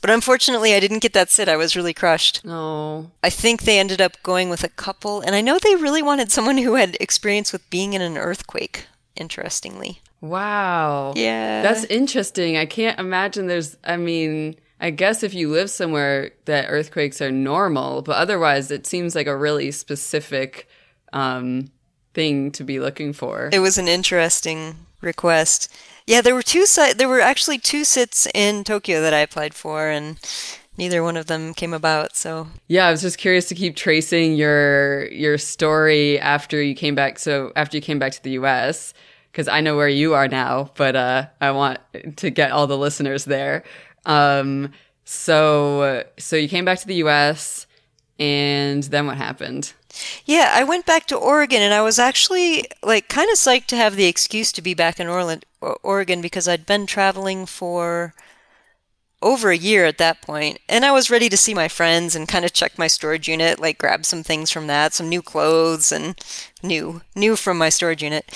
But 0.00 0.10
unfortunately, 0.10 0.74
I 0.74 0.80
didn't 0.80 1.00
get 1.00 1.12
that 1.14 1.30
sit. 1.30 1.48
I 1.48 1.56
was 1.56 1.74
really 1.74 1.94
crushed. 1.94 2.44
No. 2.44 3.10
I 3.22 3.30
think 3.30 3.62
they 3.62 3.78
ended 3.78 4.00
up 4.00 4.22
going 4.22 4.48
with 4.48 4.62
a 4.62 4.68
couple, 4.68 5.20
and 5.20 5.34
I 5.34 5.40
know 5.40 5.58
they 5.58 5.74
really 5.74 6.02
wanted 6.02 6.30
someone 6.30 6.58
who 6.58 6.74
had 6.74 6.96
experience 7.00 7.52
with 7.52 7.68
being 7.70 7.94
in 7.94 8.02
an 8.02 8.16
earthquake 8.16 8.86
interestingly. 9.16 10.00
Wow. 10.20 11.14
Yeah. 11.16 11.62
That's 11.62 11.84
interesting. 11.84 12.56
I 12.56 12.66
can't 12.66 12.98
imagine 12.98 13.46
there's, 13.46 13.76
I 13.84 13.96
mean, 13.96 14.56
I 14.80 14.90
guess 14.90 15.22
if 15.22 15.34
you 15.34 15.50
live 15.50 15.70
somewhere 15.70 16.32
that 16.44 16.66
earthquakes 16.68 17.20
are 17.20 17.32
normal, 17.32 18.02
but 18.02 18.16
otherwise 18.16 18.70
it 18.70 18.86
seems 18.86 19.14
like 19.14 19.26
a 19.26 19.36
really 19.36 19.70
specific 19.72 20.68
um, 21.12 21.70
thing 22.14 22.50
to 22.52 22.64
be 22.64 22.80
looking 22.80 23.12
for. 23.12 23.50
It 23.52 23.60
was 23.60 23.78
an 23.78 23.88
interesting 23.88 24.76
request. 25.00 25.72
Yeah, 26.06 26.20
there 26.20 26.34
were 26.34 26.42
two 26.42 26.66
si- 26.66 26.94
there 26.94 27.08
were 27.08 27.20
actually 27.20 27.58
two 27.58 27.84
sits 27.84 28.26
in 28.34 28.64
Tokyo 28.64 29.00
that 29.00 29.14
I 29.14 29.18
applied 29.18 29.54
for 29.54 29.88
and 29.88 30.18
neither 30.78 31.02
one 31.02 31.16
of 31.16 31.26
them 31.26 31.52
came 31.52 31.74
about, 31.74 32.16
so 32.16 32.46
Yeah, 32.68 32.86
I 32.86 32.90
was 32.90 33.02
just 33.02 33.18
curious 33.18 33.48
to 33.48 33.54
keep 33.54 33.76
tracing 33.76 34.34
your 34.36 35.06
your 35.08 35.36
story 35.36 36.18
after 36.18 36.62
you 36.62 36.74
came 36.74 36.94
back. 36.94 37.18
So 37.18 37.52
after 37.56 37.76
you 37.76 37.82
came 37.82 37.98
back 37.98 38.12
to 38.12 38.22
the 38.22 38.30
U.S., 38.30 38.94
because 39.30 39.48
I 39.48 39.60
know 39.60 39.76
where 39.76 39.88
you 39.88 40.14
are 40.14 40.26
now, 40.26 40.70
but 40.76 40.96
uh, 40.96 41.26
I 41.40 41.50
want 41.50 41.78
to 42.16 42.30
get 42.30 42.50
all 42.50 42.66
the 42.66 42.78
listeners 42.78 43.24
there. 43.24 43.62
Um, 44.06 44.72
so 45.04 46.04
so 46.18 46.36
you 46.36 46.48
came 46.48 46.64
back 46.64 46.78
to 46.80 46.86
the 46.86 46.96
U.S. 46.96 47.66
and 48.18 48.82
then 48.84 49.06
what 49.06 49.16
happened? 49.16 49.74
Yeah, 50.24 50.52
I 50.54 50.64
went 50.64 50.86
back 50.86 51.06
to 51.06 51.16
Oregon 51.16 51.62
and 51.62 51.74
I 51.74 51.82
was 51.82 51.98
actually 51.98 52.66
like 52.82 53.08
kind 53.08 53.30
of 53.30 53.36
psyched 53.36 53.66
to 53.66 53.76
have 53.76 53.96
the 53.96 54.06
excuse 54.06 54.52
to 54.52 54.62
be 54.62 54.74
back 54.74 55.00
in 55.00 55.08
Orland, 55.08 55.44
Oregon 55.60 56.20
because 56.20 56.48
I'd 56.48 56.66
been 56.66 56.86
traveling 56.86 57.46
for 57.46 58.14
over 59.20 59.50
a 59.50 59.56
year 59.56 59.84
at 59.84 59.98
that 59.98 60.22
point 60.22 60.58
and 60.68 60.84
I 60.84 60.92
was 60.92 61.10
ready 61.10 61.28
to 61.28 61.36
see 61.36 61.52
my 61.52 61.66
friends 61.66 62.14
and 62.14 62.28
kind 62.28 62.44
of 62.44 62.52
check 62.52 62.78
my 62.78 62.86
storage 62.86 63.28
unit, 63.28 63.58
like 63.58 63.78
grab 63.78 64.04
some 64.04 64.22
things 64.22 64.50
from 64.50 64.66
that, 64.68 64.94
some 64.94 65.08
new 65.08 65.22
clothes 65.22 65.90
and 65.90 66.18
new 66.62 67.02
new 67.16 67.36
from 67.36 67.58
my 67.58 67.68
storage 67.68 68.02
unit. 68.02 68.32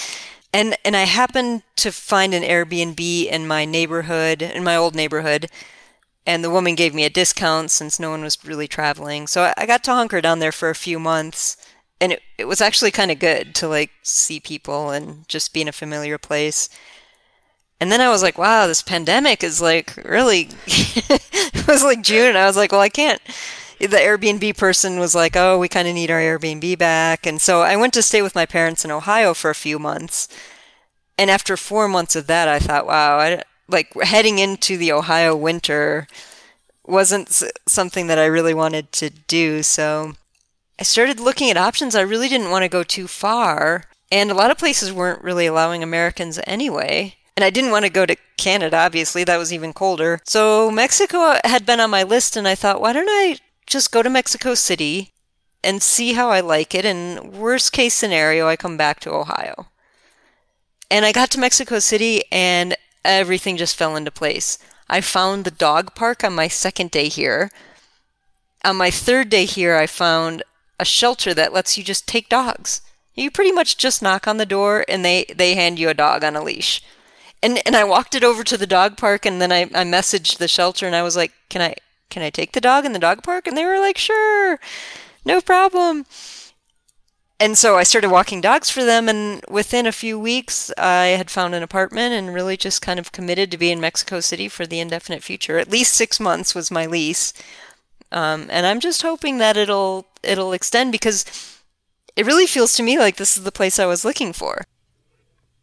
And 0.52 0.76
and 0.84 0.96
I 0.96 1.02
happened 1.02 1.62
to 1.76 1.92
find 1.92 2.34
an 2.34 2.42
Airbnb 2.42 3.26
in 3.26 3.46
my 3.46 3.64
neighborhood, 3.64 4.42
in 4.42 4.64
my 4.64 4.76
old 4.76 4.94
neighborhood 4.94 5.48
and 6.26 6.44
the 6.44 6.50
woman 6.50 6.74
gave 6.74 6.94
me 6.94 7.04
a 7.04 7.10
discount 7.10 7.70
since 7.70 7.98
no 7.98 8.10
one 8.10 8.22
was 8.22 8.44
really 8.44 8.68
traveling. 8.68 9.26
So 9.26 9.52
I 9.56 9.66
got 9.66 9.82
to 9.84 9.94
hunker 9.94 10.20
down 10.20 10.38
there 10.38 10.52
for 10.52 10.70
a 10.70 10.74
few 10.74 10.98
months, 10.98 11.56
and 12.00 12.12
it, 12.12 12.22
it 12.38 12.44
was 12.44 12.60
actually 12.60 12.90
kind 12.90 13.10
of 13.10 13.18
good 13.18 13.54
to 13.56 13.68
like 13.68 13.90
see 14.02 14.40
people 14.40 14.90
and 14.90 15.26
just 15.28 15.52
be 15.52 15.62
in 15.62 15.68
a 15.68 15.72
familiar 15.72 16.18
place. 16.18 16.68
And 17.80 17.90
then 17.90 18.00
I 18.00 18.08
was 18.08 18.22
like, 18.22 18.38
wow, 18.38 18.68
this 18.68 18.82
pandemic 18.82 19.42
is 19.42 19.60
like 19.60 19.96
really. 19.96 20.50
it 20.66 21.66
was 21.66 21.82
like 21.82 22.02
June, 22.02 22.28
and 22.28 22.38
I 22.38 22.46
was 22.46 22.56
like, 22.56 22.70
well, 22.70 22.80
I 22.80 22.88
can't. 22.88 23.20
The 23.80 23.88
Airbnb 23.88 24.56
person 24.56 25.00
was 25.00 25.16
like, 25.16 25.34
oh, 25.34 25.58
we 25.58 25.68
kind 25.68 25.88
of 25.88 25.94
need 25.94 26.10
our 26.10 26.20
Airbnb 26.20 26.78
back. 26.78 27.26
And 27.26 27.42
so 27.42 27.62
I 27.62 27.74
went 27.74 27.92
to 27.94 28.02
stay 28.02 28.22
with 28.22 28.36
my 28.36 28.46
parents 28.46 28.84
in 28.84 28.92
Ohio 28.92 29.34
for 29.34 29.50
a 29.50 29.56
few 29.56 29.80
months. 29.80 30.28
And 31.18 31.28
after 31.28 31.56
four 31.56 31.88
months 31.88 32.14
of 32.14 32.28
that, 32.28 32.46
I 32.46 32.60
thought, 32.60 32.86
wow, 32.86 33.18
I, 33.18 33.42
like 33.68 33.92
heading 34.02 34.38
into 34.38 34.76
the 34.76 34.92
Ohio 34.92 35.34
winter 35.36 36.06
wasn't 36.84 37.42
something 37.66 38.06
that 38.08 38.18
I 38.18 38.26
really 38.26 38.54
wanted 38.54 38.92
to 38.92 39.10
do. 39.10 39.62
So 39.62 40.14
I 40.78 40.82
started 40.82 41.20
looking 41.20 41.50
at 41.50 41.56
options. 41.56 41.94
I 41.94 42.00
really 42.00 42.28
didn't 42.28 42.50
want 42.50 42.64
to 42.64 42.68
go 42.68 42.82
too 42.82 43.06
far. 43.06 43.84
And 44.10 44.30
a 44.30 44.34
lot 44.34 44.50
of 44.50 44.58
places 44.58 44.92
weren't 44.92 45.22
really 45.22 45.46
allowing 45.46 45.82
Americans 45.82 46.38
anyway. 46.46 47.14
And 47.34 47.44
I 47.44 47.50
didn't 47.50 47.70
want 47.70 47.86
to 47.86 47.90
go 47.90 48.04
to 48.04 48.16
Canada, 48.36 48.76
obviously. 48.76 49.24
That 49.24 49.38
was 49.38 49.52
even 49.54 49.72
colder. 49.72 50.20
So 50.24 50.70
Mexico 50.70 51.38
had 51.44 51.64
been 51.64 51.80
on 51.80 51.88
my 51.88 52.02
list, 52.02 52.36
and 52.36 52.46
I 52.46 52.54
thought, 52.54 52.80
why 52.80 52.92
don't 52.92 53.08
I 53.08 53.38
just 53.66 53.90
go 53.90 54.02
to 54.02 54.10
Mexico 54.10 54.54
City 54.54 55.12
and 55.64 55.82
see 55.82 56.12
how 56.12 56.28
I 56.28 56.40
like 56.40 56.74
it? 56.74 56.84
And 56.84 57.32
worst 57.32 57.72
case 57.72 57.94
scenario, 57.94 58.48
I 58.48 58.56
come 58.56 58.76
back 58.76 59.00
to 59.00 59.14
Ohio. 59.14 59.68
And 60.90 61.06
I 61.06 61.12
got 61.12 61.30
to 61.30 61.40
Mexico 61.40 61.78
City, 61.78 62.24
and 62.30 62.76
everything 63.04 63.56
just 63.56 63.76
fell 63.76 63.96
into 63.96 64.10
place. 64.10 64.58
I 64.88 65.00
found 65.00 65.44
the 65.44 65.50
dog 65.50 65.94
park 65.94 66.22
on 66.24 66.34
my 66.34 66.48
second 66.48 66.90
day 66.90 67.08
here. 67.08 67.50
On 68.64 68.76
my 68.76 68.90
third 68.90 69.28
day 69.28 69.44
here, 69.44 69.76
I 69.76 69.86
found 69.86 70.42
a 70.78 70.84
shelter 70.84 71.34
that 71.34 71.52
lets 71.52 71.76
you 71.78 71.84
just 71.84 72.06
take 72.06 72.28
dogs. 72.28 72.80
You 73.14 73.30
pretty 73.30 73.52
much 73.52 73.76
just 73.76 74.02
knock 74.02 74.26
on 74.26 74.36
the 74.36 74.46
door 74.46 74.84
and 74.88 75.04
they, 75.04 75.24
they 75.34 75.54
hand 75.54 75.78
you 75.78 75.88
a 75.88 75.94
dog 75.94 76.24
on 76.24 76.36
a 76.36 76.42
leash. 76.42 76.82
And 77.42 77.60
and 77.66 77.74
I 77.74 77.82
walked 77.84 78.14
it 78.14 78.22
over 78.22 78.44
to 78.44 78.56
the 78.56 78.68
dog 78.68 78.96
park 78.96 79.26
and 79.26 79.42
then 79.42 79.50
I, 79.50 79.62
I 79.62 79.84
messaged 79.84 80.38
the 80.38 80.46
shelter 80.46 80.86
and 80.86 80.94
I 80.94 81.02
was 81.02 81.16
like, 81.16 81.32
Can 81.48 81.60
I 81.60 81.74
can 82.08 82.22
I 82.22 82.30
take 82.30 82.52
the 82.52 82.60
dog 82.60 82.84
in 82.84 82.92
the 82.92 83.00
dog 83.00 83.24
park? 83.24 83.48
And 83.48 83.56
they 83.56 83.64
were 83.64 83.80
like, 83.80 83.98
Sure, 83.98 84.60
no 85.24 85.40
problem 85.40 86.06
and 87.42 87.58
so 87.58 87.76
I 87.76 87.82
started 87.82 88.12
walking 88.12 88.40
dogs 88.40 88.70
for 88.70 88.84
them, 88.84 89.08
and 89.08 89.44
within 89.50 89.84
a 89.84 89.90
few 89.90 90.16
weeks, 90.16 90.70
I 90.78 91.06
had 91.06 91.28
found 91.28 91.56
an 91.56 91.64
apartment 91.64 92.14
and 92.14 92.32
really 92.32 92.56
just 92.56 92.80
kind 92.80 93.00
of 93.00 93.10
committed 93.10 93.50
to 93.50 93.58
be 93.58 93.72
in 93.72 93.80
Mexico 93.80 94.20
City 94.20 94.46
for 94.46 94.64
the 94.64 94.78
indefinite 94.78 95.24
future. 95.24 95.58
At 95.58 95.68
least 95.68 95.94
six 95.94 96.20
months 96.20 96.54
was 96.54 96.70
my 96.70 96.86
lease, 96.86 97.32
um, 98.12 98.46
and 98.48 98.64
I'm 98.64 98.78
just 98.78 99.02
hoping 99.02 99.38
that 99.38 99.56
it'll 99.56 100.06
it'll 100.22 100.52
extend 100.52 100.92
because 100.92 101.24
it 102.14 102.26
really 102.26 102.46
feels 102.46 102.74
to 102.74 102.82
me 102.84 102.96
like 102.96 103.16
this 103.16 103.36
is 103.36 103.42
the 103.42 103.50
place 103.50 103.80
I 103.80 103.86
was 103.86 104.04
looking 104.04 104.32
for. 104.32 104.62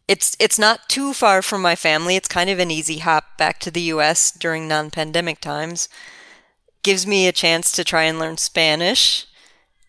It's 0.06 0.36
it's 0.38 0.58
not 0.58 0.86
too 0.90 1.14
far 1.14 1.40
from 1.40 1.62
my 1.62 1.76
family. 1.76 2.14
It's 2.14 2.28
kind 2.28 2.50
of 2.50 2.58
an 2.58 2.70
easy 2.70 2.98
hop 2.98 3.38
back 3.38 3.58
to 3.60 3.70
the 3.70 3.88
U.S. 3.94 4.30
during 4.30 4.68
non-pandemic 4.68 5.40
times. 5.40 5.88
Gives 6.82 7.06
me 7.06 7.26
a 7.26 7.32
chance 7.32 7.72
to 7.72 7.84
try 7.84 8.02
and 8.02 8.18
learn 8.18 8.36
Spanish, 8.36 9.24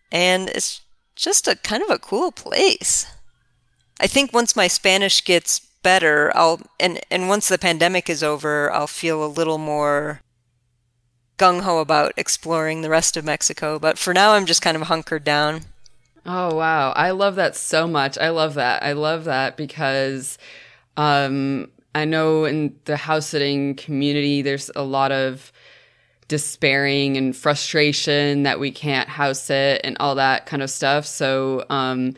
and 0.10 0.48
it's 0.48 0.80
just 1.22 1.48
a 1.48 1.56
kind 1.56 1.84
of 1.84 1.90
a 1.90 2.00
cool 2.00 2.32
place. 2.32 3.06
I 4.00 4.08
think 4.08 4.34
once 4.34 4.56
my 4.56 4.68
Spanish 4.68 5.24
gets 5.24 5.60
better, 5.84 6.36
I'll 6.36 6.62
and 6.80 7.00
and 7.12 7.30
once 7.30 7.48
the 7.48 7.60
pandemic 7.60 8.10
is 8.10 8.24
over, 8.24 8.72
I'll 8.72 8.88
feel 8.88 9.24
a 9.24 9.28
little 9.28 9.60
more 9.60 10.22
gung 11.38 11.62
ho 11.62 11.80
about 11.80 12.14
exploring 12.18 12.82
the 12.82 12.90
rest 12.90 13.16
of 13.16 13.24
Mexico. 13.24 13.78
But 13.78 13.98
for 13.98 14.14
now, 14.14 14.34
I'm 14.34 14.48
just 14.48 14.64
kind 14.64 14.76
of 14.76 14.84
hunkered 14.84 15.24
down. 15.24 15.62
Oh 16.26 16.56
wow, 16.56 16.92
I 16.92 17.12
love 17.12 17.36
that 17.36 17.56
so 17.56 17.88
much. 17.88 18.18
I 18.18 18.30
love 18.30 18.56
that. 18.56 18.84
I 18.84 18.94
love 18.94 19.26
that 19.26 19.58
because 19.58 20.40
um, 20.98 21.70
I 21.94 22.06
know 22.06 22.46
in 22.46 22.76
the 22.86 22.98
house 22.98 23.28
sitting 23.28 23.76
community, 23.76 24.42
there's 24.42 24.72
a 24.76 24.84
lot 24.84 25.12
of 25.12 25.52
despairing 26.32 27.18
and 27.18 27.36
frustration 27.36 28.44
that 28.44 28.58
we 28.58 28.72
can't 28.72 29.10
house 29.10 29.50
it 29.50 29.82
and 29.84 29.98
all 30.00 30.16
that 30.16 30.46
kind 30.46 30.64
of 30.64 30.70
stuff. 30.70 31.06
So, 31.06 31.66
um, 31.70 32.14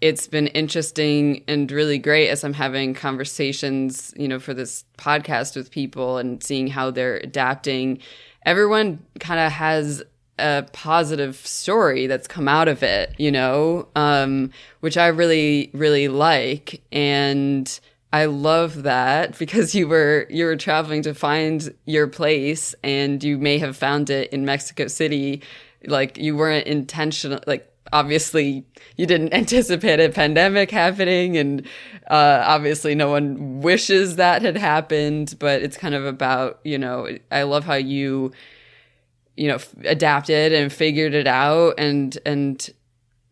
it's 0.00 0.26
been 0.26 0.46
interesting 0.48 1.44
and 1.46 1.70
really 1.70 1.98
great 1.98 2.30
as 2.30 2.44
I'm 2.44 2.54
having 2.54 2.94
conversations, 2.94 4.14
you 4.16 4.26
know, 4.26 4.40
for 4.40 4.54
this 4.54 4.86
podcast 4.96 5.54
with 5.54 5.70
people 5.70 6.16
and 6.16 6.42
seeing 6.42 6.66
how 6.66 6.90
they're 6.90 7.18
adapting. 7.18 7.98
Everyone 8.46 9.04
kind 9.20 9.38
of 9.38 9.52
has 9.52 10.02
a 10.38 10.64
positive 10.72 11.36
story 11.36 12.06
that's 12.06 12.26
come 12.26 12.48
out 12.48 12.68
of 12.68 12.82
it, 12.82 13.14
you 13.18 13.30
know, 13.30 13.86
um, 13.94 14.50
which 14.80 14.96
I 14.96 15.08
really, 15.08 15.70
really 15.74 16.08
like. 16.08 16.80
And, 16.90 17.78
I 18.12 18.26
love 18.26 18.82
that 18.82 19.38
because 19.38 19.74
you 19.74 19.88
were 19.88 20.26
you 20.28 20.44
were 20.44 20.56
traveling 20.56 21.02
to 21.02 21.14
find 21.14 21.74
your 21.86 22.06
place 22.06 22.74
and 22.82 23.22
you 23.22 23.38
may 23.38 23.58
have 23.58 23.76
found 23.76 24.10
it 24.10 24.32
in 24.32 24.44
Mexico 24.44 24.86
City. 24.88 25.42
Like 25.86 26.18
you 26.18 26.36
weren't 26.36 26.66
intentional 26.66 27.40
like 27.46 27.68
obviously 27.92 28.64
you 28.96 29.06
didn't 29.06 29.34
anticipate 29.34 30.00
a 30.00 30.08
pandemic 30.08 30.70
happening 30.70 31.36
and 31.36 31.66
uh, 32.10 32.42
obviously 32.46 32.94
no 32.94 33.10
one 33.10 33.60
wishes 33.60 34.16
that 34.16 34.42
had 34.42 34.56
happened 34.56 35.34
but 35.38 35.62
it's 35.62 35.76
kind 35.76 35.94
of 35.94 36.04
about 36.04 36.60
you 36.64 36.78
know 36.78 37.08
I 37.30 37.42
love 37.42 37.64
how 37.64 37.74
you 37.74 38.32
you 39.36 39.48
know 39.48 39.58
adapted 39.84 40.52
and 40.52 40.72
figured 40.72 41.14
it 41.14 41.26
out 41.26 41.74
and 41.78 42.16
and 42.24 42.70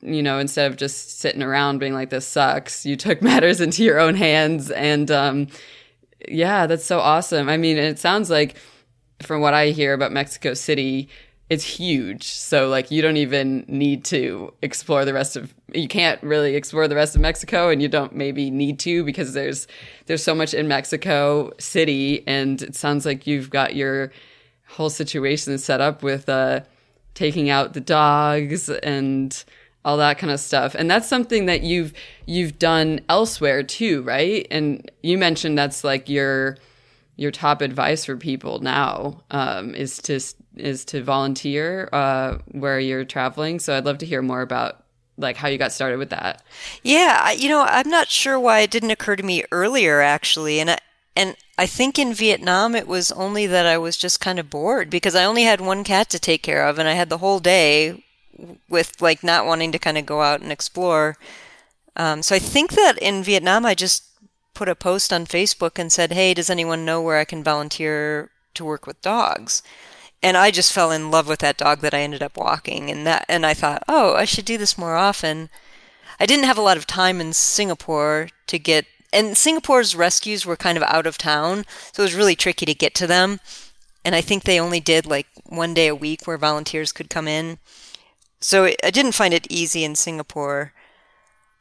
you 0.03 0.23
know, 0.23 0.39
instead 0.39 0.71
of 0.71 0.77
just 0.77 1.21
sitting 1.21 1.43
around 1.43 1.79
being 1.79 1.95
like, 1.95 2.11
this 2.11 2.27
sucks, 2.27 2.87
you 2.87 2.97
took 2.97 3.23
matters 3.23 3.61
into 3.61 3.85
your 3.85 3.99
own 3.99 4.15
hands. 4.15 4.71
And 4.71 5.11
um, 5.11 5.49
yeah, 6.29 6.67
that's 6.67 6.85
so 6.85 7.01
awesome. 7.01 7.49
I 7.49 7.57
mean, 7.57 7.77
it 7.77 7.99
sounds 7.99 8.31
like 8.31 8.57
from 9.23 9.41
what 9.41 9.55
I 9.55 9.71
hear 9.71 9.93
about 9.93 10.13
Mexico 10.13 10.55
City, 10.55 11.09
it's 11.51 11.65
huge. 11.65 12.25
So 12.29 12.69
like 12.69 12.91
you 12.91 13.03
don't 13.03 13.17
even 13.17 13.65
need 13.67 14.05
to 14.07 14.55
explore 14.63 15.05
the 15.05 15.13
rest 15.13 15.37
of 15.37 15.53
you 15.75 15.89
can't 15.89 16.23
really 16.23 16.55
explore 16.55 16.87
the 16.87 16.95
rest 16.95 17.17
of 17.17 17.21
Mexico 17.21 17.71
and 17.71 17.83
you 17.83 17.89
don't 17.89 18.15
maybe 18.15 18.51
need 18.51 18.79
to 18.81 19.05
because 19.05 19.35
there's 19.35 19.67
there's 20.07 20.23
so 20.23 20.35
much 20.35 20.55
in 20.55 20.69
Mexico 20.69 21.51
City 21.59 22.23
and 22.27 22.63
it 22.63 22.77
sounds 22.77 23.05
like 23.05 23.27
you've 23.27 23.51
got 23.51 23.75
your 23.75 24.13
whole 24.69 24.91
situation 24.91 25.59
set 25.59 25.81
up 25.81 26.05
with 26.05 26.29
uh 26.29 26.61
taking 27.15 27.51
out 27.51 27.73
the 27.73 27.81
dogs 27.81 28.69
and 28.71 29.45
all 29.85 29.97
that 29.97 30.19
kind 30.19 30.33
of 30.33 30.41
stuff. 30.41 30.75
And 30.75 30.91
that's 30.91 31.09
something 31.09 31.47
that 31.47 31.63
you've 31.63 31.93
you've 32.27 32.59
done 32.59 33.01
elsewhere 33.09 33.63
too, 33.63 34.03
right? 34.03 34.47
And 34.51 34.91
you 35.03 35.19
mentioned 35.19 35.57
that's 35.57 35.85
like 35.85 36.09
your 36.09 36.59
your 37.17 37.31
top 37.31 37.61
advice 37.61 38.05
for 38.05 38.17
people 38.17 38.61
now 38.61 39.23
um, 39.31 39.75
is 39.75 39.99
to 40.03 40.21
is 40.57 40.85
to 40.87 41.03
volunteer 41.03 41.89
uh, 41.93 42.39
where 42.53 42.81
you're 42.81 43.05
traveling. 43.05 43.59
So 43.59 43.77
I'd 43.77 43.85
love 43.85 43.99
to 43.99 44.07
hear 44.07 44.23
more 44.23 44.43
about 44.43 44.85
like 45.17 45.37
how 45.37 45.49
you 45.49 45.59
got 45.59 45.73
started 45.73 45.99
with 45.99 46.11
that. 46.11 46.43
Yeah, 46.83 47.31
you 47.31 47.49
know, 47.49 47.63
I'm 47.69 47.89
not 47.89 48.09
sure 48.09 48.39
why 48.39 48.61
it 48.61 48.71
didn't 48.71 48.91
occur 48.91 49.17
to 49.17 49.23
me 49.23 49.45
earlier 49.53 50.01
actually. 50.01 50.61
And 50.61 50.71
I, 50.71 50.79
and 51.17 51.37
I 51.59 51.67
think 51.67 51.99
in 51.99 52.15
Vietnam 52.15 52.75
it 52.75 52.89
was 52.89 53.13
only 53.13 53.47
that 53.47 53.67
I 53.67 53.77
was 53.77 53.97
just 53.97 54.21
kind 54.21 54.39
of 54.39 54.51
bored 54.51 54.89
because 54.89 55.15
I 55.15 55.25
only 55.25 55.43
had 55.43 55.61
one 55.61 55.85
cat 55.85 56.09
to 56.11 56.19
take 56.19 56.43
care 56.43 56.67
of 56.67 56.79
and 56.79 56.89
I 56.89 56.95
had 56.95 57.11
the 57.11 57.19
whole 57.19 57.39
day 57.39 58.03
with 58.69 59.01
like 59.01 59.23
not 59.23 59.47
wanting 59.47 59.73
to 59.73 59.79
kind 59.79 59.99
of 59.99 60.07
go 60.07 60.23
out 60.23 60.41
and 60.41 60.53
explore. 60.53 61.17
Um, 61.97 62.23
so 62.23 62.35
I 62.35 62.39
think 62.39 62.73
that 62.73 62.99
in 62.99 63.23
Vietnam 63.23 63.67
I 63.67 63.75
just 63.75 64.05
put 64.55 64.69
a 64.69 64.75
post 64.75 65.13
on 65.13 65.27
Facebook 65.27 65.79
and 65.79 65.93
said, 65.93 66.13
"Hey, 66.13 66.35
does 66.35 66.51
anyone 66.51 66.85
know 66.85 67.01
where 67.01 67.19
I 67.19 67.25
can 67.25 67.43
volunteer 67.43 68.31
to 68.55 68.65
work 68.65 68.87
with 68.87 69.03
dogs?" 69.03 69.63
And 70.23 70.37
I 70.37 70.51
just 70.51 70.73
fell 70.73 70.91
in 70.91 71.11
love 71.11 71.29
with 71.29 71.41
that 71.41 71.57
dog 71.57 71.81
that 71.81 71.95
I 71.95 72.01
ended 72.01 72.23
up 72.23 72.37
walking, 72.37 72.91
and 72.91 73.07
that 73.07 73.25
and 73.29 73.47
I 73.47 73.55
thought, 73.55 73.83
"Oh, 73.89 74.15
I 74.15 74.25
should 74.25 74.45
do 74.45 74.59
this 74.59 74.79
more 74.79 74.97
often." 74.97 75.51
I 76.19 76.27
didn't 76.27 76.45
have 76.45 76.59
a 76.59 76.63
lot 76.63 76.77
of 76.77 76.87
time 76.87 77.21
in 77.21 77.33
Singapore 77.33 78.29
to 78.47 78.59
get 78.59 78.87
and 79.13 79.37
Singapore's 79.37 79.97
rescues 79.97 80.47
were 80.47 80.57
kind 80.57 80.77
of 80.77 80.85
out 80.85 81.07
of 81.07 81.19
town, 81.19 81.65
so 81.93 82.03
it 82.03 82.07
was 82.07 82.15
really 82.15 82.37
tricky 82.37 82.67
to 82.67 82.75
get 82.75 82.95
to 82.97 83.07
them. 83.07 83.41
And 84.05 84.15
I 84.15 84.21
think 84.21 84.45
they 84.45 84.61
only 84.61 84.81
did 84.81 85.07
like 85.07 85.27
one 85.47 85.75
day 85.75 85.89
a 85.89 85.95
week 85.95 86.27
where 86.27 86.39
volunteers 86.39 86.93
could 86.93 87.11
come 87.11 87.29
in. 87.29 87.59
So 88.41 88.65
I 88.83 88.91
didn't 88.91 89.13
find 89.13 89.35
it 89.35 89.47
easy 89.51 89.85
in 89.85 89.95
Singapore. 89.95 90.73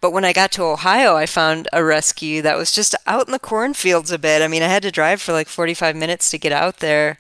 But 0.01 0.11
when 0.11 0.23
I 0.23 0.31
got 0.31 0.51
to 0.53 0.63
Ohio, 0.63 1.15
I 1.15 1.25
found 1.25 1.67
a 1.73 1.83
rescue 1.83 2.41
that 2.41 2.57
was 2.57 2.71
just 2.71 2.95
out 3.05 3.27
in 3.27 3.33
the 3.33 3.39
cornfields 3.39 4.11
a 4.11 4.17
bit. 4.17 4.41
I 4.41 4.47
mean, 4.47 4.63
I 4.63 4.67
had 4.67 4.83
to 4.83 4.91
drive 4.91 5.21
for 5.21 5.33
like 5.33 5.49
45 5.49 5.95
minutes 5.95 6.31
to 6.31 6.37
get 6.37 6.53
out 6.53 6.77
there. 6.77 7.19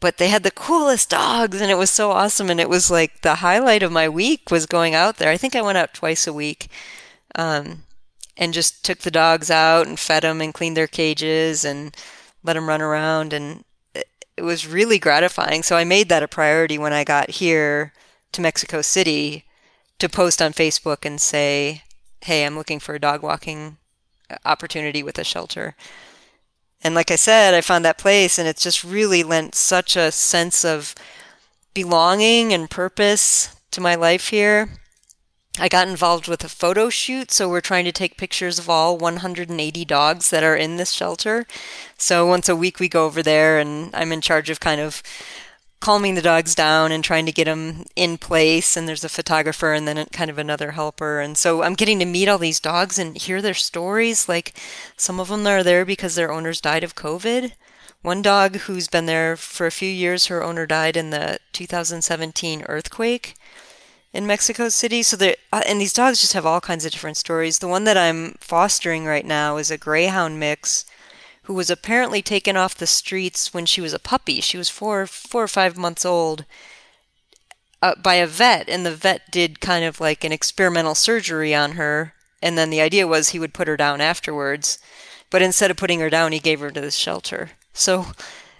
But 0.00 0.16
they 0.16 0.28
had 0.28 0.42
the 0.42 0.50
coolest 0.50 1.10
dogs 1.10 1.60
and 1.60 1.70
it 1.70 1.78
was 1.78 1.90
so 1.90 2.10
awesome 2.10 2.50
and 2.50 2.58
it 2.58 2.68
was 2.68 2.90
like 2.90 3.20
the 3.20 3.36
highlight 3.36 3.82
of 3.82 3.92
my 3.92 4.08
week 4.08 4.50
was 4.50 4.66
going 4.66 4.94
out 4.94 5.18
there. 5.18 5.30
I 5.30 5.36
think 5.36 5.54
I 5.54 5.62
went 5.62 5.78
out 5.78 5.94
twice 5.94 6.26
a 6.26 6.32
week. 6.32 6.68
Um, 7.34 7.84
and 8.36 8.54
just 8.54 8.84
took 8.84 8.98
the 9.00 9.10
dogs 9.10 9.50
out 9.50 9.86
and 9.86 9.98
fed 10.00 10.22
them 10.22 10.40
and 10.40 10.54
cleaned 10.54 10.76
their 10.76 10.86
cages 10.86 11.64
and 11.64 11.94
let 12.42 12.54
them 12.54 12.68
run 12.68 12.80
around 12.80 13.32
and 13.32 13.64
it 13.94 14.42
was 14.42 14.66
really 14.66 14.98
gratifying. 14.98 15.62
So 15.62 15.76
I 15.76 15.84
made 15.84 16.08
that 16.08 16.22
a 16.22 16.28
priority 16.28 16.78
when 16.78 16.92
I 16.92 17.04
got 17.04 17.30
here 17.30 17.92
to 18.32 18.40
Mexico 18.40 18.82
City 18.82 19.44
to 19.98 20.08
post 20.08 20.42
on 20.42 20.52
Facebook 20.52 21.04
and 21.04 21.20
say, 21.20 21.82
"Hey, 22.22 22.44
I'm 22.44 22.56
looking 22.56 22.80
for 22.80 22.94
a 22.94 23.00
dog 23.00 23.22
walking 23.22 23.78
uh, 24.30 24.36
opportunity 24.44 25.02
with 25.02 25.18
a 25.18 25.24
shelter." 25.24 25.76
And 26.84 26.94
like 26.94 27.10
I 27.10 27.16
said, 27.16 27.54
I 27.54 27.60
found 27.60 27.84
that 27.84 27.98
place 27.98 28.38
and 28.38 28.48
it's 28.48 28.62
just 28.62 28.82
really 28.82 29.22
lent 29.22 29.54
such 29.54 29.96
a 29.96 30.10
sense 30.10 30.64
of 30.64 30.94
belonging 31.74 32.52
and 32.52 32.68
purpose 32.68 33.54
to 33.70 33.80
my 33.80 33.94
life 33.94 34.28
here. 34.28 34.68
I 35.58 35.68
got 35.68 35.86
involved 35.86 36.28
with 36.28 36.42
a 36.44 36.48
photo 36.48 36.88
shoot, 36.88 37.30
so 37.30 37.48
we're 37.48 37.60
trying 37.60 37.84
to 37.84 37.92
take 37.92 38.16
pictures 38.16 38.58
of 38.58 38.70
all 38.70 38.96
180 38.96 39.84
dogs 39.84 40.30
that 40.30 40.42
are 40.42 40.56
in 40.56 40.76
this 40.76 40.92
shelter. 40.92 41.46
So 41.98 42.26
once 42.26 42.48
a 42.48 42.56
week 42.56 42.80
we 42.80 42.88
go 42.88 43.04
over 43.04 43.22
there, 43.22 43.58
and 43.58 43.94
I'm 43.94 44.12
in 44.12 44.22
charge 44.22 44.48
of 44.48 44.60
kind 44.60 44.80
of 44.80 45.02
calming 45.82 46.14
the 46.14 46.22
dogs 46.22 46.54
down 46.54 46.92
and 46.92 47.02
trying 47.02 47.26
to 47.26 47.32
get 47.32 47.46
them 47.46 47.84
in 47.96 48.16
place. 48.16 48.76
And 48.76 48.86
there's 48.86 49.02
a 49.02 49.08
photographer 49.08 49.72
and 49.72 49.86
then 49.86 50.06
kind 50.12 50.30
of 50.30 50.38
another 50.38 50.70
helper. 50.70 51.18
And 51.18 51.36
so 51.36 51.64
I'm 51.64 51.74
getting 51.74 51.98
to 51.98 52.04
meet 52.04 52.28
all 52.28 52.38
these 52.38 52.60
dogs 52.60 53.00
and 53.00 53.18
hear 53.18 53.42
their 53.42 53.52
stories. 53.52 54.28
Like 54.28 54.54
some 54.96 55.18
of 55.18 55.26
them 55.26 55.44
are 55.44 55.64
there 55.64 55.84
because 55.84 56.14
their 56.14 56.30
owners 56.30 56.60
died 56.60 56.84
of 56.84 56.94
COVID. 56.94 57.54
One 58.00 58.22
dog 58.22 58.58
who's 58.58 58.86
been 58.86 59.06
there 59.06 59.36
for 59.36 59.66
a 59.66 59.72
few 59.72 59.88
years, 59.88 60.26
her 60.26 60.44
owner 60.44 60.66
died 60.66 60.96
in 60.96 61.10
the 61.10 61.40
2017 61.52 62.62
earthquake 62.68 63.34
in 64.12 64.24
Mexico 64.24 64.68
City. 64.68 65.02
So 65.02 65.16
there, 65.16 65.34
uh, 65.52 65.62
and 65.66 65.80
these 65.80 65.92
dogs 65.92 66.20
just 66.20 66.34
have 66.34 66.46
all 66.46 66.60
kinds 66.60 66.84
of 66.84 66.92
different 66.92 67.16
stories. 67.16 67.58
The 67.58 67.66
one 67.66 67.82
that 67.84 67.96
I'm 67.96 68.36
fostering 68.38 69.04
right 69.04 69.26
now 69.26 69.56
is 69.56 69.72
a 69.72 69.78
greyhound 69.78 70.38
mix 70.38 70.84
who 71.42 71.54
was 71.54 71.70
apparently 71.70 72.22
taken 72.22 72.56
off 72.56 72.74
the 72.74 72.86
streets 72.86 73.52
when 73.52 73.66
she 73.66 73.80
was 73.80 73.92
a 73.92 73.98
puppy. 73.98 74.40
She 74.40 74.56
was 74.56 74.68
four, 74.68 75.06
four 75.06 75.42
or 75.42 75.48
five 75.48 75.76
months 75.76 76.04
old. 76.04 76.44
Uh, 77.80 77.96
by 77.96 78.14
a 78.14 78.28
vet, 78.28 78.68
and 78.68 78.86
the 78.86 78.94
vet 78.94 79.30
did 79.32 79.60
kind 79.60 79.84
of 79.84 80.00
like 80.00 80.22
an 80.22 80.30
experimental 80.30 80.94
surgery 80.94 81.52
on 81.52 81.72
her, 81.72 82.14
and 82.40 82.56
then 82.56 82.70
the 82.70 82.80
idea 82.80 83.08
was 83.08 83.30
he 83.30 83.40
would 83.40 83.52
put 83.52 83.66
her 83.66 83.76
down 83.76 84.00
afterwards. 84.00 84.78
But 85.30 85.42
instead 85.42 85.70
of 85.70 85.76
putting 85.76 85.98
her 85.98 86.10
down, 86.10 86.30
he 86.30 86.38
gave 86.38 86.60
her 86.60 86.70
to 86.70 86.80
this 86.80 86.94
shelter. 86.94 87.52
So 87.72 88.06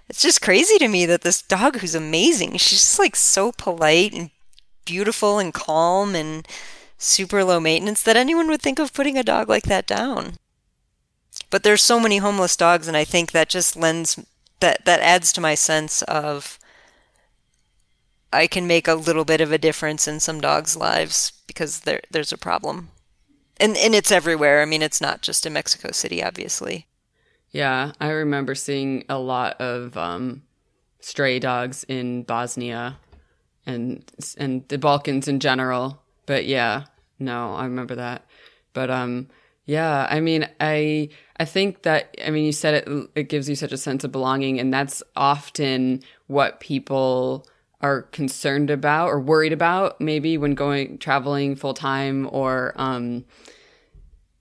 it's 0.09 0.23
just 0.23 0.43
crazy 0.43 0.77
to 0.79 0.89
me 0.89 1.07
that 1.07 1.21
this 1.21 1.41
dog, 1.41 1.79
who's 1.79 1.95
amazing, 1.95 2.57
she's 2.57 2.81
just 2.81 2.99
like 2.99 3.15
so 3.15 3.53
polite 3.53 4.13
and 4.13 4.31
beautiful 4.85 5.39
and 5.39 5.55
calm 5.55 6.15
and 6.15 6.49
super 6.99 7.45
low 7.45 7.61
maintenance 7.61 8.03
that 8.03 8.17
anyone 8.17 8.49
would 8.49 8.63
think 8.63 8.79
of 8.79 8.93
putting 8.93 9.17
a 9.17 9.23
dog 9.23 9.49
like 9.49 9.65
that 9.65 9.87
down. 9.87 10.35
But 11.51 11.63
there's 11.63 11.83
so 11.83 12.01
many 12.01 12.19
homeless 12.19 12.57
dogs 12.57 12.89
and 12.89 12.97
I 12.97 13.05
think 13.05 13.33
that 13.33 13.49
just 13.49 13.77
lends 13.77 14.19
that 14.61 14.85
that 14.85 15.01
adds 15.01 15.33
to 15.33 15.41
my 15.41 15.55
sense 15.55 16.03
of 16.03 16.59
I 18.33 18.47
can 18.47 18.67
make 18.67 18.89
a 18.89 18.95
little 18.95 19.25
bit 19.25 19.41
of 19.41 19.53
a 19.53 19.59
difference 19.59 20.09
in 20.09 20.19
some 20.21 20.41
dogs' 20.41 20.77
lives 20.77 21.33
because 21.47 21.81
there 21.81 22.01
there's 22.11 22.33
a 22.33 22.39
problem. 22.39 22.89
And 23.59 23.77
and 23.77 23.95
it's 23.95 24.11
everywhere. 24.11 24.63
I 24.63 24.65
mean, 24.65 24.83
it's 24.83 25.01
not 25.01 25.23
just 25.23 25.45
in 25.45 25.53
Mexico 25.53 25.91
City, 25.93 26.23
obviously. 26.23 26.87
Yeah, 27.51 27.93
I 28.01 28.09
remember 28.09 28.55
seeing 28.55 29.05
a 29.11 29.19
lot 29.19 29.61
of 29.61 29.95
um, 29.99 30.43
stray 31.01 31.39
dogs 31.39 31.85
in 31.85 32.23
Bosnia 32.23 32.97
and 33.67 34.11
and 34.39 34.67
the 34.69 34.79
Balkans 34.79 35.29
in 35.29 35.39
general. 35.39 36.03
But 36.25 36.47
yeah, 36.47 36.85
no, 37.19 37.55
I 37.55 37.65
remember 37.65 37.95
that. 37.97 38.27
But 38.73 38.91
um 38.91 39.29
yeah, 39.65 40.07
I 40.11 40.21
mean, 40.21 40.49
I 40.61 41.09
I 41.39 41.45
think 41.45 41.83
that 41.83 42.15
I 42.25 42.31
mean, 42.31 42.45
you 42.45 42.53
said 42.53 42.75
it 42.75 43.11
it 43.15 43.29
gives 43.29 43.49
you 43.49 43.55
such 43.55 43.73
a 43.73 43.79
sense 43.79 44.05
of 44.05 44.13
belonging 44.13 44.59
and 44.59 44.73
that's 44.73 45.03
often 45.17 46.03
what 46.27 46.61
people 46.61 47.47
are 47.81 48.03
concerned 48.03 48.71
about 48.71 49.09
or 49.09 49.21
worried 49.21 49.53
about 49.53 50.01
maybe 50.01 50.39
when 50.39 50.55
going 50.55 50.99
traveling 50.99 51.57
full 51.57 51.75
time 51.75 52.29
or 52.31 52.73
um 52.77 53.25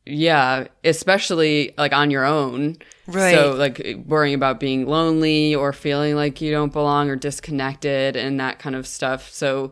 yeah, 0.06 0.68
especially 0.84 1.74
like 1.78 1.94
on 1.94 2.10
your 2.10 2.26
own. 2.26 2.78
Right. 3.06 3.36
So 3.36 3.54
like 3.54 3.98
worrying 4.06 4.34
about 4.34 4.60
being 4.60 4.88
lonely 4.88 5.54
or 5.54 5.74
feeling 5.74 6.16
like 6.16 6.42
you 6.42 6.52
don't 6.52 6.74
belong 6.74 7.10
or 7.10 7.16
disconnected 7.16 8.16
and 8.16 8.40
that 8.40 8.58
kind 8.58 8.76
of 8.76 8.88
stuff. 8.88 9.30
So 9.30 9.72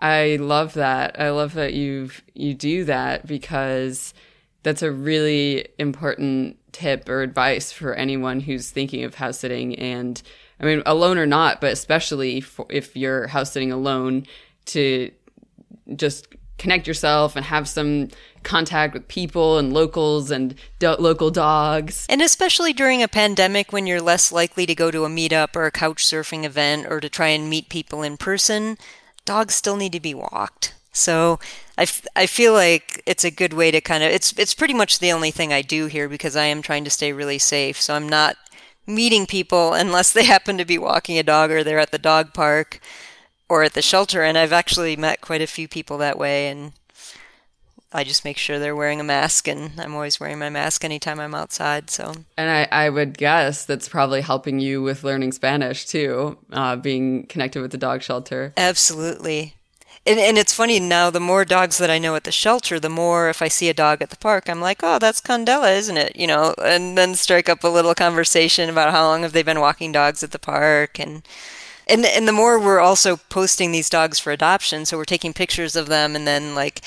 I 0.00 0.36
love 0.40 0.74
that. 0.74 1.20
I 1.20 1.30
love 1.30 1.54
that 1.54 1.74
you've 1.74 2.22
you 2.34 2.54
do 2.54 2.84
that 2.84 3.26
because 3.26 4.14
that's 4.62 4.82
a 4.82 4.90
really 4.90 5.68
important 5.78 6.56
tip 6.72 7.08
or 7.08 7.22
advice 7.22 7.72
for 7.72 7.94
anyone 7.94 8.40
who's 8.40 8.70
thinking 8.70 9.04
of 9.04 9.16
house 9.16 9.38
sitting 9.38 9.74
and 9.76 10.22
I 10.60 10.64
mean 10.64 10.82
alone 10.84 11.18
or 11.18 11.26
not, 11.26 11.60
but 11.60 11.72
especially 11.72 12.44
if 12.68 12.96
you're 12.96 13.28
house 13.28 13.52
sitting 13.52 13.72
alone 13.72 14.26
to 14.66 15.10
just 15.94 16.28
connect 16.58 16.86
yourself 16.86 17.36
and 17.36 17.46
have 17.46 17.68
some 17.68 18.08
contact 18.42 18.92
with 18.92 19.06
people 19.08 19.58
and 19.58 19.72
locals 19.72 20.30
and 20.30 20.54
do- 20.78 20.96
local 20.98 21.30
dogs. 21.30 22.04
And 22.08 22.20
especially 22.20 22.72
during 22.72 23.02
a 23.02 23.08
pandemic 23.08 23.72
when 23.72 23.86
you're 23.86 24.00
less 24.00 24.32
likely 24.32 24.66
to 24.66 24.74
go 24.74 24.90
to 24.90 25.04
a 25.04 25.08
meetup 25.08 25.54
or 25.54 25.66
a 25.66 25.70
couch 25.70 26.04
surfing 26.04 26.44
event 26.44 26.86
or 26.88 27.00
to 27.00 27.08
try 27.08 27.28
and 27.28 27.48
meet 27.48 27.68
people 27.68 28.02
in 28.02 28.16
person, 28.16 28.76
dogs 29.24 29.54
still 29.54 29.76
need 29.76 29.92
to 29.92 30.00
be 30.00 30.14
walked. 30.14 30.74
So 30.98 31.38
I, 31.76 31.82
f- 31.82 32.06
I 32.16 32.26
feel 32.26 32.52
like 32.52 33.02
it's 33.06 33.24
a 33.24 33.30
good 33.30 33.52
way 33.52 33.70
to 33.70 33.80
kind 33.80 34.02
of 34.02 34.10
it's 34.10 34.32
it's 34.38 34.54
pretty 34.54 34.74
much 34.74 34.98
the 34.98 35.12
only 35.12 35.30
thing 35.30 35.52
I 35.52 35.62
do 35.62 35.86
here 35.86 36.08
because 36.08 36.36
I 36.36 36.44
am 36.44 36.62
trying 36.62 36.84
to 36.84 36.90
stay 36.90 37.12
really 37.12 37.38
safe. 37.38 37.80
So 37.80 37.94
I'm 37.94 38.08
not 38.08 38.36
meeting 38.86 39.26
people 39.26 39.72
unless 39.84 40.12
they 40.12 40.24
happen 40.24 40.58
to 40.58 40.64
be 40.64 40.78
walking 40.78 41.18
a 41.18 41.22
dog 41.22 41.50
or 41.50 41.62
they're 41.62 41.78
at 41.78 41.92
the 41.92 41.98
dog 41.98 42.34
park 42.34 42.80
or 43.48 43.62
at 43.62 43.74
the 43.74 43.82
shelter 43.82 44.22
and 44.22 44.36
I've 44.36 44.52
actually 44.52 44.96
met 44.96 45.20
quite 45.20 45.40
a 45.40 45.46
few 45.46 45.68
people 45.68 45.98
that 45.98 46.18
way 46.18 46.48
and 46.48 46.72
I 47.92 48.04
just 48.04 48.24
make 48.24 48.36
sure 48.36 48.58
they're 48.58 48.76
wearing 48.76 49.00
a 49.00 49.04
mask, 49.04 49.48
and 49.48 49.72
I'm 49.80 49.94
always 49.94 50.20
wearing 50.20 50.38
my 50.38 50.50
mask 50.50 50.84
anytime 50.84 51.18
I'm 51.18 51.34
outside. 51.34 51.88
So, 51.88 52.12
and 52.36 52.50
I, 52.50 52.68
I 52.70 52.90
would 52.90 53.16
guess 53.16 53.64
that's 53.64 53.88
probably 53.88 54.20
helping 54.20 54.58
you 54.58 54.82
with 54.82 55.04
learning 55.04 55.32
Spanish 55.32 55.86
too, 55.86 56.36
uh, 56.52 56.76
being 56.76 57.24
connected 57.26 57.62
with 57.62 57.70
the 57.70 57.78
dog 57.78 58.02
shelter. 58.02 58.52
Absolutely, 58.58 59.54
and 60.08 60.18
and 60.18 60.38
it's 60.38 60.54
funny 60.54 60.80
now. 60.80 61.10
The 61.10 61.20
more 61.20 61.44
dogs 61.44 61.78
that 61.78 61.90
I 61.90 61.98
know 61.98 62.16
at 62.16 62.24
the 62.24 62.32
shelter, 62.32 62.80
the 62.80 62.88
more 62.88 63.28
if 63.28 63.42
I 63.42 63.48
see 63.48 63.68
a 63.68 63.74
dog 63.74 64.02
at 64.02 64.10
the 64.10 64.16
park, 64.16 64.48
I'm 64.48 64.60
like, 64.60 64.80
oh, 64.82 64.98
that's 64.98 65.20
Candela, 65.20 65.76
isn't 65.76 65.96
it? 65.96 66.16
You 66.16 66.26
know, 66.26 66.54
and 66.64 66.96
then 66.96 67.14
strike 67.14 67.48
up 67.48 67.62
a 67.64 67.68
little 67.68 67.94
conversation 67.94 68.70
about 68.70 68.92
how 68.92 69.06
long 69.06 69.22
have 69.22 69.32
they 69.32 69.42
been 69.42 69.60
walking 69.60 69.92
dogs 69.92 70.22
at 70.22 70.32
the 70.32 70.38
park, 70.38 70.98
and 70.98 71.22
and 71.86 72.04
and 72.04 72.26
the 72.26 72.32
more 72.32 72.58
we're 72.58 72.80
also 72.80 73.16
posting 73.16 73.72
these 73.72 73.90
dogs 73.90 74.18
for 74.18 74.32
adoption, 74.32 74.84
so 74.86 74.96
we're 74.96 75.04
taking 75.04 75.32
pictures 75.32 75.76
of 75.76 75.88
them 75.88 76.16
and 76.16 76.26
then 76.26 76.54
like 76.54 76.82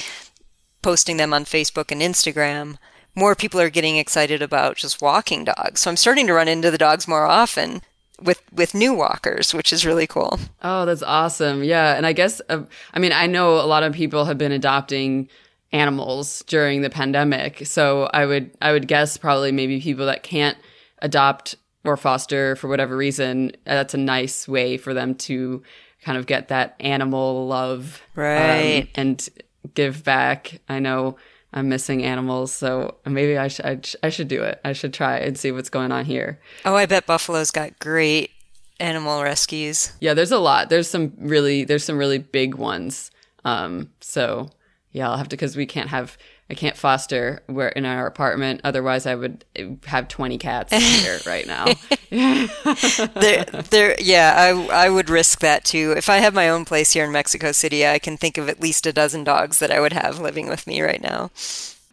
posting 0.81 1.17
them 1.17 1.33
on 1.33 1.45
Facebook 1.45 1.91
and 1.91 2.01
Instagram, 2.01 2.77
more 3.15 3.35
people 3.35 3.59
are 3.59 3.69
getting 3.69 3.97
excited 3.97 4.41
about 4.41 4.77
just 4.77 5.01
walking 5.01 5.43
dogs. 5.43 5.81
So 5.81 5.91
I'm 5.91 5.97
starting 5.97 6.27
to 6.27 6.33
run 6.33 6.47
into 6.47 6.71
the 6.71 6.77
dogs 6.77 7.07
more 7.07 7.25
often. 7.25 7.81
With 8.21 8.41
with 8.51 8.73
new 8.73 8.93
walkers, 8.93 9.53
which 9.53 9.73
is 9.73 9.85
really 9.85 10.07
cool. 10.07 10.39
Oh, 10.63 10.85
that's 10.85 11.03
awesome. 11.03 11.63
Yeah, 11.63 11.95
and 11.95 12.05
I 12.05 12.13
guess 12.13 12.41
uh, 12.49 12.63
I 12.93 12.99
mean 12.99 13.11
I 13.11 13.27
know 13.27 13.55
a 13.55 13.65
lot 13.67 13.83
of 13.83 13.93
people 13.93 14.25
have 14.25 14.37
been 14.37 14.51
adopting 14.51 15.29
animals 15.71 16.43
during 16.47 16.81
the 16.81 16.89
pandemic. 16.89 17.65
So 17.65 18.09
I 18.13 18.25
would 18.25 18.51
I 18.61 18.71
would 18.71 18.87
guess 18.87 19.17
probably 19.17 19.51
maybe 19.51 19.81
people 19.81 20.05
that 20.05 20.23
can't 20.23 20.57
adopt 20.99 21.55
or 21.83 21.97
foster 21.97 22.55
for 22.55 22.67
whatever 22.67 22.95
reason, 22.95 23.51
that's 23.65 23.93
a 23.93 23.97
nice 23.97 24.47
way 24.47 24.77
for 24.77 24.93
them 24.93 25.15
to 25.15 25.63
kind 26.03 26.17
of 26.17 26.25
get 26.25 26.49
that 26.49 26.75
animal 26.79 27.47
love 27.47 28.01
um, 28.15 28.23
right 28.23 28.83
um, 28.83 28.87
and 28.95 29.29
give 29.73 30.03
back. 30.03 30.61
I 30.69 30.79
know 30.79 31.17
I'm 31.53 31.67
missing 31.67 32.03
animals, 32.03 32.53
so 32.53 32.95
maybe 33.05 33.37
I 33.37 33.47
should 33.47 33.65
I, 33.65 33.79
I 34.03 34.09
should 34.09 34.27
do 34.27 34.43
it. 34.43 34.61
I 34.63 34.73
should 34.73 34.93
try 34.93 35.17
and 35.17 35.37
see 35.37 35.51
what's 35.51 35.69
going 35.69 35.91
on 35.91 36.05
here. 36.05 36.39
Oh, 36.63 36.75
I 36.75 36.85
bet 36.85 37.05
Buffalo's 37.05 37.51
got 37.51 37.77
great 37.79 38.31
animal 38.79 39.21
rescues. 39.21 39.91
Yeah, 39.99 40.13
there's 40.13 40.31
a 40.31 40.39
lot. 40.39 40.69
There's 40.69 40.89
some 40.89 41.13
really 41.17 41.63
there's 41.65 41.83
some 41.83 41.97
really 41.97 42.19
big 42.19 42.55
ones. 42.55 43.11
Um, 43.43 43.89
so 43.99 44.49
yeah, 44.91 45.09
I'll 45.09 45.17
have 45.17 45.29
to 45.29 45.35
because 45.35 45.55
we 45.55 45.65
can't 45.65 45.89
have 45.89 46.17
I 46.51 46.53
can't 46.53 46.75
foster 46.75 47.41
where 47.47 47.69
in 47.69 47.85
our 47.85 48.05
apartment. 48.05 48.59
Otherwise, 48.65 49.05
I 49.05 49.15
would 49.15 49.45
have 49.85 50.09
twenty 50.09 50.37
cats 50.37 50.73
here 50.73 51.17
right 51.25 51.47
now. 51.47 51.65
there, 52.09 53.45
there, 53.45 53.95
yeah, 54.01 54.33
I 54.37 54.85
I 54.85 54.89
would 54.89 55.09
risk 55.09 55.39
that 55.39 55.63
too. 55.63 55.93
If 55.95 56.09
I 56.09 56.17
have 56.17 56.33
my 56.33 56.49
own 56.49 56.65
place 56.65 56.91
here 56.91 57.05
in 57.05 57.13
Mexico 57.13 57.53
City, 57.53 57.87
I 57.87 57.99
can 57.99 58.17
think 58.17 58.37
of 58.37 58.49
at 58.49 58.59
least 58.59 58.85
a 58.85 58.91
dozen 58.91 59.23
dogs 59.23 59.59
that 59.59 59.71
I 59.71 59.79
would 59.79 59.93
have 59.93 60.19
living 60.19 60.49
with 60.49 60.67
me 60.67 60.81
right 60.81 61.01
now. 61.01 61.31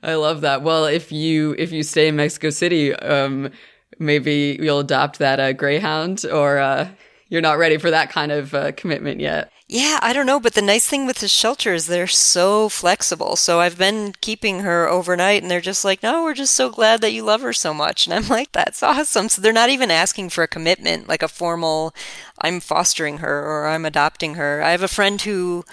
I 0.03 0.17
love 0.17 0.41
that. 0.41 0.63
Well, 0.63 0.87
if 0.87 1.13
you 1.13 1.55
if 1.57 1.71
you 1.71 1.85
stay 1.85 2.09
in 2.09 2.17
Mexico 2.17 2.51
City, 2.51 2.93
um, 2.95 3.53
maybe 4.01 4.59
you'll 4.61 4.81
adopt 4.81 5.21
that 5.21 5.39
uh, 5.39 5.53
greyhound, 5.53 6.25
or 6.25 6.59
uh, 6.59 6.89
you're 7.29 7.43
not 7.43 7.59
ready 7.59 7.79
for 7.79 7.93
that 7.93 8.11
kind 8.11 8.33
of 8.33 8.55
uh, 8.55 8.73
commitment 8.73 9.21
yet. 9.21 9.53
Yeah, 9.71 9.99
I 10.01 10.14
don't 10.14 10.25
know, 10.25 10.41
but 10.41 10.55
the 10.55 10.62
nice 10.62 10.87
thing 10.87 11.05
with 11.07 11.19
the 11.19 11.29
shelter 11.29 11.75
is 11.75 11.87
they're 11.87 12.07
so 12.07 12.71
flexible. 12.71 13.37
So 13.37 13.61
I've 13.61 13.77
been 13.77 14.14
keeping 14.23 14.61
her 14.61 14.89
overnight 14.89 15.43
and 15.43 15.51
they're 15.51 15.61
just 15.61 15.85
like, 15.85 16.03
"No, 16.03 16.23
we're 16.23 16.33
just 16.35 16.55
so 16.55 16.71
glad 16.71 17.03
that 17.03 17.12
you 17.12 17.23
love 17.23 17.43
her 17.43 17.53
so 17.53 17.75
much." 17.75 18.07
And 18.07 18.14
I'm 18.14 18.27
like, 18.37 18.53
"That's 18.53 18.83
awesome." 18.83 19.29
So 19.29 19.43
they're 19.43 19.53
not 19.53 19.69
even 19.69 19.91
asking 19.91 20.31
for 20.31 20.43
a 20.43 20.49
commitment, 20.49 21.07
like 21.07 21.23
a 21.23 21.29
formal 21.29 21.95
I'm 22.41 22.61
fostering 22.61 23.19
her 23.19 23.45
or 23.45 23.66
I'm 23.66 23.85
adopting 23.85 24.35
her. 24.35 24.62
I 24.62 24.71
have 24.71 24.83
a 24.83 24.89
friend 24.89 25.21
who 25.21 25.64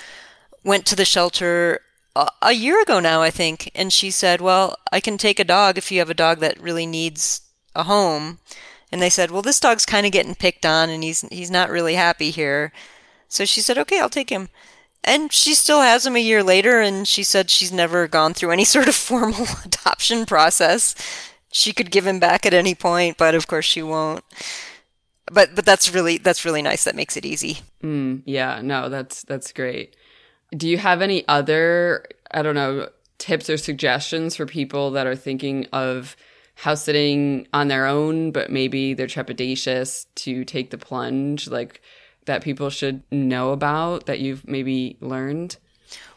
went 0.63 0.85
to 0.87 0.95
the 0.95 1.05
shelter 1.05 1.81
a, 2.41 2.53
year 2.53 2.81
ago 2.81 2.99
now, 3.01 3.21
I 3.21 3.31
think, 3.31 3.71
and 3.75 3.93
she 3.93 4.11
said, 4.11 4.41
"Well, 4.41 4.77
I 4.91 4.99
can 5.01 5.17
take 5.17 5.39
a 5.39 5.43
dog 5.45 5.77
if 5.77 5.91
you 5.91 5.99
have 5.99 6.09
a 6.09 6.13
dog 6.13 6.39
that 6.39 6.59
really 6.61 6.85
needs 6.85 7.41
a 7.75 7.83
home." 7.83 8.39
And 8.91 9.01
they 9.01 9.09
said, 9.09 9.31
"Well, 9.31 9.41
this 9.41 9.59
dog's 9.59 9.85
kind 9.85 10.05
of 10.05 10.11
getting 10.13 10.35
picked 10.35 10.65
on 10.65 10.89
and 10.89 11.03
he's 11.03 11.21
he's 11.31 11.51
not 11.51 11.69
really 11.69 11.95
happy 11.95 12.31
here." 12.31 12.73
So 13.27 13.45
she 13.45 13.61
said, 13.61 13.77
okay, 13.77 13.99
I'll 13.99 14.09
take 14.09 14.29
him. 14.29 14.49
And 15.03 15.31
she 15.31 15.53
still 15.53 15.81
has 15.81 16.05
him 16.05 16.15
a 16.15 16.19
year 16.19 16.41
later, 16.43 16.81
and 16.81 17.07
she 17.07 17.23
said 17.23 17.49
she's 17.49 17.71
never 17.71 18.07
gone 18.07 18.33
through 18.33 18.51
any 18.51 18.65
sort 18.65 18.87
of 18.87 18.95
formal 18.95 19.47
adoption 19.65 20.25
process. 20.25 20.95
She 21.51 21.73
could 21.73 21.91
give 21.91 22.05
him 22.05 22.19
back 22.19 22.45
at 22.45 22.53
any 22.53 22.75
point, 22.75 23.17
but 23.17 23.35
of 23.35 23.47
course 23.47 23.65
she 23.65 23.81
won't. 23.81 24.23
But 25.31 25.55
but 25.55 25.65
that's 25.65 25.93
really 25.93 26.17
that's 26.17 26.45
really 26.45 26.61
nice. 26.61 26.83
That 26.83 26.95
makes 26.95 27.17
it 27.17 27.25
easy. 27.25 27.59
Mm, 27.81 28.21
yeah, 28.25 28.61
no, 28.61 28.89
that's 28.89 29.23
that's 29.23 29.51
great. 29.53 29.95
Do 30.55 30.67
you 30.67 30.77
have 30.77 31.01
any 31.01 31.27
other 31.27 32.05
I 32.29 32.41
don't 32.41 32.55
know 32.55 32.89
tips 33.17 33.49
or 33.49 33.57
suggestions 33.57 34.35
for 34.35 34.45
people 34.45 34.91
that 34.91 35.07
are 35.07 35.15
thinking 35.15 35.65
of 35.71 36.15
house 36.55 36.83
sitting 36.83 37.47
on 37.53 37.67
their 37.67 37.85
own, 37.85 38.31
but 38.31 38.49
maybe 38.49 38.93
they're 38.93 39.07
trepidatious 39.07 40.05
to 40.15 40.45
take 40.45 40.69
the 40.69 40.77
plunge? 40.77 41.47
Like, 41.47 41.81
that 42.25 42.43
people 42.43 42.69
should 42.69 43.03
know 43.11 43.51
about 43.51 44.05
that 44.05 44.19
you've 44.19 44.47
maybe 44.47 44.97
learned? 44.99 45.57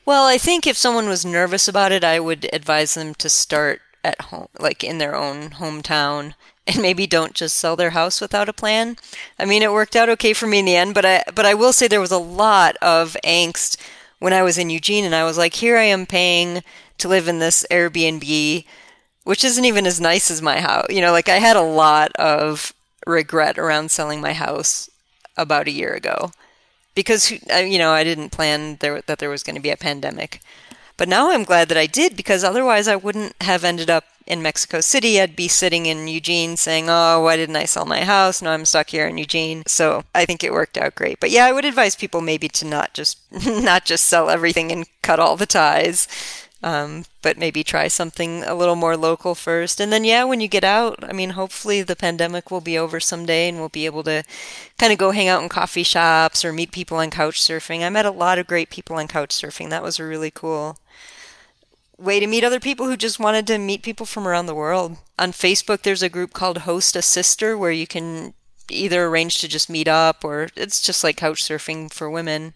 Well, 0.05 0.27
I 0.27 0.39
think 0.39 0.67
if 0.67 0.77
someone 0.77 1.09
was 1.09 1.25
nervous 1.25 1.69
about 1.69 1.93
it, 1.93 2.03
I 2.03 2.19
would 2.19 2.49
advise 2.53 2.95
them 2.95 3.15
to 3.17 3.29
start 3.29 3.83
at 4.03 4.21
home, 4.23 4.49
like 4.59 4.83
in 4.83 4.99
their 4.99 5.15
own 5.15 5.51
hometown, 5.51 6.35
and 6.67 6.83
maybe 6.83 7.07
don't 7.07 7.35
just 7.35 7.57
sell 7.57 7.77
their 7.77 7.91
house 7.91 8.21
without 8.21 8.49
a 8.49 8.53
plan. 8.53 8.97
I 9.39 9.45
mean, 9.45 9.63
it 9.63 9.73
worked 9.73 9.97
out 9.97 10.09
okay 10.11 10.33
for 10.33 10.47
me 10.47 10.61
in 10.61 10.65
the 10.65 10.77
end, 10.77 10.95
but 10.95 11.05
I 11.05 11.25
but 11.35 11.47
I 11.47 11.55
will 11.55 11.73
say 11.73 11.89
there 11.89 12.01
was 12.01 12.11
a 12.11 12.19
lot 12.19 12.77
of 12.81 13.17
angst 13.25 13.77
when 14.19 14.33
I 14.33 14.43
was 14.43 14.59
in 14.59 14.71
Eugene, 14.71 15.05
and 15.05 15.15
I 15.15 15.25
was 15.25 15.39
like, 15.39 15.55
here 15.55 15.77
I 15.77 15.85
am 15.85 16.07
paying 16.07 16.63
to 16.99 17.09
live 17.09 17.29
in 17.29 17.39
this 17.39 17.65
Airbnb, 17.71 18.65
which 19.25 19.45
isn't 19.45 19.65
even 19.65 19.87
as 19.87 20.01
nice 20.01 20.31
as 20.31 20.43
my 20.43 20.61
house. 20.61 20.87
You 20.91 21.01
know, 21.01 21.13
like 21.13 21.29
I 21.29 21.37
had 21.37 21.57
a 21.57 21.63
lot 21.63 22.13
of 22.17 22.75
regret 23.07 23.59
around 23.59 23.91
selling 23.91 24.21
my 24.21 24.33
house 24.33 24.91
about 25.39 25.69
a 25.69 25.73
year 25.73 25.95
ago 25.95 26.33
because 26.99 27.31
you 27.31 27.79
know 27.79 27.93
I 27.93 28.03
didn't 28.03 28.31
plan 28.31 28.77
there 28.81 29.01
that 29.03 29.21
there 29.21 29.31
was 29.31 29.45
going 29.45 29.55
to 29.55 29.63
be 29.63 29.71
a 29.71 29.77
pandemic. 29.77 30.41
But 30.97 31.09
now 31.09 31.31
I'm 31.31 31.45
glad 31.45 31.69
that 31.69 31.79
I 31.79 31.87
did 31.87 32.17
because 32.17 32.43
otherwise 32.43 32.89
I 32.89 32.97
wouldn't 32.97 33.41
have 33.43 33.63
ended 33.63 33.89
up 33.89 34.03
in 34.27 34.43
Mexico 34.43 34.81
City. 34.81 35.21
I'd 35.21 35.37
be 35.37 35.47
sitting 35.47 35.87
in 35.87 36.09
Eugene 36.09 36.57
saying, 36.57 36.87
"Oh, 36.89 37.21
why 37.21 37.37
didn't 37.37 37.55
I 37.55 37.67
sell 37.67 37.87
my 37.87 38.03
house? 38.05 38.43
Now 38.43 38.51
I'm 38.51 38.65
stuck 38.65 38.91
here 38.91 39.07
in 39.07 39.17
Eugene." 39.17 39.63
So 39.69 40.03
I 40.13 40.27
think 40.27 40.43
it 40.43 40.53
worked 40.53 40.77
out 40.77 40.97
great. 40.97 41.21
But 41.21 41.31
yeah, 41.31 41.47
I 41.47 41.53
would 41.53 41.65
advise 41.65 41.95
people 41.95 42.21
maybe 42.21 42.49
to 42.49 42.65
not 42.67 42.95
just 42.95 43.19
not 43.47 43.85
just 43.85 44.07
sell 44.07 44.29
everything 44.29 44.73
and 44.73 44.87
cut 45.03 45.21
all 45.21 45.37
the 45.37 45.47
ties. 45.47 46.09
Um, 46.61 47.05
but 47.23 47.39
maybe 47.39 47.63
try 47.63 47.87
something 47.87 48.43
a 48.43 48.55
little 48.55 48.75
more 48.75 48.97
local 48.97 49.37
first. 49.37 49.81
And 49.81 49.93
then, 49.93 50.03
yeah, 50.03 50.25
when 50.25 50.41
you 50.41 50.49
get 50.49 50.65
out, 50.65 50.99
I 51.05 51.13
mean, 51.13 51.31
hopefully 51.31 51.83
the 51.83 51.95
pandemic 51.95 52.51
will 52.51 52.61
be 52.61 52.77
over 52.77 52.99
someday 52.99 53.49
and 53.49 53.59
we'll 53.59 53.69
be 53.69 53.87
able 53.87 54.03
to 54.05 54.25
kind 54.77 54.93
of 54.93 54.99
go 54.99 55.13
hang 55.13 55.29
out 55.29 55.41
in 55.41 55.49
coffee 55.49 55.85
shops 55.85 56.45
or 56.45 56.53
meet 56.53 56.73
people 56.73 56.97
on 56.97 57.11
couch 57.11 57.41
surfing. 57.41 57.87
I 57.87 57.91
met 57.91 58.07
a 58.07 58.11
lot 58.11 58.41
of 58.41 58.49
great 58.49 58.71
people 58.71 58.97
on 58.97 59.07
couch 59.07 59.31
surfing. 59.31 59.71
That 59.71 59.85
was 59.85 60.01
a 60.01 60.05
really 60.05 60.33
cool 60.33 60.79
way 61.99 62.21
to 62.21 62.27
meet 62.27 62.45
other 62.45 62.61
people 62.61 62.87
who 62.87 62.97
just 62.97 63.19
wanted 63.19 63.47
to 63.49 63.59
meet 63.59 63.83
people 63.83 64.07
from 64.07 64.27
around 64.27 64.47
the 64.47 64.55
world. 64.55 64.97
On 65.19 65.33
Facebook, 65.33 65.83
there's 65.83 66.03
a 66.03 66.09
group 66.09 66.33
called 66.33 66.59
Host 66.59 66.97
a 66.97 67.03
Sister 67.03 67.59
where 67.59 67.73
you 67.73 67.87
can 67.87 68.35
either 68.71 69.07
arrange 69.07 69.39
to 69.39 69.49
just 69.49 69.69
meet 69.69 69.89
up 69.89 70.25
or 70.25 70.49
it's 70.55 70.81
just 70.81 71.03
like 71.03 71.17
couch 71.17 71.43
surfing 71.43 71.93
for 71.93 72.09
women. 72.09 72.55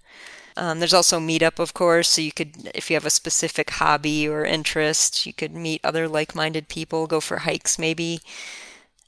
Um, 0.56 0.78
there's 0.78 0.94
also 0.94 1.18
Meetup, 1.18 1.58
of 1.58 1.74
course, 1.74 2.08
so 2.08 2.20
you 2.20 2.32
could, 2.32 2.70
if 2.74 2.90
you 2.90 2.96
have 2.96 3.06
a 3.06 3.10
specific 3.10 3.70
hobby 3.70 4.28
or 4.28 4.44
interest, 4.44 5.24
you 5.26 5.32
could 5.32 5.54
meet 5.54 5.80
other 5.82 6.06
like-minded 6.08 6.68
people, 6.68 7.06
go 7.06 7.20
for 7.20 7.38
hikes 7.38 7.78
maybe. 7.78 8.20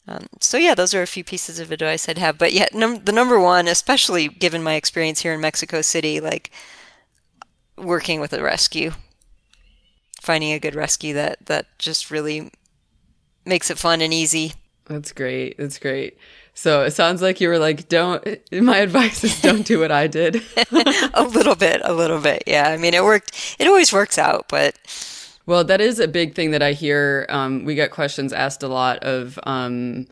Um, 0.07 0.27
so 0.41 0.57
yeah, 0.57 0.75
those 0.75 0.95
are 0.95 1.03
a 1.03 1.07
few 1.07 1.25
pieces 1.25 1.59
of 1.59 1.71
advice 1.71 2.09
I'd 2.09 2.19
have. 2.19 2.39
But 2.39 2.53
yeah, 2.53 2.67
num- 2.73 3.05
the 3.05 3.13
number 3.13 3.39
one, 3.41 3.69
especially 3.69 4.29
given 4.29 4.63
my 4.63 4.75
experience 4.75 5.21
here 5.21 5.33
in 5.33 5.41
Mexico 5.41 5.83
City, 5.83 6.21
like 6.21 6.51
working 7.77 8.21
with 8.21 8.33
a 8.33 8.43
rescue, 8.43 8.93
finding 10.21 10.53
a 10.53 10.59
good 10.59 10.75
rescue 10.75 11.15
that 11.15 11.47
that 11.47 11.67
just 11.79 12.11
really 12.11 12.51
makes 13.45 13.71
it 13.71 13.79
fun 13.79 14.01
and 14.01 14.13
easy. 14.13 14.55
That's 14.87 15.13
great. 15.13 15.57
That's 15.57 15.79
great. 15.79 16.19
So 16.55 16.83
it 16.83 16.93
sounds 16.93 17.21
like 17.21 17.41
you 17.41 17.49
were 17.49 17.59
like, 17.59 17.89
don't, 17.89 18.25
my 18.53 18.79
advice 18.79 19.25
is 19.25 19.41
don't 19.43 19.67
do 19.67 19.81
what 19.81 19.91
I 19.91 20.07
did. 20.07 20.37
a 21.15 21.25
little 21.25 21.57
bit, 21.57 21.81
a 21.85 21.93
little 21.93 22.21
bit. 22.21 22.45
Yeah. 22.47 22.69
I 22.69 22.77
mean, 22.77 22.95
it 22.95 23.05
worked, 23.05 23.57
it 23.59 23.67
always 23.67 23.93
works 23.93 24.19
out, 24.19 24.47
but. 24.49 24.79
Well, 25.47 25.65
that 25.65 25.81
is 25.81 26.01
a 26.01 26.09
big 26.09 26.35
thing 26.35 26.53
that 26.53 26.63
I 26.63 26.73
hear. 26.73 27.27
Um, 27.29 27.65
we 27.65 27.75
get 27.75 27.91
questions 27.91 28.33
asked 28.33 28.63
a 28.63 28.69
lot 28.69 29.05
of, 29.05 29.39
um, 29.43 30.07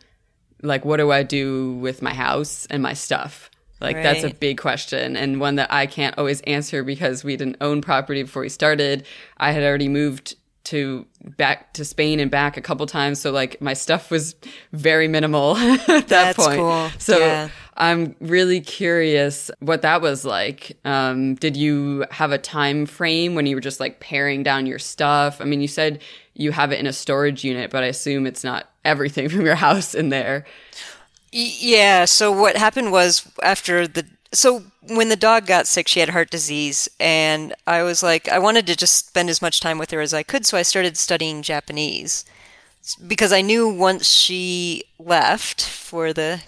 like, 0.62 0.84
what 0.84 0.98
do 0.98 1.10
I 1.10 1.22
do 1.22 1.74
with 1.74 2.02
my 2.02 2.12
house 2.12 2.66
and 2.66 2.82
my 2.82 2.92
stuff? 2.92 3.50
Like, 3.80 3.96
right. 3.96 4.02
that's 4.02 4.24
a 4.24 4.34
big 4.34 4.58
question 4.58 5.16
and 5.16 5.40
one 5.40 5.56
that 5.56 5.72
I 5.72 5.86
can't 5.86 6.16
always 6.16 6.40
answer 6.42 6.84
because 6.84 7.24
we 7.24 7.36
didn't 7.36 7.56
own 7.60 7.80
property 7.80 8.22
before 8.22 8.42
we 8.42 8.48
started. 8.48 9.06
I 9.38 9.52
had 9.52 9.62
already 9.64 9.88
moved 9.88 10.36
to 10.64 11.06
back 11.36 11.72
to 11.74 11.84
Spain 11.84 12.20
and 12.20 12.30
back 12.30 12.56
a 12.56 12.60
couple 12.60 12.86
times. 12.86 13.20
So 13.20 13.32
like 13.32 13.60
my 13.60 13.74
stuff 13.74 14.10
was 14.10 14.34
very 14.72 15.08
minimal 15.08 15.56
at 15.56 15.86
that 15.86 16.08
That's 16.08 16.38
point. 16.38 16.58
Cool. 16.58 16.90
So 16.98 17.18
yeah. 17.18 17.48
I'm 17.76 18.14
really 18.20 18.60
curious 18.60 19.50
what 19.60 19.82
that 19.82 20.02
was 20.02 20.24
like. 20.24 20.78
Um, 20.84 21.34
did 21.36 21.56
you 21.56 22.04
have 22.10 22.32
a 22.32 22.38
time 22.38 22.86
frame 22.86 23.34
when 23.34 23.46
you 23.46 23.56
were 23.56 23.60
just 23.60 23.80
like 23.80 24.00
paring 24.00 24.42
down 24.42 24.66
your 24.66 24.78
stuff? 24.78 25.40
I 25.40 25.44
mean, 25.44 25.60
you 25.60 25.68
said 25.68 26.00
you 26.34 26.52
have 26.52 26.72
it 26.72 26.78
in 26.78 26.86
a 26.86 26.92
storage 26.92 27.44
unit, 27.44 27.70
but 27.70 27.82
I 27.82 27.86
assume 27.86 28.26
it's 28.26 28.44
not 28.44 28.70
everything 28.84 29.28
from 29.30 29.44
your 29.44 29.56
house 29.56 29.94
in 29.94 30.10
there. 30.10 30.44
Yeah. 31.32 32.04
So 32.04 32.30
what 32.30 32.56
happened 32.56 32.92
was 32.92 33.28
after 33.42 33.88
the 33.88 34.06
so 34.32 34.64
when 34.88 35.08
the 35.08 35.16
dog 35.16 35.46
got 35.46 35.66
sick, 35.66 35.88
she 35.88 36.00
had 36.00 36.10
heart 36.10 36.30
disease, 36.30 36.88
and 36.98 37.54
I 37.66 37.82
was 37.82 38.02
like, 38.02 38.28
I 38.28 38.38
wanted 38.38 38.66
to 38.66 38.76
just 38.76 39.06
spend 39.06 39.28
as 39.30 39.42
much 39.42 39.60
time 39.60 39.78
with 39.78 39.90
her 39.90 40.00
as 40.00 40.14
I 40.14 40.22
could, 40.22 40.46
so 40.46 40.56
I 40.56 40.62
started 40.62 40.96
studying 40.96 41.42
Japanese. 41.42 42.24
Because 43.06 43.32
I 43.32 43.42
knew 43.42 43.68
once 43.68 44.08
she 44.08 44.84
left 44.98 45.64
for 45.64 46.12
the 46.12 46.42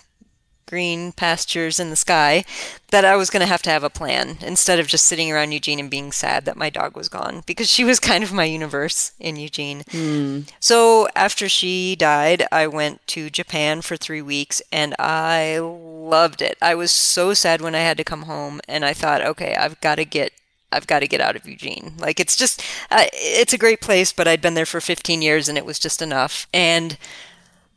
green 0.74 1.12
pastures 1.12 1.78
in 1.78 1.88
the 1.88 1.94
sky, 1.94 2.44
that 2.90 3.04
I 3.04 3.14
was 3.14 3.30
going 3.30 3.42
to 3.42 3.46
have 3.46 3.62
to 3.62 3.70
have 3.70 3.84
a 3.84 3.88
plan 4.00 4.38
instead 4.40 4.80
of 4.80 4.88
just 4.88 5.06
sitting 5.06 5.30
around 5.30 5.52
Eugene 5.52 5.78
and 5.78 5.88
being 5.88 6.10
sad 6.10 6.46
that 6.46 6.56
my 6.56 6.68
dog 6.68 6.96
was 6.96 7.08
gone 7.08 7.44
because 7.46 7.70
she 7.70 7.84
was 7.84 8.00
kind 8.10 8.24
of 8.24 8.32
my 8.32 8.42
universe 8.42 9.12
in 9.20 9.36
Eugene. 9.36 9.82
Mm. 9.90 10.50
So 10.58 11.06
after 11.14 11.48
she 11.48 11.94
died, 11.94 12.44
I 12.50 12.66
went 12.66 13.06
to 13.08 13.30
Japan 13.30 13.82
for 13.82 13.96
three 13.96 14.20
weeks 14.20 14.60
and 14.72 14.96
I 14.98 15.60
loved 15.60 16.42
it. 16.42 16.58
I 16.60 16.74
was 16.74 16.90
so 16.90 17.34
sad 17.34 17.60
when 17.60 17.76
I 17.76 17.86
had 17.86 17.96
to 17.98 18.04
come 18.04 18.22
home 18.22 18.60
and 18.66 18.84
I 18.84 18.94
thought, 18.94 19.22
okay, 19.22 19.54
I've 19.54 19.80
got 19.80 19.94
to 19.96 20.04
get 20.04 20.32
I've 20.72 20.88
got 20.88 21.00
to 21.00 21.06
get 21.06 21.20
out 21.20 21.36
of 21.36 21.46
Eugene. 21.46 21.92
Like 21.98 22.18
it's 22.18 22.34
just, 22.34 22.60
uh, 22.90 23.04
it's 23.12 23.52
a 23.52 23.58
great 23.58 23.80
place, 23.80 24.12
but 24.12 24.26
I'd 24.26 24.42
been 24.42 24.54
there 24.54 24.66
for 24.66 24.80
15 24.80 25.22
years 25.22 25.48
and 25.48 25.56
it 25.56 25.64
was 25.64 25.78
just 25.78 26.02
enough. 26.02 26.48
And 26.52 26.98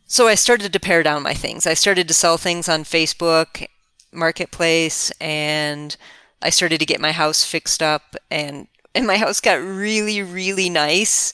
so 0.08 0.28
I 0.28 0.36
started 0.36 0.74
to 0.74 0.80
pare 0.80 1.04
down 1.04 1.24
my 1.24 1.34
things. 1.34 1.68
I 1.68 1.74
started 1.74 2.08
to 2.08 2.14
sell 2.14 2.38
things 2.38 2.68
on 2.68 2.84
Facebook 2.84 3.68
Marketplace, 4.12 5.12
and 5.22 5.96
I 6.42 6.50
started 6.50 6.80
to 6.80 6.86
get 6.86 7.00
my 7.02 7.12
house 7.12 7.44
fixed 7.44 7.84
up, 7.84 8.16
and 8.32 8.68
and 8.96 9.06
my 9.06 9.18
house 9.18 9.42
got 9.42 9.62
really, 9.62 10.24
really 10.24 10.70
nice. 10.70 11.34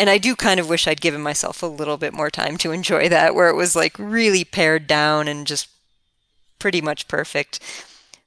And 0.00 0.08
I 0.08 0.18
do 0.18 0.36
kind 0.36 0.60
of 0.60 0.68
wish 0.68 0.86
I'd 0.86 1.00
given 1.00 1.22
myself 1.22 1.62
a 1.62 1.66
little 1.66 1.96
bit 1.96 2.14
more 2.14 2.30
time 2.30 2.56
to 2.58 2.72
enjoy 2.72 3.08
that, 3.08 3.34
where 3.34 3.48
it 3.48 3.56
was 3.56 3.76
like 3.76 3.96
really 3.98 4.44
pared 4.44 4.86
down 4.86 5.28
and 5.28 5.46
just 5.46 5.68
pretty 6.58 6.80
much 6.80 7.06
perfect 7.06 7.60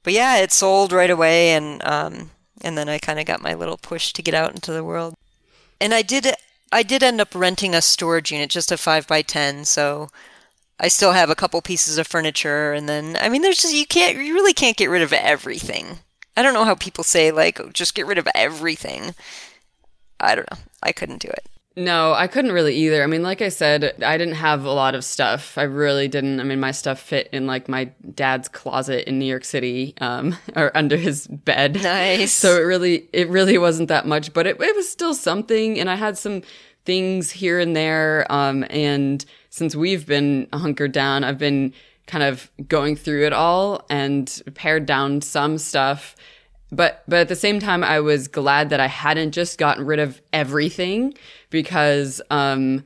but 0.03 0.13
yeah, 0.13 0.37
it 0.37 0.51
sold 0.51 0.91
right 0.91 1.09
away, 1.09 1.51
and 1.51 1.83
um, 1.85 2.31
and 2.61 2.77
then 2.77 2.89
I 2.89 2.97
kind 2.97 3.19
of 3.19 3.25
got 3.25 3.41
my 3.41 3.53
little 3.53 3.77
push 3.77 4.13
to 4.13 4.21
get 4.21 4.33
out 4.33 4.53
into 4.53 4.71
the 4.71 4.83
world. 4.83 5.15
And 5.79 5.93
I 5.93 6.01
did 6.01 6.25
I 6.71 6.83
did 6.83 7.03
end 7.03 7.19
up 7.19 7.35
renting 7.35 7.75
a 7.75 7.81
storage 7.81 8.31
unit, 8.31 8.49
just 8.49 8.71
a 8.71 8.77
five 8.77 9.07
by 9.07 9.21
ten, 9.21 9.65
so 9.65 10.09
I 10.79 10.87
still 10.87 11.11
have 11.11 11.29
a 11.29 11.35
couple 11.35 11.61
pieces 11.61 11.97
of 11.97 12.07
furniture, 12.07 12.73
and 12.73 12.87
then 12.89 13.17
I 13.19 13.29
mean, 13.29 13.41
there's 13.41 13.61
just 13.61 13.73
you 13.73 13.85
can't 13.85 14.17
you 14.17 14.33
really 14.33 14.53
can't 14.53 14.77
get 14.77 14.89
rid 14.89 15.01
of 15.01 15.13
everything. 15.13 15.99
I 16.35 16.41
don't 16.41 16.53
know 16.53 16.65
how 16.65 16.75
people 16.75 17.03
say 17.03 17.31
like 17.31 17.59
oh, 17.59 17.69
just 17.69 17.95
get 17.95 18.07
rid 18.07 18.17
of 18.17 18.27
everything. 18.33 19.13
I 20.19 20.35
don't 20.35 20.49
know. 20.51 20.57
I 20.81 20.91
couldn't 20.91 21.21
do 21.21 21.27
it. 21.27 21.45
No, 21.77 22.13
I 22.13 22.27
couldn't 22.27 22.51
really 22.51 22.75
either. 22.75 23.01
I 23.01 23.07
mean, 23.07 23.23
like 23.23 23.41
I 23.41 23.47
said, 23.47 23.95
I 24.03 24.17
didn't 24.17 24.35
have 24.35 24.65
a 24.65 24.71
lot 24.71 24.93
of 24.93 25.05
stuff. 25.05 25.57
I 25.57 25.63
really 25.63 26.09
didn't. 26.09 26.41
I 26.41 26.43
mean, 26.43 26.59
my 26.59 26.71
stuff 26.71 26.99
fit 26.99 27.29
in 27.31 27.47
like 27.47 27.69
my 27.69 27.85
dad's 28.13 28.49
closet 28.49 29.07
in 29.07 29.19
New 29.19 29.25
York 29.25 29.45
City, 29.45 29.93
um, 30.01 30.35
or 30.55 30.75
under 30.75 30.97
his 30.97 31.27
bed. 31.27 31.81
Nice. 31.81 32.33
So 32.33 32.57
it 32.57 32.65
really, 32.65 33.07
it 33.13 33.29
really 33.29 33.57
wasn't 33.57 33.87
that 33.87 34.05
much, 34.05 34.33
but 34.33 34.47
it, 34.47 34.59
it 34.59 34.75
was 34.75 34.91
still 34.91 35.13
something. 35.13 35.79
And 35.79 35.89
I 35.89 35.95
had 35.95 36.17
some 36.17 36.41
things 36.83 37.31
here 37.31 37.59
and 37.59 37.73
there. 37.73 38.29
Um, 38.29 38.65
and 38.69 39.23
since 39.49 39.73
we've 39.73 40.05
been 40.05 40.49
hunkered 40.51 40.91
down, 40.91 41.23
I've 41.23 41.37
been 41.37 41.73
kind 42.05 42.23
of 42.23 42.51
going 42.67 42.97
through 42.97 43.25
it 43.25 43.31
all 43.31 43.85
and 43.89 44.41
pared 44.55 44.85
down 44.85 45.21
some 45.21 45.57
stuff 45.57 46.17
but 46.71 47.03
but 47.07 47.19
at 47.19 47.27
the 47.27 47.35
same 47.35 47.59
time 47.59 47.83
i 47.83 47.99
was 47.99 48.27
glad 48.27 48.69
that 48.69 48.79
i 48.79 48.87
hadn't 48.87 49.31
just 49.31 49.57
gotten 49.57 49.85
rid 49.85 49.99
of 49.99 50.21
everything 50.33 51.13
because 51.49 52.21
um 52.29 52.83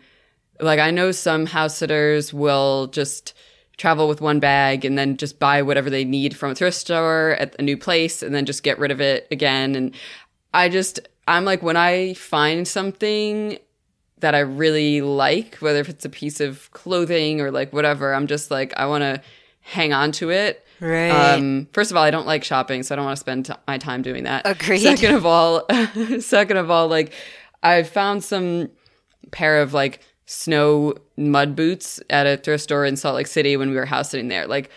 like 0.59 0.79
i 0.79 0.91
know 0.91 1.11
some 1.11 1.45
house 1.45 1.77
sitters 1.77 2.33
will 2.33 2.88
just 2.88 3.33
travel 3.77 4.07
with 4.07 4.21
one 4.21 4.39
bag 4.39 4.86
and 4.86 4.97
then 4.97 5.17
just 5.17 5.39
buy 5.39 5.61
whatever 5.61 5.89
they 5.89 6.05
need 6.05 6.36
from 6.36 6.51
a 6.51 6.55
thrift 6.55 6.77
store 6.77 7.36
at 7.39 7.55
a 7.59 7.61
new 7.61 7.77
place 7.77 8.23
and 8.23 8.33
then 8.33 8.45
just 8.45 8.63
get 8.63 8.79
rid 8.79 8.91
of 8.91 9.01
it 9.01 9.27
again. 9.31 9.75
And 9.75 9.93
i 10.53 10.69
just 10.69 10.99
i'm 11.27 11.45
like 11.45 11.61
when 11.61 11.77
i 11.77 12.13
find 12.13 12.67
something 12.67 13.57
that 14.19 14.33
i 14.33 14.39
really 14.39 15.01
like 15.01 15.55
whether 15.55 15.79
if 15.79 15.89
it's 15.89 16.05
a 16.05 16.09
piece 16.09 16.39
of 16.39 16.71
clothing 16.71 17.41
or 17.41 17.51
like 17.51 17.73
whatever 17.73 18.13
i'm 18.13 18.27
just 18.27 18.49
like 18.49 18.73
i 18.77 18.86
want 18.86 19.01
to 19.01 19.21
hang 19.59 19.91
on 19.91 20.11
to 20.13 20.29
it 20.29 20.64
Right. 20.80 21.09
Um, 21.09 21.67
first 21.73 21.91
of 21.91 21.97
all, 21.97 22.03
I 22.03 22.11
don't 22.11 22.28
like 22.28 22.43
shopping, 22.43 22.84
so 22.84 22.93
I 22.93 22.95
don't 22.97 23.05
want 23.05 23.17
to 23.17 23.19
spend 23.19 23.45
t- 23.45 23.53
my 23.67 23.78
time 23.78 24.01
doing 24.01 24.23
that. 24.23 24.43
Agreed. 24.45 24.80
Second 24.80 25.15
of 25.15 25.26
all, 25.26 25.65
second 26.19 26.57
of 26.57 26.69
all, 26.69 26.88
like 26.88 27.13
I 27.63 27.84
found 27.84 28.23
some 28.23 28.69
pair 29.32 29.61
of 29.61 29.73
like 29.73 30.01
snow 30.26 30.95
mud 31.17 31.55
boots 31.55 31.99
at 32.09 32.28
a 32.28 32.38
thrift 32.38 32.63
store 32.63 32.86
in 32.86 32.97
Salt 32.97 33.15
Lake 33.15 33.28
City 33.28 33.57
when 33.57 33.69
we 33.69 33.76
were 33.76 33.86
house 33.86 34.09
sitting 34.09 34.28
there. 34.28 34.47
Like, 34.47 34.69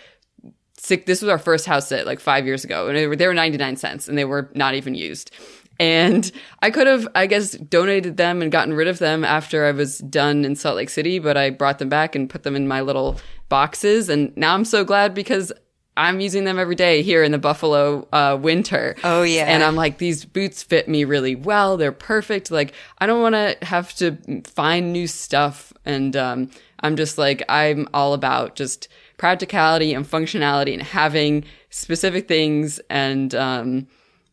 sick, 0.77 1.05
this 1.05 1.21
was 1.21 1.29
our 1.29 1.37
first 1.37 1.65
house 1.65 1.87
sit 1.87 2.05
like 2.05 2.19
five 2.19 2.45
years 2.45 2.63
ago, 2.63 2.87
and 2.87 2.97
they 2.97 3.07
were, 3.07 3.15
they 3.15 3.27
were 3.27 3.33
ninety 3.33 3.57
nine 3.57 3.75
cents, 3.75 4.07
and 4.07 4.17
they 4.17 4.25
were 4.25 4.49
not 4.55 4.75
even 4.75 4.95
used. 4.95 5.31
And 5.79 6.29
I 6.61 6.71
could 6.71 6.87
have, 6.87 7.07
I 7.15 7.25
guess, 7.25 7.51
donated 7.51 8.17
them 8.17 8.41
and 8.41 8.51
gotten 8.51 8.73
rid 8.73 8.89
of 8.89 8.99
them 8.99 9.23
after 9.23 9.65
I 9.65 9.71
was 9.71 9.99
done 9.99 10.43
in 10.43 10.57
Salt 10.57 10.75
Lake 10.75 10.89
City, 10.89 11.19
but 11.19 11.37
I 11.37 11.51
brought 11.51 11.79
them 11.79 11.87
back 11.87 12.15
and 12.15 12.29
put 12.29 12.43
them 12.43 12.55
in 12.55 12.67
my 12.67 12.81
little 12.81 13.17
boxes. 13.47 14.09
And 14.09 14.35
now 14.35 14.53
I'm 14.53 14.65
so 14.65 14.83
glad 14.83 15.13
because 15.13 15.53
I'm 15.99 16.21
using 16.21 16.45
them 16.45 16.57
every 16.57 16.75
day 16.75 17.01
here 17.01 17.23
in 17.23 17.33
the 17.33 17.37
Buffalo 17.37 18.07
uh, 18.13 18.37
winter. 18.41 18.95
Oh 19.03 19.21
yeah, 19.23 19.43
and 19.43 19.61
I'm 19.61 19.75
like, 19.75 19.97
these 19.97 20.23
boots 20.23 20.63
fit 20.63 20.87
me 20.87 21.03
really 21.03 21.35
well. 21.35 21.75
They're 21.75 21.91
perfect. 21.91 22.51
Like, 22.51 22.73
I 22.99 23.05
don't 23.05 23.21
want 23.21 23.35
to 23.35 23.57
have 23.65 23.93
to 23.95 24.17
find 24.45 24.93
new 24.93 25.07
stuff, 25.07 25.73
and 25.83 26.15
um, 26.15 26.51
I'm 26.79 26.95
just 26.95 27.17
like, 27.17 27.43
I'm 27.49 27.89
all 27.93 28.13
about 28.13 28.55
just 28.55 28.87
practicality 29.17 29.93
and 29.93 30.09
functionality 30.09 30.73
and 30.73 30.81
having 30.81 31.43
specific 31.69 32.29
things. 32.29 32.79
And 32.89 33.35
um, 33.35 33.87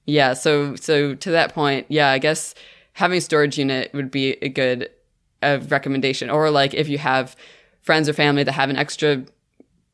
yeah, 0.05 0.35
so 0.35 0.77
so 0.77 1.17
to 1.17 1.31
that 1.33 1.53
point, 1.53 1.87
yeah, 1.89 2.11
I 2.11 2.19
guess 2.19 2.55
having 2.93 3.19
a 3.19 3.21
storage 3.21 3.59
unit 3.59 3.93
would 3.93 4.12
be 4.12 4.35
a 4.41 4.49
good 4.49 4.89
uh, 5.43 5.59
recommendation, 5.69 6.31
or 6.31 6.49
like 6.49 6.75
if 6.75 6.89
you 6.89 6.99
have 6.99 7.35
friends 7.83 8.09
or 8.09 8.12
family 8.12 8.45
that 8.45 8.53
have 8.53 8.71
an 8.71 8.77
extra 8.77 9.25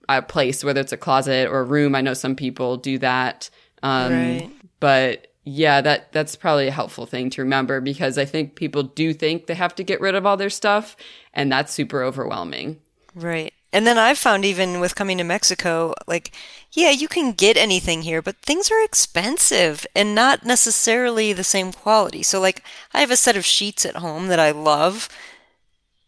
a 0.09 0.23
place, 0.23 0.65
whether 0.65 0.81
it's 0.81 0.93
a 0.93 0.97
closet 0.97 1.49
or 1.49 1.61
a 1.61 1.65
room. 1.65 1.95
I 1.95 2.01
know 2.01 2.15
some 2.15 2.37
people 2.37 2.77
do 2.77 2.99
that. 2.99 3.51
Um, 3.83 4.13
right. 4.13 4.51
But 4.81 5.29
yeah, 5.45 5.81
that 5.81 6.13
that's 6.13 6.37
probably 6.37 6.69
a 6.69 6.73
helpful 6.73 7.07
thing 7.07 7.31
to 7.31 7.43
remember 7.43 7.81
because 7.81 8.19
I 8.19 8.25
think 8.25 8.55
people 8.55 8.83
do 8.85 9.13
think 9.13 9.47
they 9.47 9.55
have 9.55 9.75
to 9.77 9.85
get 9.85 10.01
rid 10.01 10.15
of 10.15 10.25
all 10.27 10.37
their 10.37 10.51
stuff, 10.51 10.97
and 11.35 11.51
that's 11.51 11.73
super 11.73 12.03
overwhelming. 12.03 12.81
Right. 13.15 13.53
And 13.75 13.87
then 13.87 13.97
I've 13.97 14.19
found 14.19 14.45
even 14.45 14.81
with 14.81 14.95
coming 14.95 15.17
to 15.17 15.25
Mexico, 15.25 15.95
like, 16.07 16.31
yeah, 16.73 16.91
you 16.91 17.09
can 17.09 17.33
get 17.33 17.57
anything 17.57 18.03
here, 18.03 18.21
but 18.21 18.37
things 18.37 18.71
are 18.71 18.85
expensive 18.85 19.87
and 19.97 20.15
not 20.15 20.45
necessarily 20.45 21.33
the 21.33 21.43
same 21.43 21.73
quality. 21.73 22.23
So, 22.23 22.39
like, 22.39 22.63
I 22.93 23.01
have 23.01 23.11
a 23.11 23.17
set 23.17 23.37
of 23.37 23.47
sheets 23.47 23.87
at 23.87 23.97
home 23.97 24.29
that 24.29 24.39
I 24.39 24.51
love 24.51 25.09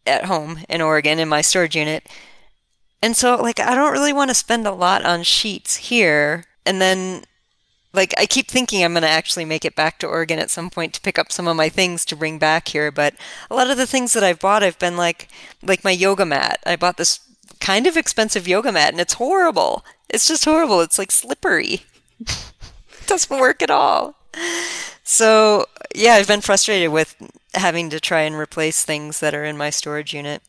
at 0.07 0.27
home 0.27 0.59
in 0.69 0.83
Oregon 0.83 1.19
in 1.19 1.29
my 1.29 1.41
storage 1.41 1.75
unit 1.75 2.07
and 3.05 3.15
so, 3.15 3.37
like, 3.37 3.61
I 3.61 3.75
don't 3.75 3.93
really 3.93 4.15
want 4.15 4.31
to 4.31 4.35
spend 4.35 4.67
a 4.67 4.73
lot 4.73 5.05
on 5.05 5.25
sheets 5.25 5.77
here. 5.77 6.47
And 6.65 6.81
then, 6.81 7.25
like, 7.93 8.15
I 8.17 8.25
keep 8.25 8.49
thinking 8.49 8.83
I'm 8.83 8.95
going 8.95 9.03
to 9.03 9.09
actually 9.11 9.45
make 9.45 9.67
it 9.67 9.77
back 9.77 9.99
to 9.99 10.07
Oregon 10.07 10.39
at 10.39 10.49
some 10.49 10.71
point 10.71 10.95
to 10.95 11.03
pick 11.03 11.19
up 11.19 11.31
some 11.31 11.47
of 11.47 11.55
my 11.55 11.69
things 11.69 12.07
to 12.07 12.17
bring 12.17 12.39
back 12.39 12.69
here. 12.69 12.91
But 12.91 13.13
a 13.51 13.55
lot 13.55 13.69
of 13.69 13.77
the 13.77 13.87
things 13.87 14.15
that 14.15 14.25
I've 14.25 14.41
bought, 14.41 14.63
I've 14.63 14.79
been 14.79 14.97
like, 14.97 15.29
like 15.63 15.85
my 15.85 15.91
yoga 15.91 16.25
mat. 16.25 16.61
I 16.65 16.77
bought 16.77 16.97
this 16.97 17.21
kind 17.61 17.87
of 17.87 17.99
expensive 17.99 18.49
yoga 18.49 18.73
mat 18.73 18.93
and 18.93 19.01
it's 19.03 19.13
horrible. 19.13 19.85
It's 20.09 20.27
just 20.27 20.47
horrible. 20.47 20.81
It's 20.81 20.99
like 20.99 21.13
slippery. 21.13 21.83
it 22.21 22.39
doesn't 23.07 23.39
work 23.39 23.61
at 23.61 23.71
all. 23.71 24.15
So, 25.03 25.67
yeah, 25.95 26.15
I've 26.15 26.27
been 26.27 26.41
frustrated 26.41 26.91
with 26.91 27.17
having 27.53 27.91
to 27.91 28.01
try 28.01 28.23
and 28.23 28.35
replace 28.35 28.83
things 28.83 29.21
that 29.21 29.35
are 29.35 29.45
in 29.45 29.59
my 29.59 29.69
storage 29.69 30.15
unit. 30.15 30.41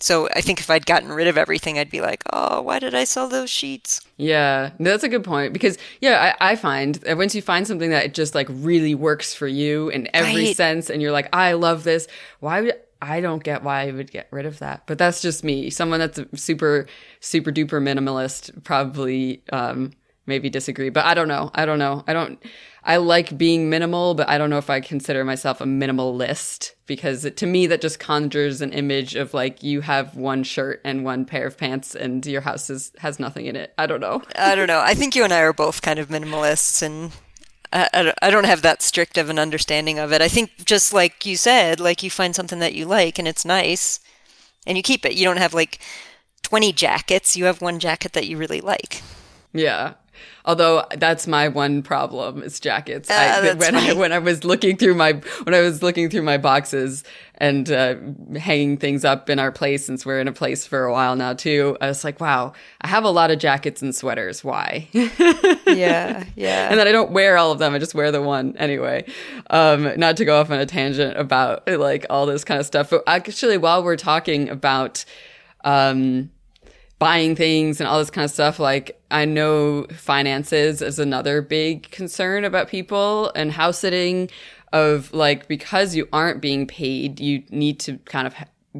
So 0.00 0.28
I 0.34 0.40
think 0.40 0.60
if 0.60 0.70
I'd 0.70 0.86
gotten 0.86 1.10
rid 1.10 1.26
of 1.26 1.36
everything, 1.36 1.78
I'd 1.78 1.90
be 1.90 2.00
like, 2.00 2.22
oh, 2.32 2.62
why 2.62 2.78
did 2.78 2.94
I 2.94 3.04
sell 3.04 3.28
those 3.28 3.50
sheets? 3.50 4.00
Yeah, 4.16 4.70
that's 4.78 5.02
a 5.04 5.08
good 5.08 5.24
point 5.24 5.52
because 5.52 5.76
yeah, 6.00 6.34
I, 6.40 6.52
I 6.52 6.56
find 6.56 6.96
that 6.96 7.16
once 7.16 7.34
you 7.34 7.42
find 7.42 7.66
something 7.66 7.90
that 7.90 8.14
just 8.14 8.34
like 8.34 8.46
really 8.50 8.94
works 8.94 9.34
for 9.34 9.48
you 9.48 9.88
in 9.88 10.08
every 10.14 10.46
Right. 10.46 10.56
sense, 10.56 10.88
and 10.90 11.02
you're 11.02 11.12
like, 11.12 11.28
I 11.32 11.52
love 11.54 11.84
this. 11.84 12.06
Why 12.40 12.60
would 12.62 12.74
I 13.00 13.20
don't 13.20 13.42
get 13.44 13.62
why 13.62 13.88
I 13.88 13.92
would 13.92 14.10
get 14.10 14.26
rid 14.32 14.44
of 14.46 14.58
that, 14.58 14.82
but 14.86 14.98
that's 14.98 15.22
just 15.22 15.44
me. 15.44 15.70
Someone 15.70 16.00
that's 16.00 16.18
a 16.18 16.26
super 16.36 16.86
super 17.20 17.52
duper 17.52 17.80
minimalist 17.82 18.64
probably 18.64 19.42
um, 19.52 19.92
maybe 20.28 20.48
disagree, 20.48 20.90
but 20.90 21.04
I 21.04 21.14
don't 21.14 21.26
know. 21.26 21.50
I 21.54 21.66
don't 21.66 21.78
know. 21.78 22.04
I 22.06 22.12
don't. 22.12 22.40
I 22.84 22.98
like 22.98 23.36
being 23.36 23.68
minimal, 23.68 24.14
but 24.14 24.28
I 24.28 24.38
don't 24.38 24.50
know 24.50 24.58
if 24.58 24.70
I 24.70 24.80
consider 24.80 25.24
myself 25.24 25.60
a 25.60 25.64
minimalist 25.64 26.72
because 26.86 27.24
it, 27.24 27.36
to 27.38 27.46
me 27.46 27.66
that 27.66 27.80
just 27.80 27.98
conjures 27.98 28.60
an 28.60 28.72
image 28.72 29.14
of 29.14 29.34
like 29.34 29.62
you 29.62 29.80
have 29.80 30.14
one 30.14 30.42
shirt 30.44 30.80
and 30.84 31.04
one 31.04 31.24
pair 31.24 31.46
of 31.46 31.58
pants 31.58 31.94
and 31.94 32.24
your 32.24 32.40
house 32.42 32.70
is, 32.70 32.92
has 32.98 33.18
nothing 33.18 33.46
in 33.46 33.56
it. 33.56 33.74
I 33.76 33.86
don't 33.86 34.00
know. 34.00 34.22
I 34.36 34.54
don't 34.54 34.68
know. 34.68 34.80
I 34.80 34.94
think 34.94 35.16
you 35.16 35.24
and 35.24 35.32
I 35.32 35.40
are 35.40 35.52
both 35.52 35.82
kind 35.82 35.98
of 35.98 36.08
minimalists, 36.08 36.82
and 36.82 37.12
I, 37.72 37.88
I, 37.92 38.02
don't, 38.04 38.18
I 38.22 38.30
don't 38.30 38.46
have 38.46 38.62
that 38.62 38.82
strict 38.82 39.18
of 39.18 39.28
an 39.28 39.38
understanding 39.38 39.98
of 39.98 40.12
it. 40.12 40.22
I 40.22 40.28
think 40.28 40.64
just 40.64 40.92
like 40.92 41.26
you 41.26 41.36
said, 41.36 41.80
like 41.80 42.02
you 42.02 42.10
find 42.10 42.34
something 42.34 42.60
that 42.60 42.74
you 42.74 42.86
like 42.86 43.18
and 43.18 43.26
it's 43.26 43.44
nice, 43.44 44.00
and 44.66 44.76
you 44.76 44.82
keep 44.82 45.04
it. 45.04 45.14
You 45.14 45.24
don't 45.24 45.38
have 45.38 45.52
like 45.52 45.80
20 46.42 46.72
jackets, 46.72 47.36
you 47.36 47.44
have 47.44 47.60
one 47.60 47.78
jacket 47.78 48.14
that 48.14 48.26
you 48.26 48.38
really 48.38 48.60
like. 48.60 49.02
Yeah. 49.52 49.94
Although 50.44 50.84
that's 50.96 51.26
my 51.26 51.48
one 51.48 51.82
problem 51.82 52.42
is 52.42 52.58
jackets. 52.58 53.10
Uh, 53.10 53.14
I, 53.14 53.54
when 53.54 53.74
I 53.74 53.92
when 53.92 54.12
I 54.12 54.18
was 54.18 54.44
looking 54.44 54.76
through 54.76 54.94
my 54.94 55.12
when 55.42 55.54
I 55.54 55.60
was 55.60 55.82
looking 55.82 56.08
through 56.08 56.22
my 56.22 56.38
boxes 56.38 57.04
and 57.34 57.70
uh, 57.70 57.96
hanging 58.38 58.78
things 58.78 59.04
up 59.04 59.28
in 59.28 59.38
our 59.38 59.52
place 59.52 59.84
since 59.84 60.06
we're 60.06 60.20
in 60.20 60.26
a 60.26 60.32
place 60.32 60.66
for 60.66 60.84
a 60.84 60.92
while 60.92 61.16
now 61.16 61.34
too, 61.34 61.76
I 61.80 61.88
was 61.88 62.02
like, 62.02 62.18
wow, 62.20 62.54
I 62.80 62.88
have 62.88 63.04
a 63.04 63.10
lot 63.10 63.30
of 63.30 63.38
jackets 63.38 63.82
and 63.82 63.94
sweaters. 63.94 64.42
Why? 64.42 64.88
Yeah, 65.68 66.24
yeah. 66.34 66.70
and 66.70 66.80
then 66.80 66.88
I 66.88 66.92
don't 66.92 67.10
wear 67.10 67.36
all 67.36 67.52
of 67.52 67.58
them. 67.58 67.74
I 67.74 67.78
just 67.78 67.94
wear 67.94 68.10
the 68.10 68.22
one 68.22 68.56
anyway. 68.56 69.04
Um, 69.50 69.92
not 69.98 70.16
to 70.16 70.24
go 70.24 70.40
off 70.40 70.50
on 70.50 70.58
a 70.58 70.66
tangent 70.66 71.18
about 71.18 71.68
like 71.68 72.06
all 72.08 72.24
this 72.24 72.42
kind 72.42 72.58
of 72.58 72.64
stuff, 72.64 72.88
but 72.90 73.02
actually, 73.06 73.58
while 73.58 73.84
we're 73.84 73.96
talking 73.96 74.48
about 74.48 75.04
um, 75.64 76.30
buying 76.98 77.36
things 77.36 77.80
and 77.80 77.88
all 77.88 77.98
this 77.98 78.10
kind 78.10 78.24
of 78.24 78.30
stuff, 78.30 78.58
like 78.58 79.00
I 79.10 79.24
know 79.24 79.84
finances 79.92 80.82
is 80.82 80.98
another 80.98 81.42
big 81.42 81.90
concern 81.90 82.44
about 82.44 82.68
people 82.68 83.30
and 83.34 83.52
house 83.52 83.78
sitting. 83.78 84.30
Of 84.70 85.14
like 85.14 85.48
because 85.48 85.94
you 85.94 86.08
aren't 86.12 86.42
being 86.42 86.66
paid, 86.66 87.20
you 87.20 87.42
need 87.48 87.80
to 87.80 87.96
kind 88.04 88.26
of 88.26 88.34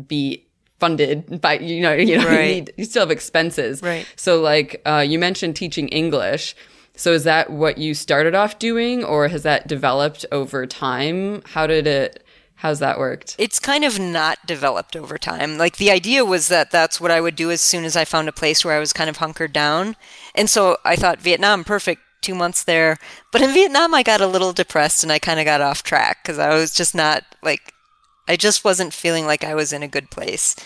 be 0.07 0.45
funded 0.79 1.41
by 1.41 1.55
you 1.59 1.81
know 1.81 1.93
you 1.95 2.19
know 2.19 2.29
you, 2.31 2.55
need, 2.55 2.73
you 2.77 2.85
still 2.85 3.01
have 3.01 3.11
expenses 3.11 3.83
Right. 3.83 4.07
so 4.15 4.41
like 4.41 4.81
uh, 4.87 5.05
you 5.07 5.19
mentioned 5.19 5.57
teaching 5.57 5.89
english 5.89 6.55
so 6.95 7.13
is 7.13 7.25
that 7.25 7.51
what 7.51 7.79
you 7.79 7.95
started 7.95 8.35
off 8.35 8.59
doing 8.59 9.03
or 9.03 9.29
has 9.29 9.43
that 9.43 9.67
developed 9.67 10.25
over 10.31 10.67
time 10.67 11.43
how 11.47 11.67
did 11.67 11.87
it 11.87 12.23
how's 12.59 12.79
that 12.79 12.99
worked 12.99 13.35
it's 13.39 13.59
kind 13.59 13.85
of 13.85 13.99
not 13.99 14.39
developed 14.47 14.97
over 14.97 15.17
time. 15.19 15.59
Like 15.59 15.77
the 15.77 15.91
idea 15.91 16.25
was 16.25 16.49
that 16.49 16.71
that's 16.71 17.01
what 17.01 17.11
I 17.11 17.21
would 17.21 17.37
do 17.37 17.51
as 17.51 17.61
soon 17.61 17.85
as 17.85 17.97
I 17.97 18.05
found 18.05 18.29
a 18.29 18.33
place 18.33 18.65
where 18.65 18.75
I 18.75 18.81
was 18.81 18.93
kind 18.93 19.09
of 19.09 19.19
hunkered 19.19 19.53
down. 19.53 19.97
And 20.35 20.51
so 20.51 20.79
I 20.85 20.97
thought 20.97 21.21
Vietnam, 21.21 21.65
perfect, 21.65 22.03
two 22.21 22.35
months 22.35 22.65
there. 22.65 22.99
But 23.33 23.43
in 23.43 23.53
Vietnam, 23.53 23.95
I 23.95 24.03
got 24.03 24.21
a 24.21 24.27
little 24.27 24.53
depressed 24.53 25.03
and 25.03 25.13
I 25.13 25.19
kind 25.19 25.39
of 25.39 25.45
got 25.45 25.61
off 25.61 25.83
track 25.83 26.19
because 26.23 26.39
I 26.39 26.55
was 26.55 26.75
just 26.75 26.95
not 26.95 27.25
like, 27.43 27.73
I 28.27 28.37
just 28.37 28.65
wasn't 28.65 28.93
feeling 28.93 29.27
like 29.27 29.45
I 29.45 29.55
was 29.55 29.73
in 29.73 29.83
a 29.83 29.89
good 29.89 30.11
place. 30.11 30.57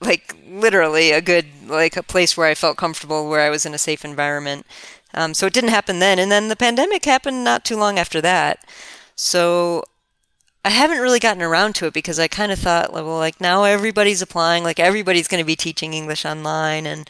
Like 0.00 0.36
literally 0.46 1.12
a 1.12 1.20
good, 1.20 1.46
like 1.66 1.96
a 1.96 2.02
place 2.02 2.36
where 2.36 2.48
I 2.48 2.54
felt 2.54 2.76
comfortable, 2.76 3.28
where 3.28 3.40
I 3.40 3.50
was 3.50 3.64
in 3.64 3.74
a 3.74 3.78
safe 3.78 4.04
environment. 4.04 4.66
Um, 5.14 5.34
so 5.34 5.46
it 5.46 5.52
didn't 5.52 5.70
happen 5.70 6.00
then. 6.00 6.18
And 6.18 6.30
then 6.30 6.48
the 6.48 6.56
pandemic 6.56 7.04
happened 7.04 7.44
not 7.44 7.64
too 7.64 7.76
long 7.76 7.98
after 7.98 8.20
that. 8.20 8.64
So 9.14 9.84
I 10.64 10.70
haven't 10.70 11.00
really 11.00 11.18
gotten 11.18 11.42
around 11.42 11.74
to 11.76 11.86
it 11.86 11.94
because 11.94 12.18
I 12.18 12.28
kind 12.28 12.52
of 12.52 12.58
thought, 12.58 12.92
well, 12.92 13.16
like 13.16 13.40
now 13.40 13.64
everybody's 13.64 14.22
applying, 14.22 14.62
like 14.62 14.78
everybody's 14.78 15.28
going 15.28 15.42
to 15.42 15.46
be 15.46 15.56
teaching 15.56 15.92
English 15.92 16.24
online, 16.24 16.86
and 16.86 17.08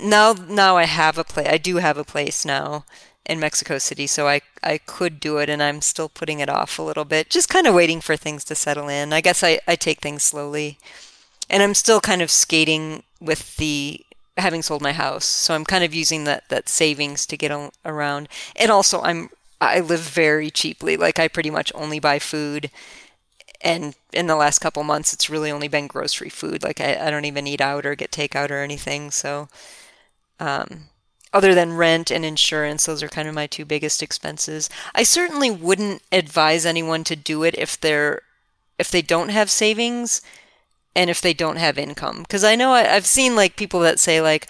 now 0.00 0.32
now 0.32 0.76
I 0.76 0.84
have 0.84 1.16
a 1.18 1.24
place. 1.24 1.46
I 1.48 1.58
do 1.58 1.76
have 1.76 1.96
a 1.96 2.04
place 2.04 2.44
now 2.44 2.84
in 3.26 3.38
Mexico 3.38 3.78
City, 3.78 4.06
so 4.08 4.26
I 4.26 4.40
I 4.64 4.78
could 4.78 5.20
do 5.20 5.38
it, 5.38 5.48
and 5.48 5.62
I'm 5.62 5.80
still 5.80 6.08
putting 6.08 6.40
it 6.40 6.48
off 6.48 6.78
a 6.78 6.82
little 6.82 7.04
bit, 7.04 7.30
just 7.30 7.48
kind 7.48 7.66
of 7.68 7.74
waiting 7.74 8.00
for 8.00 8.16
things 8.16 8.44
to 8.44 8.54
settle 8.56 8.88
in. 8.88 9.12
I 9.12 9.20
guess 9.20 9.44
I 9.44 9.60
I 9.68 9.76
take 9.76 10.00
things 10.00 10.24
slowly, 10.24 10.78
and 11.48 11.62
I'm 11.62 11.74
still 11.74 12.00
kind 12.00 12.22
of 12.22 12.30
skating 12.30 13.04
with 13.20 13.56
the 13.56 14.04
having 14.36 14.62
sold 14.62 14.82
my 14.82 14.92
house, 14.92 15.24
so 15.24 15.54
I'm 15.54 15.64
kind 15.64 15.84
of 15.84 15.94
using 15.94 16.24
that 16.24 16.48
that 16.48 16.68
savings 16.68 17.26
to 17.26 17.36
get 17.36 17.52
around, 17.84 18.28
and 18.56 18.70
also 18.72 19.00
I'm 19.02 19.30
I 19.60 19.80
live 19.80 20.00
very 20.00 20.50
cheaply. 20.50 20.96
Like 20.96 21.18
I 21.18 21.28
pretty 21.28 21.50
much 21.50 21.72
only 21.74 21.98
buy 21.98 22.18
food, 22.18 22.70
and 23.60 23.94
in 24.12 24.26
the 24.26 24.36
last 24.36 24.60
couple 24.60 24.82
months, 24.82 25.12
it's 25.12 25.30
really 25.30 25.50
only 25.50 25.68
been 25.68 25.86
grocery 25.86 26.30
food. 26.30 26.62
Like 26.62 26.80
I, 26.80 27.06
I 27.06 27.10
don't 27.10 27.26
even 27.26 27.46
eat 27.46 27.60
out 27.60 27.84
or 27.84 27.94
get 27.94 28.10
takeout 28.10 28.50
or 28.50 28.62
anything. 28.62 29.10
So, 29.10 29.48
um, 30.38 30.88
other 31.32 31.54
than 31.54 31.74
rent 31.76 32.10
and 32.10 32.24
insurance, 32.24 32.86
those 32.86 33.02
are 33.02 33.08
kind 33.08 33.28
of 33.28 33.34
my 33.34 33.46
two 33.46 33.64
biggest 33.64 34.02
expenses. 34.02 34.70
I 34.94 35.02
certainly 35.02 35.50
wouldn't 35.50 36.02
advise 36.10 36.64
anyone 36.66 37.04
to 37.04 37.16
do 37.16 37.42
it 37.44 37.54
if 37.56 37.78
they're 37.80 38.22
if 38.78 38.90
they 38.90 39.02
don't 39.02 39.28
have 39.28 39.50
savings 39.50 40.22
and 40.96 41.10
if 41.10 41.20
they 41.20 41.34
don't 41.34 41.56
have 41.56 41.78
income 41.78 42.22
because 42.22 42.42
i 42.42 42.56
know 42.56 42.72
I, 42.72 42.94
i've 42.94 43.06
seen 43.06 43.36
like 43.36 43.56
people 43.56 43.80
that 43.80 44.00
say 44.00 44.20
like 44.20 44.48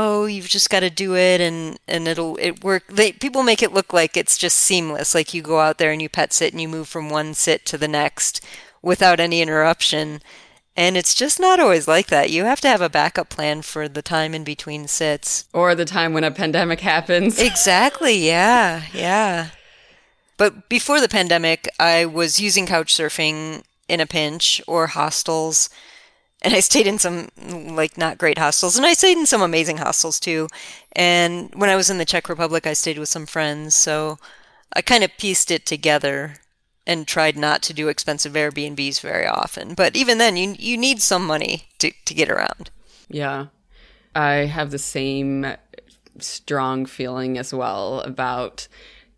oh 0.00 0.24
you've 0.24 0.48
just 0.48 0.70
got 0.70 0.80
to 0.80 0.88
do 0.90 1.14
it 1.14 1.40
and 1.40 1.78
and 1.86 2.08
it'll 2.08 2.36
it 2.38 2.64
work 2.64 2.86
they 2.88 3.12
people 3.12 3.42
make 3.42 3.62
it 3.62 3.72
look 3.72 3.92
like 3.92 4.16
it's 4.16 4.38
just 4.38 4.56
seamless 4.56 5.14
like 5.14 5.34
you 5.34 5.42
go 5.42 5.60
out 5.60 5.76
there 5.78 5.92
and 5.92 6.00
you 6.00 6.08
pet 6.08 6.32
sit 6.32 6.52
and 6.52 6.60
you 6.60 6.68
move 6.68 6.88
from 6.88 7.10
one 7.10 7.34
sit 7.34 7.66
to 7.66 7.76
the 7.76 7.88
next 7.88 8.42
without 8.82 9.20
any 9.20 9.42
interruption 9.42 10.20
and 10.76 10.96
it's 10.96 11.14
just 11.14 11.38
not 11.38 11.60
always 11.60 11.86
like 11.86 12.06
that 12.06 12.30
you 12.30 12.44
have 12.44 12.60
to 12.60 12.68
have 12.68 12.80
a 12.80 12.88
backup 12.88 13.28
plan 13.28 13.60
for 13.60 13.88
the 13.88 14.02
time 14.02 14.34
in 14.34 14.44
between 14.44 14.86
sits 14.88 15.44
or 15.52 15.74
the 15.74 15.84
time 15.84 16.14
when 16.14 16.24
a 16.24 16.30
pandemic 16.30 16.80
happens 16.94 17.38
Exactly. 17.38 18.14
Yeah. 18.14 18.84
Yeah. 18.94 19.50
But 20.40 20.70
before 20.70 21.02
the 21.02 21.08
pandemic, 21.08 21.68
I 21.78 22.06
was 22.06 22.40
using 22.40 22.64
couch 22.66 22.94
surfing 22.94 23.62
in 23.88 24.00
a 24.00 24.06
pinch 24.06 24.62
or 24.66 24.86
hostels. 24.86 25.68
And 26.42 26.54
I 26.54 26.60
stayed 26.60 26.86
in 26.86 26.98
some 26.98 27.28
like 27.36 27.98
not 27.98 28.18
great 28.18 28.38
hostels 28.38 28.76
and 28.76 28.86
I 28.86 28.94
stayed 28.94 29.18
in 29.18 29.26
some 29.26 29.42
amazing 29.42 29.78
hostels 29.78 30.18
too. 30.18 30.48
And 30.92 31.54
when 31.54 31.68
I 31.68 31.76
was 31.76 31.90
in 31.90 31.98
the 31.98 32.04
Czech 32.04 32.28
Republic, 32.28 32.66
I 32.66 32.72
stayed 32.72 32.98
with 32.98 33.08
some 33.08 33.26
friends. 33.26 33.74
So 33.74 34.18
I 34.72 34.80
kind 34.82 35.04
of 35.04 35.16
pieced 35.18 35.50
it 35.50 35.66
together 35.66 36.36
and 36.86 37.06
tried 37.06 37.36
not 37.36 37.62
to 37.62 37.74
do 37.74 37.88
expensive 37.88 38.32
Airbnbs 38.32 39.00
very 39.00 39.26
often. 39.26 39.74
But 39.74 39.96
even 39.96 40.18
then, 40.18 40.36
you 40.36 40.54
you 40.58 40.76
need 40.76 41.02
some 41.02 41.26
money 41.26 41.64
to, 41.78 41.92
to 42.04 42.14
get 42.14 42.30
around. 42.30 42.70
Yeah. 43.08 43.46
I 44.14 44.46
have 44.46 44.70
the 44.70 44.78
same 44.78 45.54
strong 46.18 46.86
feeling 46.86 47.38
as 47.38 47.54
well 47.54 48.00
about 48.00 48.66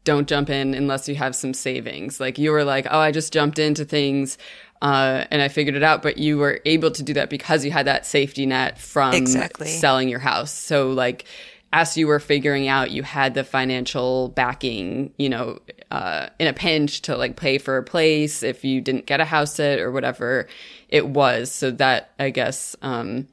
don't 0.04 0.28
jump 0.28 0.50
in 0.50 0.74
unless 0.74 1.08
you 1.08 1.14
have 1.14 1.36
some 1.36 1.54
savings. 1.54 2.20
Like 2.20 2.38
you 2.38 2.50
were 2.50 2.64
like, 2.64 2.86
oh, 2.90 2.98
I 2.98 3.12
just 3.12 3.32
jumped 3.32 3.58
into 3.58 3.84
things 3.84 4.36
uh, 4.82 5.24
and 5.30 5.40
I 5.40 5.46
figured 5.46 5.76
it 5.76 5.84
out, 5.84 6.02
but 6.02 6.18
you 6.18 6.38
were 6.38 6.60
able 6.64 6.90
to 6.90 7.04
do 7.04 7.14
that 7.14 7.30
because 7.30 7.64
you 7.64 7.70
had 7.70 7.86
that 7.86 8.04
safety 8.04 8.46
net 8.46 8.78
from 8.78 9.14
Exactly. 9.14 9.68
selling 9.68 10.08
your 10.08 10.18
house. 10.18 10.50
So 10.50 10.90
like 10.90 11.24
as 11.72 11.96
you 11.96 12.08
were 12.08 12.18
figuring 12.18 12.66
out, 12.66 12.90
you 12.90 13.04
had 13.04 13.34
the 13.34 13.44
financial 13.44 14.30
backing, 14.30 15.14
you 15.18 15.28
know, 15.28 15.60
uh, 15.92 16.28
in 16.40 16.48
a 16.48 16.52
pinch 16.52 17.02
to 17.02 17.16
like 17.16 17.36
pay 17.36 17.58
for 17.58 17.76
a 17.76 17.82
place 17.84 18.42
if 18.42 18.64
you 18.64 18.80
didn't 18.80 19.06
get 19.06 19.20
a 19.20 19.24
house 19.24 19.54
sit 19.54 19.78
or 19.78 19.92
whatever 19.92 20.48
it 20.88 21.06
was. 21.06 21.52
So 21.52 21.70
that 21.70 22.10
I 22.18 22.30
guess, 22.30 22.74
um, 22.82 23.28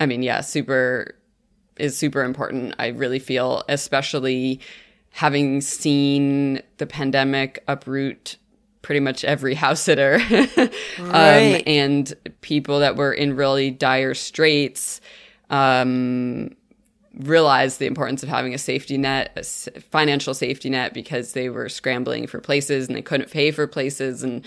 I 0.00 0.06
mean, 0.06 0.24
yeah, 0.24 0.40
super 0.40 1.14
is 1.76 1.96
super 1.96 2.24
important. 2.24 2.74
I 2.80 2.88
really 2.88 3.20
feel, 3.20 3.62
especially 3.68 4.60
having 5.12 5.60
seen 5.60 6.60
the 6.78 6.86
pandemic 6.86 7.62
uproot 7.68 8.36
pretty 8.82 9.00
much 9.00 9.24
every 9.24 9.54
house 9.64 9.80
sitter 9.80 10.18
Right. 10.98 11.56
um, 11.56 11.62
and 11.66 12.14
people 12.40 12.80
that 12.80 12.96
were 12.96 13.12
in 13.12 13.34
really 13.36 13.70
dire 13.70 14.14
straits 14.14 15.00
um, 15.50 16.50
realized 17.14 17.78
the 17.78 17.86
importance 17.86 18.22
of 18.22 18.28
having 18.28 18.54
a 18.54 18.58
safety 18.58 18.96
net, 18.98 19.32
a 19.36 19.80
financial 19.80 20.34
safety 20.34 20.70
net, 20.70 20.94
because 20.94 21.32
they 21.32 21.48
were 21.48 21.68
scrambling 21.68 22.26
for 22.26 22.40
places 22.40 22.86
and 22.86 22.96
they 22.96 23.02
couldn't 23.02 23.30
pay 23.30 23.50
for 23.50 23.66
places 23.66 24.22
and 24.22 24.44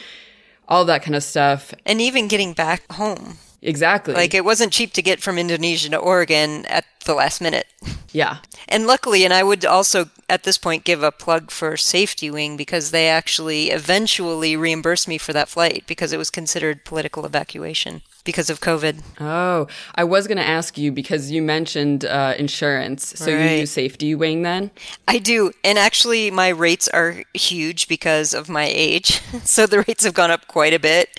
all 0.68 0.86
that 0.86 1.04
kind 1.04 1.16
of 1.16 1.24
stuff. 1.24 1.74
And 1.86 2.00
even 2.00 2.28
getting 2.28 2.54
back 2.54 2.90
home. 2.92 3.38
Exactly. 3.62 4.14
Like 4.16 4.34
it 4.34 4.44
wasn't 4.46 4.74
cheap 4.74 4.92
to 4.94 5.02
get 5.02 5.22
from 5.22 5.38
Indonesia 5.38 5.90
to 5.90 5.98
Oregon 5.98 6.66
at 6.66 6.86
the 7.06 7.14
last 7.14 7.42
minute. 7.42 7.68
yeah. 8.12 8.38
And 8.68 8.88
luckily, 8.88 9.24
and 9.26 9.34
I 9.34 9.44
would 9.44 9.66
also 9.66 10.10
at 10.30 10.44
this 10.44 10.58
point 10.58 10.84
give 10.84 11.04
a 11.04 11.12
plug 11.12 11.52
for 11.52 11.76
Safety 11.78 12.32
Wing 12.32 12.58
because 12.58 12.92
they 12.92 13.08
actually 13.10 13.70
eventually 13.70 14.56
reimbursed 14.56 15.08
me 15.08 15.18
for 15.18 15.34
that 15.34 15.50
flight 15.50 15.84
because 15.88 16.12
it 16.14 16.18
was 16.18 16.30
considered 16.30 16.86
political 16.86 17.26
evacuation 17.26 18.02
because 18.24 18.50
of 18.50 18.62
COVID. 18.62 19.02
Oh, 19.20 19.68
I 19.96 20.04
was 20.06 20.26
going 20.28 20.38
to 20.38 20.48
ask 20.48 20.78
you 20.78 20.92
because 20.92 21.32
you 21.32 21.42
mentioned 21.42 22.06
uh, 22.06 22.34
insurance. 22.38 23.14
So 23.18 23.30
you 23.32 23.38
Right. 23.38 23.58
do 23.60 23.66
safety 23.66 24.16
wing 24.16 24.42
then? 24.44 24.72
I 25.08 25.18
do. 25.20 25.52
And 25.64 25.78
actually, 25.78 26.32
my 26.32 26.50
rates 26.50 26.88
are 26.88 27.24
huge 27.34 27.88
because 27.88 28.34
of 28.34 28.48
my 28.50 28.66
age. 28.72 29.22
so 29.44 29.66
the 29.68 29.84
rates 29.88 30.04
have 30.04 30.14
gone 30.14 30.32
up 30.32 30.48
quite 30.48 30.74
a 30.74 30.80
bit. 30.80 31.10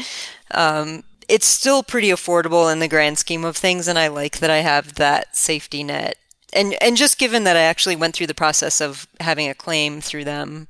Um, 0.53 1.03
it's 1.33 1.47
still 1.47 1.83
pretty 1.83 2.09
affordable 2.09 2.71
in 2.71 2.79
the 2.79 2.87
grand 2.87 3.19
scheme 3.19 3.43
of 3.43 3.57
things. 3.57 3.89
And 3.89 3.99
I 3.99 4.09
like 4.09 4.39
that 4.41 4.51
I 4.51 4.59
have 4.59 4.97
that 4.97 5.35
safety 5.35 5.83
net. 5.83 6.17
And, 6.53 6.77
and 6.83 6.95
just 6.95 7.19
given 7.19 7.45
that 7.45 7.57
I 7.57 7.63
actually 7.63 7.97
went 7.97 8.15
through 8.15 8.27
the 8.27 8.35
process 8.35 8.83
of 8.83 9.09
having 9.19 9.49
a 9.49 9.55
claim 9.55 10.03
through 10.03 10.25
them 10.25 10.69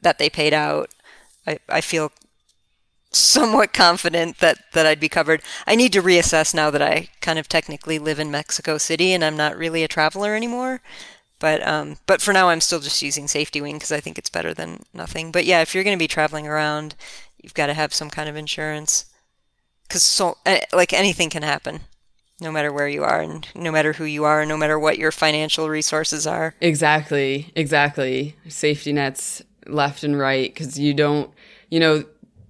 that 0.00 0.20
they 0.20 0.30
paid 0.30 0.54
out, 0.54 0.94
I, 1.48 1.58
I 1.68 1.80
feel 1.80 2.12
somewhat 3.10 3.72
confident 3.72 4.38
that, 4.38 4.58
that 4.72 4.86
I'd 4.86 5.00
be 5.00 5.08
covered. 5.08 5.42
I 5.66 5.74
need 5.74 5.92
to 5.94 6.02
reassess 6.02 6.54
now 6.54 6.70
that 6.70 6.82
I 6.82 7.08
kind 7.20 7.40
of 7.40 7.48
technically 7.48 7.98
live 7.98 8.20
in 8.20 8.30
Mexico 8.30 8.78
City 8.78 9.12
and 9.12 9.24
I'm 9.24 9.36
not 9.36 9.58
really 9.58 9.82
a 9.82 9.88
traveler 9.88 10.36
anymore. 10.36 10.80
But 11.40 11.66
um, 11.66 11.98
but 12.06 12.20
for 12.20 12.32
now, 12.32 12.48
I'm 12.48 12.60
still 12.60 12.80
just 12.80 13.00
using 13.00 13.28
Safety 13.28 13.60
Wing 13.60 13.76
because 13.76 13.92
I 13.92 14.00
think 14.00 14.18
it's 14.18 14.28
better 14.28 14.52
than 14.52 14.82
nothing. 14.92 15.30
But 15.30 15.44
yeah, 15.44 15.60
if 15.60 15.72
you're 15.72 15.84
going 15.84 15.96
to 15.96 16.02
be 16.02 16.08
traveling 16.08 16.48
around, 16.48 16.96
you've 17.40 17.54
got 17.54 17.68
to 17.68 17.74
have 17.74 17.94
some 17.94 18.10
kind 18.10 18.28
of 18.28 18.34
insurance 18.34 19.04
because 19.88 20.02
so 20.02 20.36
eh, 20.46 20.60
like 20.72 20.92
anything 20.92 21.30
can 21.30 21.42
happen. 21.42 21.80
no 22.40 22.52
matter 22.52 22.72
where 22.72 22.86
you 22.86 23.02
are 23.02 23.20
and 23.20 23.48
no 23.56 23.72
matter 23.72 23.94
who 23.94 24.04
you 24.04 24.24
are, 24.24 24.40
and 24.42 24.48
no 24.48 24.56
matter 24.56 24.78
what 24.78 24.98
your 24.98 25.10
financial 25.10 25.68
resources 25.68 26.26
are. 26.26 26.54
Exactly, 26.60 27.50
exactly. 27.56 28.36
Safety 28.48 28.92
nets 28.92 29.42
left 29.66 30.04
and 30.04 30.16
right 30.18 30.52
because 30.52 30.78
you 30.78 30.94
don't, 30.94 31.32
you 31.68 31.80
know, 31.80 32.04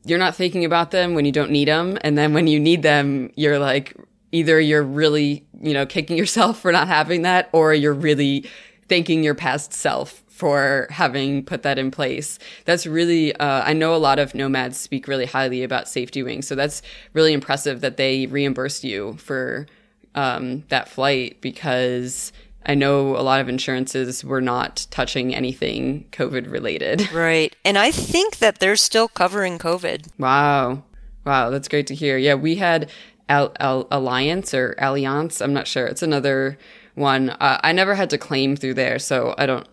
you're 0.04 0.18
not 0.18 0.34
thinking 0.34 0.64
about 0.64 0.90
them 0.90 1.14
when 1.14 1.24
you 1.24 1.32
don't 1.32 1.50
need 1.50 1.68
them. 1.68 1.98
And 2.02 2.16
then 2.18 2.34
when 2.34 2.46
you 2.46 2.60
need 2.60 2.82
them, 2.82 3.30
you're 3.34 3.58
like, 3.58 3.96
either 4.30 4.60
you're 4.60 4.82
really, 4.82 5.46
you 5.60 5.72
know, 5.72 5.86
kicking 5.86 6.16
yourself 6.22 6.60
for 6.60 6.70
not 6.72 6.88
having 6.88 7.22
that 7.22 7.48
or 7.52 7.72
you're 7.72 7.94
really 7.94 8.48
thanking 8.88 9.22
your 9.22 9.34
past 9.34 9.72
self 9.72 10.22
for 10.38 10.86
having 10.90 11.44
put 11.44 11.64
that 11.64 11.80
in 11.80 11.90
place. 11.90 12.38
That's 12.64 12.86
really, 12.86 13.34
uh, 13.34 13.62
I 13.64 13.72
know 13.72 13.92
a 13.92 13.98
lot 13.98 14.20
of 14.20 14.36
nomads 14.36 14.78
speak 14.78 15.08
really 15.08 15.26
highly 15.26 15.64
about 15.64 15.88
Safety 15.88 16.22
Wing. 16.22 16.42
So 16.42 16.54
that's 16.54 16.80
really 17.12 17.32
impressive 17.32 17.80
that 17.80 17.96
they 17.96 18.26
reimbursed 18.26 18.84
you 18.84 19.14
for 19.14 19.66
um, 20.14 20.62
that 20.68 20.88
flight 20.88 21.40
because 21.40 22.30
I 22.66 22.76
know 22.76 23.16
a 23.16 23.22
lot 23.22 23.40
of 23.40 23.48
insurances 23.48 24.22
were 24.22 24.40
not 24.40 24.86
touching 24.92 25.34
anything 25.34 26.06
COVID 26.12 26.48
related. 26.52 27.08
Right. 27.12 27.56
And 27.64 27.76
I 27.76 27.90
think 27.90 28.38
that 28.38 28.60
they're 28.60 28.76
still 28.76 29.08
covering 29.08 29.58
COVID. 29.58 30.06
Wow. 30.20 30.84
Wow. 31.24 31.50
That's 31.50 31.66
great 31.66 31.88
to 31.88 31.96
hear. 31.96 32.16
Yeah. 32.16 32.34
We 32.34 32.54
had 32.54 32.90
Al- 33.28 33.56
Al- 33.58 33.88
Alliance 33.90 34.54
or 34.54 34.76
Alliance. 34.78 35.40
I'm 35.40 35.52
not 35.52 35.66
sure. 35.66 35.86
It's 35.86 36.02
another 36.02 36.58
one. 36.94 37.30
Uh, 37.30 37.58
I 37.64 37.72
never 37.72 37.96
had 37.96 38.10
to 38.10 38.18
claim 38.18 38.54
through 38.54 38.74
there. 38.74 39.00
So 39.00 39.34
I 39.36 39.46
don't, 39.46 39.66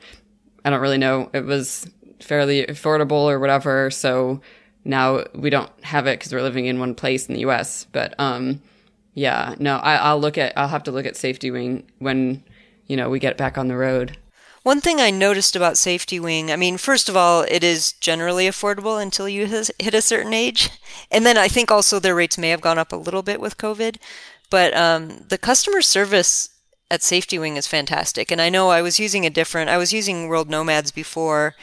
I 0.65 0.71
don't 0.71 0.81
really 0.81 0.97
know. 0.97 1.29
It 1.31 1.45
was 1.45 1.87
fairly 2.19 2.65
affordable 2.65 3.29
or 3.29 3.39
whatever. 3.39 3.91
So 3.91 4.41
now 4.83 5.23
we 5.33 5.49
don't 5.49 5.71
have 5.83 6.07
it 6.07 6.19
because 6.19 6.33
we're 6.33 6.41
living 6.41 6.65
in 6.65 6.79
one 6.79 6.95
place 6.95 7.27
in 7.27 7.35
the 7.35 7.41
U.S. 7.41 7.85
But 7.91 8.15
um, 8.19 8.61
yeah, 9.13 9.55
no, 9.59 9.77
I, 9.77 9.95
I'll 9.95 10.19
look 10.19 10.37
at. 10.37 10.57
I'll 10.57 10.67
have 10.67 10.83
to 10.83 10.91
look 10.91 11.05
at 11.05 11.15
Safety 11.15 11.51
Wing 11.51 11.89
when 11.99 12.43
you 12.87 12.97
know 12.97 13.09
we 13.09 13.19
get 13.19 13.37
back 13.37 13.57
on 13.57 13.67
the 13.67 13.77
road. 13.77 14.17
One 14.63 14.81
thing 14.81 14.99
I 14.99 15.11
noticed 15.11 15.55
about 15.55 15.77
Safety 15.77 16.19
Wing, 16.19 16.51
I 16.51 16.55
mean, 16.55 16.77
first 16.77 17.07
of 17.07 17.15
all, 17.15 17.45
it 17.47 17.63
is 17.63 17.93
generally 17.93 18.47
affordable 18.47 18.99
until 18.99 19.29
you 19.29 19.45
hit 19.45 19.93
a 19.93 20.01
certain 20.01 20.33
age. 20.33 20.71
And 21.11 21.23
then 21.23 21.37
I 21.37 21.47
think 21.47 21.69
also 21.69 21.99
their 21.99 22.15
rates 22.15 22.35
may 22.35 22.49
have 22.49 22.61
gone 22.61 22.79
up 22.79 22.91
a 22.91 22.95
little 22.95 23.21
bit 23.21 23.39
with 23.39 23.59
COVID. 23.59 23.97
But 24.49 24.75
um, 24.75 25.25
the 25.27 25.37
customer 25.37 25.83
service 25.83 26.49
at 26.91 27.01
Safety 27.01 27.39
Wing 27.39 27.57
is 27.57 27.67
fantastic. 27.67 28.31
And 28.31 28.41
I 28.41 28.49
know 28.49 28.69
I 28.69 28.81
was 28.81 28.99
using 28.99 29.25
a 29.25 29.29
different, 29.29 29.69
I 29.69 29.77
was 29.77 29.93
using 29.93 30.27
World 30.27 30.49
Nomads 30.49 30.91
before, 30.91 31.55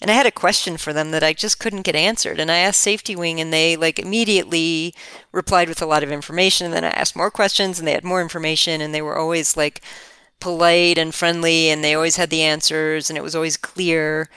and 0.00 0.10
I 0.10 0.14
had 0.14 0.26
a 0.26 0.30
question 0.30 0.76
for 0.76 0.92
them 0.92 1.10
that 1.10 1.22
I 1.22 1.32
just 1.32 1.58
couldn't 1.58 1.82
get 1.82 1.94
answered. 1.94 2.40
And 2.40 2.50
I 2.50 2.58
asked 2.58 2.80
Safety 2.80 3.14
Wing, 3.14 3.40
and 3.40 3.52
they 3.52 3.76
like 3.76 3.98
immediately 3.98 4.94
replied 5.32 5.68
with 5.68 5.82
a 5.82 5.86
lot 5.86 6.02
of 6.02 6.10
information. 6.10 6.66
And 6.66 6.74
then 6.74 6.84
I 6.84 6.90
asked 6.90 7.14
more 7.16 7.30
questions, 7.30 7.78
and 7.78 7.86
they 7.86 7.92
had 7.92 8.04
more 8.04 8.22
information, 8.22 8.80
and 8.80 8.94
they 8.94 9.02
were 9.02 9.18
always 9.18 9.56
like, 9.56 9.82
polite 10.40 10.96
and 10.96 11.14
friendly 11.14 11.68
and 11.68 11.84
they 11.84 11.94
always 11.94 12.16
had 12.16 12.30
the 12.30 12.42
answers 12.42 13.10
and 13.10 13.16
it 13.18 13.22
was 13.22 13.36
always 13.36 13.58
clear 13.58 14.28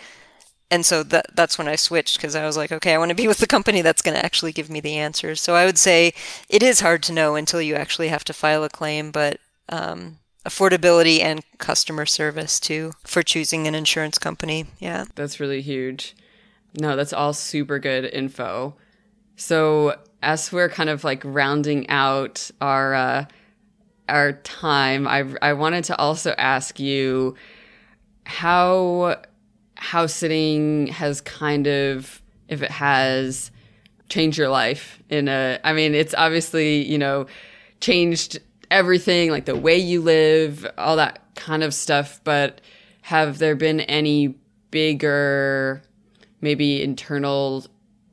and 0.73 0.85
so 0.85 1.03
that 1.03 1.27
that's 1.35 1.57
when 1.59 1.67
I 1.67 1.75
switched 1.75 2.17
because 2.17 2.35
I 2.35 2.45
was 2.45 2.57
like, 2.57 2.71
okay, 2.71 2.95
I 2.95 2.97
want 2.97 3.09
to 3.09 3.15
be 3.15 3.27
with 3.27 3.37
the 3.37 3.45
company 3.45 3.83
that's 3.83 4.01
going 4.01 4.17
to 4.17 4.25
actually 4.25 4.51
give 4.51 4.71
me 4.71 4.79
the 4.79 4.97
answers. 4.97 5.39
So 5.39 5.53
I 5.53 5.65
would 5.65 5.77
say 5.77 6.13
it 6.49 6.63
is 6.63 6.79
hard 6.79 7.03
to 7.03 7.13
know 7.13 7.35
until 7.35 7.61
you 7.61 7.75
actually 7.75 8.07
have 8.07 8.23
to 8.23 8.33
file 8.33 8.63
a 8.63 8.69
claim, 8.69 9.11
but 9.11 9.39
um, 9.69 10.17
affordability 10.45 11.21
and 11.21 11.41
customer 11.57 12.05
service 12.05 12.59
too 12.59 12.91
for 13.03 13.23
choosing 13.23 13.67
an 13.67 13.75
insurance 13.75 14.17
company. 14.17 14.65
Yeah, 14.79 15.05
that's 15.15 15.39
really 15.39 15.61
huge. 15.61 16.15
No, 16.79 16.95
that's 16.95 17.13
all 17.13 17.33
super 17.33 17.79
good 17.79 18.05
info. 18.05 18.75
So 19.35 19.97
as 20.21 20.51
we're 20.51 20.69
kind 20.69 20.89
of 20.89 21.03
like 21.03 21.21
rounding 21.23 21.89
out 21.89 22.49
our 22.61 22.93
uh, 22.93 23.25
our 24.09 24.33
time, 24.33 25.07
I 25.07 25.25
I 25.41 25.53
wanted 25.53 25.85
to 25.85 25.97
also 25.97 26.33
ask 26.37 26.79
you 26.79 27.35
how 28.25 29.21
house 29.75 30.13
sitting 30.13 30.87
has 30.87 31.21
kind 31.21 31.67
of 31.67 32.21
if 32.47 32.61
it 32.61 32.71
has 32.71 33.51
changed 34.09 34.37
your 34.37 34.49
life 34.49 35.01
in 35.09 35.27
a 35.27 35.59
I 35.63 35.73
mean 35.73 35.95
it's 35.95 36.13
obviously, 36.17 36.85
you 36.85 36.97
know, 36.97 37.27
changed 37.79 38.39
everything 38.73 39.29
like 39.29 39.45
the 39.45 39.55
way 39.55 39.77
you 39.77 40.01
live, 40.01 40.67
all 40.77 40.95
that 40.95 41.19
kind 41.35 41.63
of 41.63 41.73
stuff, 41.73 42.19
but 42.23 42.59
have 43.03 43.37
there 43.37 43.55
been 43.55 43.81
any 43.81 44.35
bigger 44.71 45.83
maybe 46.41 46.81
internal 46.81 47.65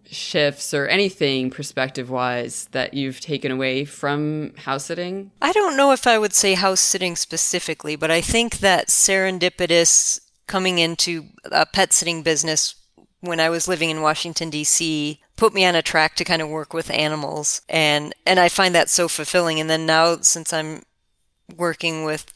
shifts 0.05 0.75
or 0.75 0.87
anything 0.89 1.51
perspective 1.51 2.11
wise 2.11 2.69
that 2.73 2.93
you've 2.93 3.21
taken 3.21 3.51
away 3.51 3.87
from 3.87 4.53
house 4.57 4.85
sitting? 4.85 5.31
I 5.41 5.53
don't 5.53 5.77
know 5.77 5.93
if 5.93 6.07
I 6.07 6.19
would 6.19 6.35
say 6.35 6.55
house 6.55 6.81
sitting 6.81 7.17
specifically, 7.17 7.97
but 7.97 8.11
I 8.11 8.21
think 8.21 8.59
that 8.59 8.89
serendipitous 8.89 10.21
coming 10.47 10.79
into 10.79 11.27
a 11.51 11.65
pet 11.65 11.93
sitting 11.93 12.23
business 12.23 12.75
when 13.21 13.41
I 13.41 13.49
was 13.49 13.67
living 13.67 13.89
in 13.89 14.03
Washington 14.03 14.51
D.C. 14.51 15.21
put 15.41 15.55
me 15.55 15.65
on 15.65 15.75
a 15.75 15.83
track 15.83 16.15
to 16.15 16.25
kind 16.25 16.43
of 16.43 16.51
work 16.51 16.75
with 16.75 16.91
animals 16.91 17.63
and 17.67 18.15
and 18.27 18.39
I 18.39 18.51
find 18.51 18.75
that 18.75 18.91
so 18.91 19.09
fulfilling 19.09 19.59
and 19.59 19.71
then 19.71 19.87
now 19.87 20.19
since 20.21 20.53
I'm 20.53 20.83
working 21.57 22.05
with 22.05 22.31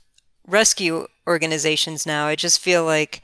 rescue 0.49 1.07
organizations 1.27 2.07
now 2.07 2.27
I 2.27 2.35
just 2.35 2.61
feel 2.61 2.83
like 2.83 3.23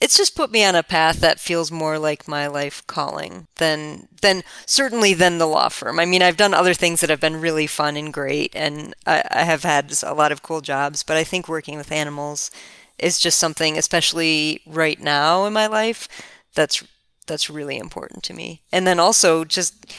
it's 0.00 0.16
just 0.16 0.34
put 0.34 0.50
me 0.50 0.64
on 0.64 0.74
a 0.74 0.82
path 0.82 1.20
that 1.20 1.38
feels 1.38 1.70
more 1.70 2.00
like 2.00 2.26
my 2.26 2.48
life 2.48 2.84
calling 2.88 3.46
than 3.56 4.08
than 4.22 4.42
certainly 4.66 5.14
than 5.14 5.38
the 5.38 5.46
law 5.46 5.68
firm. 5.68 6.00
I 6.00 6.06
mean, 6.06 6.22
I've 6.22 6.38
done 6.38 6.54
other 6.54 6.72
things 6.72 7.00
that 7.00 7.10
have 7.10 7.20
been 7.20 7.38
really 7.38 7.66
fun 7.66 7.98
and 7.98 8.10
great, 8.10 8.56
and 8.56 8.94
I, 9.06 9.22
I 9.30 9.42
have 9.44 9.62
had 9.62 9.92
a 10.02 10.14
lot 10.14 10.32
of 10.32 10.42
cool 10.42 10.62
jobs. 10.62 11.02
But 11.02 11.18
I 11.18 11.24
think 11.24 11.48
working 11.48 11.76
with 11.76 11.92
animals 11.92 12.50
is 12.98 13.20
just 13.20 13.38
something, 13.38 13.76
especially 13.76 14.62
right 14.66 14.98
now 14.98 15.44
in 15.44 15.52
my 15.52 15.66
life, 15.66 16.08
that's 16.54 16.82
that's 17.30 17.48
really 17.48 17.78
important 17.78 18.22
to 18.24 18.34
me. 18.34 18.60
And 18.70 18.86
then 18.86 19.00
also 19.00 19.44
just 19.44 19.94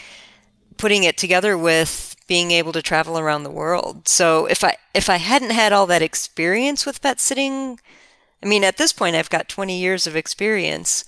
putting 0.78 1.04
it 1.04 1.18
together 1.18 1.58
with 1.58 2.16
being 2.28 2.52
able 2.52 2.72
to 2.74 2.82
travel 2.82 3.18
around 3.18 3.44
the 3.44 3.50
world. 3.52 4.08
So 4.08 4.46
if 4.46 4.64
I 4.64 4.78
if 4.94 5.10
I 5.10 5.18
hadn't 5.18 5.52
had 5.52 5.74
all 5.74 5.88
that 5.88 6.04
experience 6.04 6.86
with 6.86 7.02
pet 7.02 7.20
sitting 7.20 7.80
I 8.44 8.48
mean, 8.48 8.64
at 8.64 8.78
this 8.78 8.92
point, 8.92 9.16
I've 9.16 9.30
got 9.30 9.48
20 9.48 9.78
years 9.78 10.08
of 10.08 10.16
experience. 10.16 11.06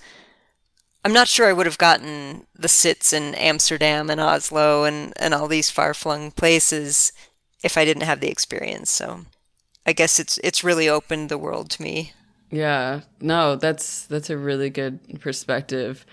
I'm 1.04 1.12
not 1.12 1.28
sure 1.28 1.48
I 1.48 1.52
would 1.52 1.66
have 1.66 1.78
gotten 1.78 2.46
the 2.54 2.68
sits 2.68 3.12
in 3.12 3.34
Amsterdam 3.34 4.08
and 4.08 4.20
Oslo 4.20 4.84
and, 4.84 5.12
and 5.16 5.34
all 5.34 5.48
these 5.48 5.70
far 5.70 5.94
flung 5.94 6.30
places 6.30 7.12
if 7.62 7.76
I 7.76 7.84
didn't 7.84 8.04
have 8.04 8.20
the 8.20 8.30
experience. 8.30 8.90
So 8.90 9.26
I 9.84 9.92
guess 9.92 10.18
it's 10.18 10.38
it's 10.38 10.64
really 10.64 10.88
opened 10.88 11.28
the 11.28 11.38
world 11.38 11.70
to 11.70 11.82
me. 11.82 12.12
Yeah. 12.50 13.00
No, 13.20 13.56
that's 13.56 14.06
that's 14.06 14.30
a 14.30 14.38
really 14.38 14.70
good 14.70 15.20
perspective. 15.20 16.06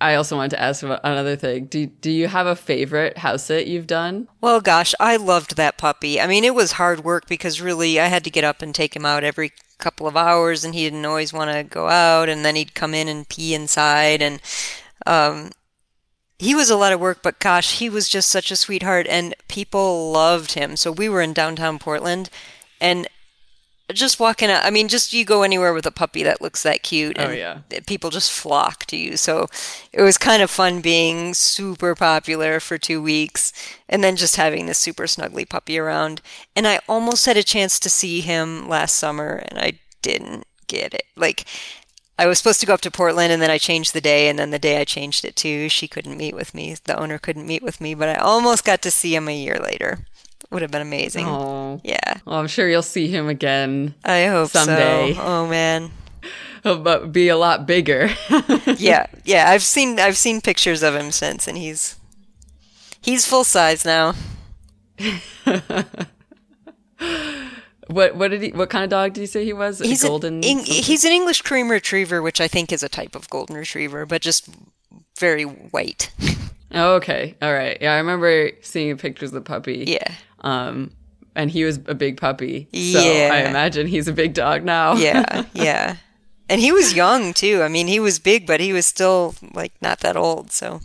I 0.00 0.14
also 0.14 0.36
wanted 0.36 0.50
to 0.50 0.60
ask 0.60 0.82
about 0.84 1.00
another 1.02 1.34
thing. 1.34 1.66
Do 1.66 1.86
do 1.86 2.10
you 2.10 2.28
have 2.28 2.46
a 2.46 2.54
favorite 2.54 3.18
house 3.18 3.44
sit 3.44 3.66
you've 3.66 3.86
done? 3.86 4.28
Well, 4.40 4.60
gosh, 4.60 4.94
I 5.00 5.16
loved 5.16 5.56
that 5.56 5.78
puppy. 5.78 6.20
I 6.20 6.26
mean, 6.26 6.44
it 6.44 6.54
was 6.54 6.72
hard 6.72 7.02
work 7.04 7.26
because 7.26 7.60
really 7.60 7.98
I 7.98 8.06
had 8.06 8.22
to 8.24 8.30
get 8.30 8.44
up 8.44 8.62
and 8.62 8.74
take 8.74 8.94
him 8.94 9.04
out 9.06 9.24
every 9.24 9.52
couple 9.78 10.06
of 10.06 10.16
hours 10.16 10.64
and 10.64 10.74
he 10.74 10.84
didn't 10.84 11.04
always 11.04 11.32
want 11.32 11.50
to 11.52 11.62
go 11.62 11.88
out 11.88 12.28
and 12.28 12.44
then 12.44 12.56
he'd 12.56 12.74
come 12.74 12.94
in 12.94 13.08
and 13.08 13.28
pee 13.28 13.54
inside 13.54 14.20
and 14.20 14.40
um, 15.06 15.50
he 16.38 16.54
was 16.54 16.68
a 16.68 16.76
lot 16.76 16.92
of 16.92 17.00
work 17.00 17.20
but 17.22 17.38
gosh 17.38 17.78
he 17.78 17.88
was 17.88 18.08
just 18.08 18.28
such 18.28 18.50
a 18.50 18.56
sweetheart 18.56 19.06
and 19.08 19.34
people 19.46 20.10
loved 20.10 20.52
him 20.52 20.74
so 20.76 20.90
we 20.90 21.08
were 21.08 21.22
in 21.22 21.32
downtown 21.32 21.78
portland 21.78 22.28
and 22.80 23.06
just 23.92 24.20
walking 24.20 24.50
out 24.50 24.64
i 24.64 24.70
mean 24.70 24.88
just 24.88 25.12
you 25.12 25.24
go 25.24 25.42
anywhere 25.42 25.72
with 25.72 25.86
a 25.86 25.90
puppy 25.90 26.22
that 26.22 26.40
looks 26.40 26.62
that 26.62 26.82
cute 26.82 27.18
oh, 27.18 27.22
and 27.22 27.32
oh, 27.32 27.34
yeah. 27.34 27.80
people 27.86 28.10
just 28.10 28.30
flock 28.30 28.84
to 28.84 28.96
you 28.96 29.16
so 29.16 29.46
it 29.92 30.02
was 30.02 30.18
kind 30.18 30.42
of 30.42 30.50
fun 30.50 30.80
being 30.80 31.32
super 31.34 31.94
popular 31.94 32.60
for 32.60 32.76
two 32.76 33.02
weeks 33.02 33.52
and 33.88 34.04
then 34.04 34.16
just 34.16 34.36
having 34.36 34.66
this 34.66 34.78
super 34.78 35.04
snuggly 35.04 35.48
puppy 35.48 35.78
around 35.78 36.20
and 36.54 36.66
i 36.66 36.78
almost 36.88 37.26
had 37.26 37.36
a 37.36 37.42
chance 37.42 37.80
to 37.80 37.88
see 37.88 38.20
him 38.20 38.68
last 38.68 38.96
summer 38.96 39.42
and 39.48 39.58
i 39.58 39.72
didn't 40.02 40.46
get 40.66 40.92
it 40.92 41.04
like 41.16 41.44
I 42.20 42.26
was 42.26 42.38
supposed 42.38 42.58
to 42.60 42.66
go 42.66 42.74
up 42.74 42.80
to 42.80 42.90
Portland 42.90 43.32
and 43.32 43.40
then 43.40 43.50
I 43.50 43.58
changed 43.58 43.94
the 43.94 44.00
day 44.00 44.28
and 44.28 44.36
then 44.36 44.50
the 44.50 44.58
day 44.58 44.80
I 44.80 44.84
changed 44.84 45.24
it 45.24 45.36
to 45.36 45.68
she 45.68 45.86
couldn't 45.86 46.16
meet 46.16 46.34
with 46.34 46.52
me. 46.52 46.74
The 46.82 46.98
owner 46.98 47.16
couldn't 47.16 47.46
meet 47.46 47.62
with 47.62 47.80
me, 47.80 47.94
but 47.94 48.08
I 48.08 48.16
almost 48.16 48.64
got 48.64 48.82
to 48.82 48.90
see 48.90 49.14
him 49.14 49.28
a 49.28 49.36
year 49.36 49.56
later 49.60 50.00
would 50.50 50.62
have 50.62 50.70
been 50.70 50.82
amazing. 50.82 51.26
Oh, 51.26 51.80
yeah. 51.84 52.18
Well, 52.24 52.38
I'm 52.38 52.46
sure 52.46 52.68
you'll 52.68 52.82
see 52.82 53.08
him 53.08 53.28
again. 53.28 53.94
I 54.04 54.26
hope 54.26 54.50
someday. 54.50 55.14
So. 55.14 55.22
Oh 55.22 55.46
man. 55.46 55.90
but 56.62 57.12
be 57.12 57.28
a 57.28 57.36
lot 57.36 57.66
bigger. 57.66 58.10
yeah, 58.76 59.06
yeah. 59.24 59.50
I've 59.50 59.62
seen 59.62 60.00
I've 60.00 60.16
seen 60.16 60.40
pictures 60.40 60.82
of 60.82 60.94
him 60.94 61.10
since, 61.10 61.46
and 61.46 61.58
he's 61.58 61.96
he's 63.00 63.26
full 63.26 63.44
size 63.44 63.84
now. 63.84 64.14
what 67.88 68.16
what 68.16 68.30
did 68.30 68.42
he? 68.42 68.50
What 68.50 68.70
kind 68.70 68.84
of 68.84 68.90
dog 68.90 69.12
did 69.14 69.20
you 69.20 69.26
say 69.26 69.44
he 69.44 69.52
was? 69.52 69.78
He's 69.78 70.02
a 70.04 70.08
golden. 70.08 70.42
An, 70.44 70.58
he's 70.60 71.04
an 71.04 71.12
English 71.12 71.42
cream 71.42 71.70
retriever, 71.70 72.22
which 72.22 72.40
I 72.40 72.48
think 72.48 72.72
is 72.72 72.82
a 72.82 72.88
type 72.88 73.14
of 73.14 73.28
golden 73.30 73.56
retriever, 73.56 74.06
but 74.06 74.22
just 74.22 74.48
very 75.18 75.44
white. 75.44 76.10
Oh, 76.70 76.96
okay. 76.96 77.34
All 77.40 77.52
right. 77.52 77.78
Yeah, 77.80 77.94
I 77.94 77.96
remember 77.96 78.50
seeing 78.60 78.98
pictures 78.98 79.30
of 79.30 79.34
the 79.34 79.40
puppy. 79.40 79.84
Yeah. 79.86 80.12
Um, 80.48 80.92
and 81.34 81.50
he 81.50 81.64
was 81.64 81.78
a 81.86 81.94
big 81.94 82.20
puppy. 82.20 82.68
So 82.72 83.00
Yeah. 83.00 83.30
I 83.32 83.48
imagine 83.48 83.86
he's 83.86 84.08
a 84.08 84.12
big 84.12 84.34
dog 84.34 84.64
now. 84.64 84.94
Yeah, 84.94 85.44
yeah. 85.52 85.96
And 86.48 86.60
he 86.60 86.72
was 86.72 86.94
young 86.94 87.34
too. 87.34 87.62
I 87.62 87.68
mean, 87.68 87.86
he 87.86 88.00
was 88.00 88.18
big, 88.18 88.46
but 88.46 88.60
he 88.60 88.72
was 88.72 88.86
still 88.86 89.34
like 89.52 89.72
not 89.82 90.00
that 90.00 90.16
old. 90.16 90.50
So 90.50 90.80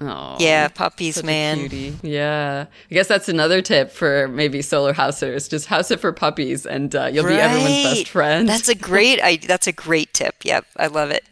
Aw, 0.00 0.36
yeah, 0.38 0.68
puppies, 0.68 1.24
man. 1.24 1.70
Yeah. 2.02 2.66
I 2.90 2.94
guess 2.94 3.08
that's 3.08 3.28
another 3.30 3.62
tip 3.62 3.90
for 3.90 4.28
maybe 4.28 4.60
solar 4.60 4.92
house 4.92 5.18
sitters. 5.18 5.48
Just 5.48 5.66
house 5.66 5.90
it 5.90 6.00
for 6.00 6.12
puppies 6.12 6.66
and 6.66 6.94
uh, 6.94 7.06
you'll 7.06 7.26
be 7.26 7.34
everyone's 7.34 7.84
best 7.84 8.08
friend. 8.08 8.46
That's 8.48 8.68
a 8.68 8.74
great. 8.74 9.20
I, 9.22 9.36
that's 9.38 9.66
a 9.66 9.72
great 9.72 10.12
tip. 10.12 10.44
Yep, 10.44 10.66
I 10.76 10.86
love 10.88 11.10
it. 11.10 11.24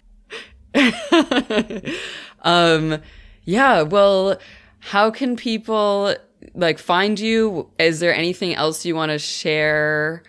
um 2.43 3.01
yeah, 3.45 3.83
well, 3.83 4.39
how 4.81 5.11
can 5.11 5.37
people 5.37 6.17
like 6.55 6.79
find 6.79 7.19
you? 7.19 7.71
Is 7.79 8.01
there 8.01 8.15
anything 8.15 8.55
else 8.55 8.85
you 8.85 8.95
want 8.95 9.11
to 9.11 9.19
share? 9.19 10.23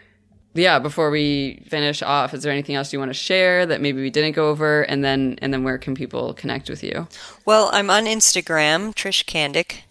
Yeah, 0.54 0.80
before 0.80 1.10
we 1.10 1.64
finish 1.68 2.02
off, 2.02 2.34
is 2.34 2.44
there 2.44 2.52
anything 2.52 2.76
else 2.76 2.94
you 2.94 3.00
want 3.00 3.10
to 3.10 3.14
share 3.14 3.66
that 3.66 3.82
maybe 3.82 4.02
we 4.02 4.10
didn't 4.10 4.34
go 4.34 4.50
over 4.50 4.84
and 4.84 5.04
then 5.04 5.38
and 5.42 5.54
then 5.54 5.64
where 5.64 5.78
can 5.78 5.96
people 5.96 6.34
connect 6.34 6.70
with 6.70 6.84
you? 6.84 7.08
Well, 7.46 7.70
I'm 7.74 7.90
on 7.90 8.06
Instagram, 8.06 8.94
Trish 8.94 9.26
Candick, 9.26 9.82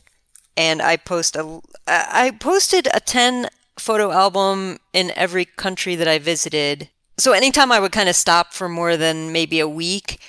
and 0.56 0.80
I 0.80 0.96
post 0.96 1.36
a 1.36 1.60
I 1.86 2.32
posted 2.40 2.88
a 2.94 3.00
ten 3.00 3.48
photo 3.78 4.10
album 4.10 4.78
in 4.92 5.12
every 5.16 5.44
country 5.44 5.96
that 5.96 6.08
I 6.08 6.18
visited. 6.18 6.88
So 7.18 7.32
anytime 7.32 7.70
I 7.70 7.80
would 7.80 7.92
kind 7.92 8.08
of 8.08 8.16
stop 8.16 8.52
for 8.52 8.68
more 8.68 8.96
than 8.96 9.32
maybe 9.32 9.60
a 9.60 9.68
week, 9.68 10.20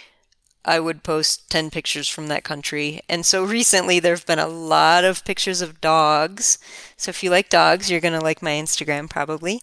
I 0.66 0.80
would 0.80 1.04
post 1.04 1.50
10 1.52 1.70
pictures 1.70 2.10
from 2.10 2.28
that 2.28 2.44
country. 2.44 3.02
And 3.08 3.26
so 3.26 3.44
recently 3.44 4.00
there 4.00 4.16
have 4.16 4.26
been 4.26 4.40
a 4.40 4.48
lot 4.48 5.04
of 5.04 5.24
pictures 5.24 5.62
of 5.62 5.80
dogs. 5.80 6.58
So 6.98 7.10
if 7.10 7.24
you 7.24 7.30
like 7.30 7.50
dogs, 7.50 7.90
you're 7.90 8.02
going 8.02 8.14
to 8.14 8.22
like 8.22 8.42
my 8.42 8.52
Instagram 8.52 9.10
probably. 9.10 9.62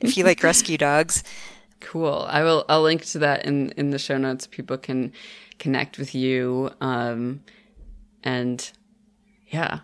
if 0.00 0.16
you 0.16 0.24
like 0.24 0.42
rescue 0.42 0.78
dogs. 0.78 1.22
Cool. 1.80 2.26
I 2.28 2.42
will. 2.42 2.64
I'll 2.68 2.82
link 2.82 3.04
to 3.06 3.18
that 3.20 3.44
in 3.44 3.70
in 3.72 3.90
the 3.90 3.98
show 3.98 4.16
notes. 4.16 4.46
People 4.46 4.78
can 4.78 5.12
connect 5.58 5.98
with 5.98 6.14
you. 6.14 6.70
Um, 6.80 7.42
and 8.22 8.70
yeah. 9.48 9.80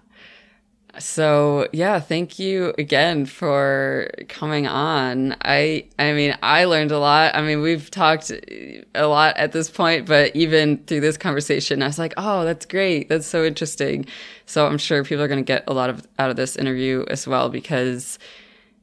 So 0.99 1.69
yeah, 1.73 2.01
thank 2.01 2.39
you 2.39 2.75
again 2.79 3.27
for 3.27 4.11
coming 4.29 4.67
on. 4.67 5.37
I 5.43 5.87
I 5.99 6.13
mean, 6.13 6.37
I 6.43 6.65
learned 6.65 6.91
a 6.91 6.99
lot. 6.99 7.35
I 7.37 7.43
mean, 7.43 7.61
we've 7.61 7.91
talked 7.91 8.31
a 8.31 9.07
lot 9.07 9.37
at 9.37 9.53
this 9.53 9.71
point, 9.71 10.07
but 10.07 10.35
even 10.35 10.79
through 10.87 11.01
this 11.01 11.17
conversation, 11.17 11.83
I 11.83 11.87
was 11.87 11.99
like, 11.99 12.15
"Oh, 12.17 12.45
that's 12.45 12.67
great. 12.67 13.09
That's 13.09 13.27
so 13.27 13.45
interesting." 13.45 14.07
So 14.47 14.67
I'm 14.67 14.79
sure 14.79 15.05
people 15.05 15.23
are 15.23 15.29
going 15.29 15.45
to 15.45 15.45
get 15.45 15.65
a 15.69 15.73
lot 15.75 15.91
of 15.91 16.07
out 16.19 16.31
of 16.31 16.37
this 16.37 16.57
interview 16.57 17.05
as 17.09 17.27
well 17.27 17.49
because 17.49 18.19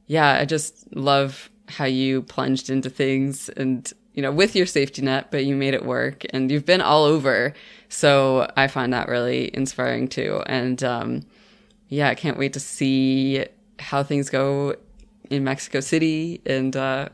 yeah, 0.06 0.34
I 0.40 0.44
just 0.44 0.94
love 0.94 1.50
how 1.68 1.84
you 1.84 2.22
plunged 2.22 2.70
into 2.70 2.90
things 2.90 3.48
and, 3.50 3.92
you 4.14 4.22
know, 4.22 4.32
with 4.32 4.54
your 4.54 4.66
safety 4.66 5.02
net, 5.02 5.30
but 5.30 5.44
you 5.44 5.56
made 5.56 5.74
it 5.74 5.84
work 5.84 6.24
and 6.30 6.50
you've 6.50 6.64
been 6.64 6.80
all 6.80 7.04
over. 7.04 7.52
So 7.88 8.50
I 8.56 8.68
find 8.68 8.92
that 8.92 9.08
really 9.08 9.50
inspiring 9.54 10.08
too. 10.08 10.42
And, 10.46 10.82
um, 10.84 11.22
yeah, 11.88 12.08
I 12.08 12.14
can't 12.14 12.38
wait 12.38 12.52
to 12.54 12.60
see 12.60 13.44
how 13.78 14.02
things 14.02 14.30
go 14.30 14.76
in 15.30 15.44
Mexico 15.44 15.80
City 15.80 16.40
and, 16.46 16.74
uh, 16.76 17.08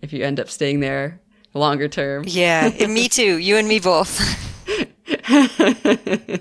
if 0.00 0.12
you 0.12 0.24
end 0.24 0.38
up 0.40 0.48
staying 0.48 0.80
there 0.80 1.20
longer 1.54 1.88
term. 1.88 2.24
Yeah, 2.26 2.70
and 2.80 2.94
me 2.94 3.08
too. 3.08 3.36
You 3.38 3.56
and 3.56 3.68
me 3.68 3.80
both. 3.80 4.20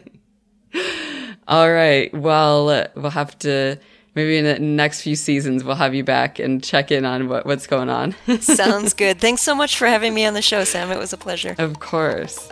All 1.47 1.71
right. 1.71 2.13
Well, 2.13 2.87
we'll 2.95 3.09
have 3.09 3.37
to 3.39 3.79
maybe 4.15 4.37
in 4.37 4.45
the 4.45 4.59
next 4.59 5.01
few 5.01 5.15
seasons 5.15 5.63
we'll 5.63 5.75
have 5.75 5.93
you 5.93 6.03
back 6.03 6.39
and 6.39 6.63
check 6.63 6.91
in 6.91 7.05
on 7.05 7.29
what, 7.29 7.45
what's 7.45 7.67
going 7.67 7.89
on. 7.89 8.15
Sounds 8.39 8.93
good. 8.93 9.19
Thanks 9.19 9.41
so 9.41 9.55
much 9.55 9.77
for 9.77 9.87
having 9.87 10.13
me 10.13 10.25
on 10.25 10.33
the 10.33 10.41
show, 10.41 10.63
Sam. 10.63 10.91
It 10.91 10.97
was 10.97 11.13
a 11.13 11.17
pleasure. 11.17 11.55
of 11.57 11.79
course. 11.79 12.49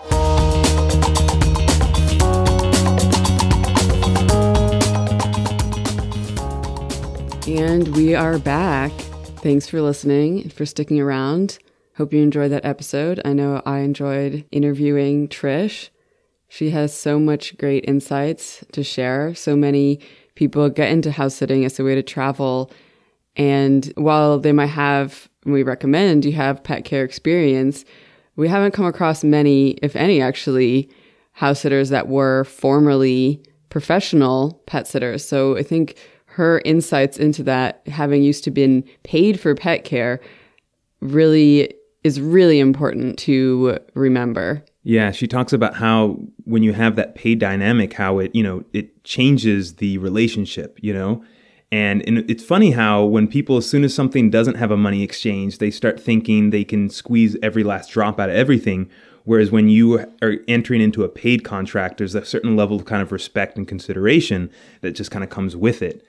And 7.47 7.95
we 7.95 8.15
are 8.15 8.39
back. 8.39 8.91
Thanks 9.43 9.67
for 9.67 9.79
listening 9.79 10.49
for 10.49 10.65
sticking 10.65 10.99
around. 10.99 11.59
Hope 11.95 12.11
you 12.11 12.19
enjoyed 12.19 12.51
that 12.51 12.65
episode. 12.65 13.21
I 13.23 13.33
know 13.33 13.61
I 13.67 13.79
enjoyed 13.79 14.45
interviewing 14.51 15.27
Trish. 15.27 15.89
She 16.47 16.71
has 16.71 16.91
so 16.91 17.19
much 17.19 17.55
great 17.59 17.85
insights 17.87 18.65
to 18.71 18.83
share. 18.83 19.35
So 19.35 19.55
many 19.55 19.99
people 20.33 20.67
get 20.69 20.89
into 20.89 21.11
house 21.11 21.35
sitting 21.35 21.65
as 21.65 21.79
a 21.79 21.83
way 21.83 21.93
to 21.93 22.01
travel. 22.01 22.71
And 23.35 23.93
while 23.95 24.39
they 24.39 24.51
might 24.51 24.67
have, 24.67 25.29
we 25.45 25.61
recommend 25.61 26.25
you 26.25 26.31
have 26.31 26.63
pet 26.63 26.83
care 26.83 27.03
experience, 27.03 27.85
we 28.35 28.47
haven't 28.47 28.71
come 28.71 28.85
across 28.85 29.23
many, 29.23 29.71
if 29.83 29.95
any, 29.95 30.19
actually, 30.19 30.89
house 31.33 31.59
sitters 31.59 31.89
that 31.89 32.07
were 32.07 32.43
formerly 32.45 33.43
professional 33.69 34.63
pet 34.65 34.87
sitters. 34.87 35.23
So 35.23 35.57
I 35.57 35.61
think 35.63 35.95
her 36.36 36.61
insights 36.65 37.17
into 37.17 37.43
that, 37.43 37.81
having 37.88 38.21
used 38.21 38.43
to 38.43 38.51
been 38.51 38.83
paid 39.03 39.39
for 39.39 39.55
pet 39.55 39.86
care, 39.86 40.19
really 40.99 41.73
is 42.03 42.19
really 42.19 42.59
important 42.59 43.17
to 43.17 43.79
remember. 43.93 44.61
Yeah, 44.83 45.11
she 45.11 45.27
talks 45.27 45.53
about 45.53 45.75
how 45.75 46.19
when 46.43 46.61
you 46.61 46.73
have 46.73 46.97
that 46.97 47.15
pay 47.15 47.36
dynamic, 47.36 47.93
how 47.93 48.19
it, 48.19 48.36
you 48.36 48.43
know, 48.43 48.65
it 48.73 49.01
changes 49.05 49.75
the 49.75 49.97
relationship, 49.99 50.77
you 50.81 50.93
know? 50.93 51.23
And, 51.71 52.05
and 52.05 52.29
it's 52.29 52.43
funny 52.43 52.71
how 52.71 53.05
when 53.05 53.29
people, 53.29 53.55
as 53.55 53.69
soon 53.69 53.86
as 53.86 53.93
something 53.93 54.29
doesn't 54.29 54.55
have 54.55 54.71
a 54.71 54.77
money 54.77 55.03
exchange, 55.03 55.59
they 55.59 55.71
start 55.71 56.01
thinking 56.01 56.49
they 56.49 56.65
can 56.65 56.89
squeeze 56.89 57.38
every 57.41 57.63
last 57.63 57.91
drop 57.91 58.19
out 58.19 58.29
of 58.29 58.36
everything. 58.36 58.89
Whereas 59.23 59.51
when 59.51 59.69
you 59.69 60.05
are 60.21 60.36
entering 60.49 60.81
into 60.81 61.05
a 61.05 61.09
paid 61.09 61.45
contract, 61.45 61.97
there's 61.97 62.13
a 62.13 62.25
certain 62.25 62.57
level 62.57 62.75
of 62.75 62.83
kind 62.83 63.01
of 63.01 63.13
respect 63.13 63.57
and 63.57 63.65
consideration 63.65 64.51
that 64.81 64.91
just 64.91 65.11
kind 65.11 65.23
of 65.23 65.29
comes 65.29 65.55
with 65.55 65.81
it 65.81 66.05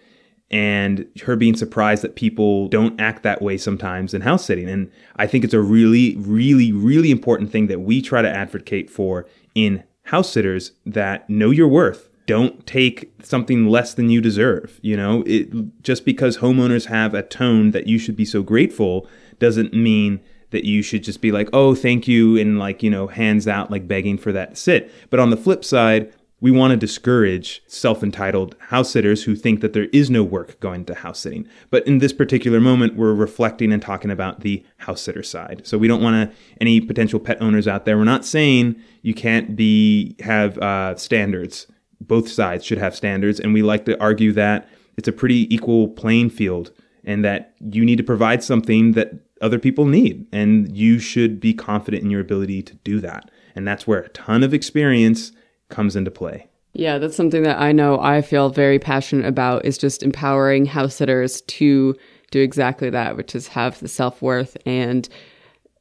and 0.51 1.07
her 1.25 1.35
being 1.35 1.57
surprised 1.57 2.03
that 2.03 2.15
people 2.15 2.69
don't 2.69 3.01
act 3.01 3.23
that 3.25 3.43
way 3.43 3.59
sometimes 3.59 4.15
in 4.15 4.23
house 4.23 4.45
sitting. 4.45 4.69
And 4.69 4.91
I 5.17 5.27
think 5.27 5.45
it's 5.45 5.55
a 5.55 5.61
really, 5.61 6.17
really, 6.17 6.73
really 6.73 7.11
important 7.11 7.51
thing 7.51 7.67
that 7.67 7.81
we 7.81 8.01
try 8.01 8.23
to 8.23 8.31
advocate 8.31 8.89
for 8.89 9.27
in 9.55 9.83
house 10.05 10.31
sitters 10.31 10.73
that 10.85 11.29
know 11.29 11.51
your 11.51 11.69
worth. 11.69 12.09
Don't 12.27 12.67
take 12.67 13.13
something 13.23 13.69
less 13.69 13.95
than 13.95 14.09
you 14.09 14.21
deserve. 14.21 14.79
You 14.83 14.97
know, 14.97 15.25
it, 15.27 15.83
just 15.83 16.05
because 16.05 16.39
homeowners 16.39 16.87
have 16.87 17.15
a 17.15 17.23
tone 17.23 17.73
that 17.73 17.87
you 17.87 17.99
should 17.99 18.17
be 18.17 18.25
so 18.25 18.43
grateful 18.43 19.09
doesn't 19.39 19.75
mean 19.75 20.21
that 20.51 20.65
you 20.65 20.81
should 20.81 21.03
just 21.03 21.21
be 21.21 21.33
like, 21.33 21.49
oh, 21.53 21.75
thank 21.75 22.07
you, 22.07 22.37
and 22.37 22.59
like, 22.59 22.83
you 22.83 22.91
know, 22.91 23.09
hands 23.09 23.49
out, 23.49 23.71
like 23.71 23.89
begging 23.89 24.17
for 24.17 24.31
that 24.33 24.57
sit. 24.57 24.93
But 25.11 25.21
on 25.21 25.31
the 25.31 25.37
flip 25.37 25.65
side, 25.65 26.13
we 26.41 26.51
want 26.51 26.71
to 26.71 26.77
discourage 26.77 27.63
self 27.67 28.03
entitled 28.03 28.57
house 28.69 28.91
sitters 28.91 29.25
who 29.25 29.35
think 29.35 29.61
that 29.61 29.73
there 29.73 29.89
is 29.93 30.11
no 30.11 30.23
work 30.23 30.61
going 30.61 30.85
to 30.85 30.95
house 30.95 31.21
sitting. 31.21 31.49
But 31.71 31.87
in 31.87 31.99
this 31.99 32.13
particular 32.13 32.61
moment, 32.61 32.97
we're 32.97 33.15
reflecting 33.15 33.73
and 33.73 33.81
talking 33.81 34.11
about 34.11 34.41
the 34.41 34.65
house 34.79 35.01
sitter 35.01 35.23
side. 35.23 35.67
So 35.67 35.79
we 35.79 35.89
don't 35.89 36.03
want 36.03 36.31
to, 36.31 36.37
any 36.61 36.81
potential 36.81 37.19
pet 37.19 37.41
owners 37.41 37.67
out 37.67 37.85
there, 37.85 37.97
we're 37.97 38.05
not 38.05 38.25
saying 38.25 38.77
you 39.03 39.15
can't 39.15 39.57
be, 39.57 40.15
have 40.21 40.59
uh, 40.59 40.97
standards. 40.97 41.67
Both 42.01 42.29
sides 42.29 42.65
should 42.65 42.79
have 42.79 42.95
standards. 42.95 43.41
And 43.41 43.55
we 43.55 43.63
like 43.63 43.87
to 43.87 43.99
argue 44.01 44.33
that 44.33 44.69
it's 44.99 45.09
a 45.09 45.13
pretty 45.13 45.53
equal 45.55 45.89
playing 45.89 46.31
field 46.31 46.71
and 47.05 47.25
that 47.25 47.55
you 47.61 47.85
need 47.85 47.97
to 47.97 48.05
provide 48.05 48.45
something 48.45 48.93
that 48.93 49.13
other 49.41 49.59
people 49.59 49.87
need. 49.87 50.27
And 50.33 50.77
you 50.77 50.99
should 50.99 51.41
be 51.41 51.55
confident 51.55 52.03
in 52.03 52.11
your 52.11 52.21
ability 52.21 52.63
to 52.65 52.75
do 52.77 53.01
that. 53.01 53.31
And 53.55 53.67
that's 53.67 53.87
where 53.87 54.01
a 54.01 54.09
ton 54.11 54.43
of 54.43 54.53
experience 54.53 55.33
comes 55.69 55.97
into 55.97 56.11
play. 56.11 56.49
Yeah, 56.73 56.99
that's 56.99 57.17
something 57.17 57.43
that 57.45 57.59
I 57.59 57.73
know 57.73 57.99
I 58.01 58.21
feel 58.21 58.51
very 58.51 58.79
passionate 58.79 59.27
about 59.27 59.65
is 59.65 59.79
just 59.79 60.03
empowering 60.03 60.67
house 60.67 60.97
sitters 60.97 61.41
to 61.43 61.97
do 62.31 62.41
exactly 62.41 62.91
that, 62.91 63.17
which 63.17 63.35
is 63.35 63.49
have 63.49 63.81
the 63.81 63.89
self 63.89 64.21
worth 64.21 64.57
and 64.67 65.09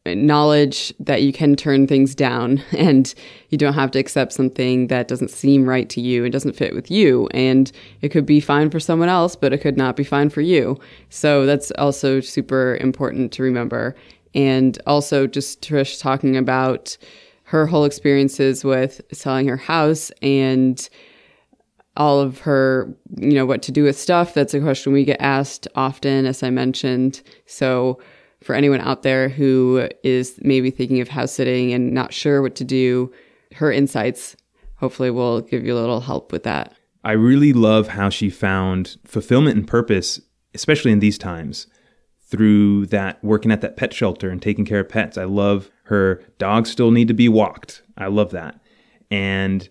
knowledge 0.06 0.94
that 1.00 1.24
you 1.24 1.34
can 1.34 1.56
turn 1.56 1.88
things 1.88 2.14
down 2.14 2.62
and 2.78 3.16
you 3.50 3.58
don't 3.58 3.74
have 3.74 3.92
to 3.92 4.00
accept 4.00 4.32
something 4.34 4.88
that 4.88 5.08
doesn't 5.08 5.32
seem 5.32 5.68
right 5.68 5.90
to 5.90 6.00
you 6.00 6.24
and 6.24 6.32
doesn't 6.32 6.56
fit 6.56 6.76
with 6.76 6.92
you. 6.92 7.28
And 7.32 7.72
it 8.02 8.10
could 8.10 8.26
be 8.26 8.40
fine 8.40 8.70
for 8.70 8.80
someone 8.80 9.10
else, 9.10 9.36
but 9.36 9.52
it 9.52 9.60
could 9.60 9.78
not 9.78 9.96
be 9.96 10.04
fine 10.04 10.30
for 10.30 10.42
you. 10.42 10.80
So 11.10 11.46
that's 11.46 11.72
also 11.72 12.20
super 12.20 12.78
important 12.80 13.32
to 13.34 13.44
remember. 13.44 13.96
And 14.36 14.78
also, 14.86 15.28
just 15.28 15.62
Trish 15.62 16.00
talking 16.02 16.36
about 16.36 16.98
her 17.56 17.66
whole 17.66 17.86
experiences 17.86 18.64
with 18.64 19.02
selling 19.12 19.48
her 19.48 19.58
house 19.58 20.12
and 20.22 20.90
all 21.98 22.20
of 22.20 22.40
her, 22.40 22.94
you 23.18 23.34
know, 23.34 23.46
what 23.46 23.62
to 23.64 23.72
do 23.72 23.84
with 23.84 23.98
stuff. 23.98 24.34
That's 24.34 24.54
a 24.54 24.60
question 24.60 24.92
we 24.92 25.06
get 25.06 25.22
asked 25.22 25.68
often, 25.76 26.26
as 26.26 26.44
I 26.44 26.50
mentioned. 26.50 27.22
So, 27.46 28.00
for 28.44 28.54
anyone 28.54 28.82
out 28.82 29.04
there 29.04 29.30
who 29.30 29.88
is 30.04 30.38
maybe 30.42 30.70
thinking 30.70 31.00
of 31.00 31.08
house 31.08 31.32
sitting 31.32 31.74
and 31.74 31.94
not 31.94 32.14
sure 32.14 32.42
what 32.42 32.56
to 32.56 32.64
do, 32.64 33.12
her 33.54 33.72
insights 33.72 34.36
hopefully 34.76 35.10
will 35.10 35.42
give 35.42 35.66
you 35.66 35.74
a 35.74 35.80
little 35.80 36.02
help 36.02 36.32
with 36.32 36.44
that. 36.44 36.74
I 37.04 37.14
really 37.14 37.54
love 37.54 37.88
how 37.88 38.10
she 38.10 38.30
found 38.30 38.98
fulfillment 39.06 39.56
and 39.56 39.68
purpose, 39.68 40.20
especially 40.54 40.92
in 40.92 41.00
these 41.00 41.18
times, 41.18 41.68
through 42.36 42.86
that 42.88 43.24
working 43.24 43.52
at 43.52 43.62
that 43.62 43.78
pet 43.78 43.94
shelter 43.94 44.30
and 44.30 44.42
taking 44.42 44.66
care 44.66 44.82
of 44.82 44.90
pets. 44.90 45.18
I 45.18 45.24
love 45.24 45.72
her 45.84 46.22
dogs 46.38 46.70
still 46.70 46.92
need 46.92 47.08
to 47.08 47.14
be 47.14 47.30
walked. 47.30 47.82
I 47.98 48.08
love 48.08 48.32
that. 48.32 48.60
And 49.10 49.70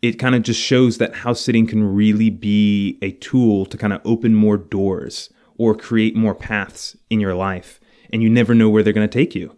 it 0.00 0.18
kind 0.18 0.34
of 0.34 0.42
just 0.42 0.60
shows 0.60 0.96
that 0.96 1.16
house 1.16 1.42
sitting 1.42 1.66
can 1.66 1.84
really 1.84 2.30
be 2.30 2.98
a 3.02 3.10
tool 3.12 3.66
to 3.66 3.76
kind 3.76 3.92
of 3.92 4.00
open 4.06 4.34
more 4.34 4.56
doors 4.56 5.28
or 5.58 5.74
create 5.74 6.16
more 6.16 6.34
paths 6.34 6.96
in 7.10 7.20
your 7.20 7.34
life. 7.34 7.80
And 8.10 8.22
you 8.22 8.30
never 8.30 8.54
know 8.54 8.70
where 8.70 8.82
they're 8.82 8.94
going 8.94 9.08
to 9.08 9.18
take 9.18 9.34
you. 9.34 9.54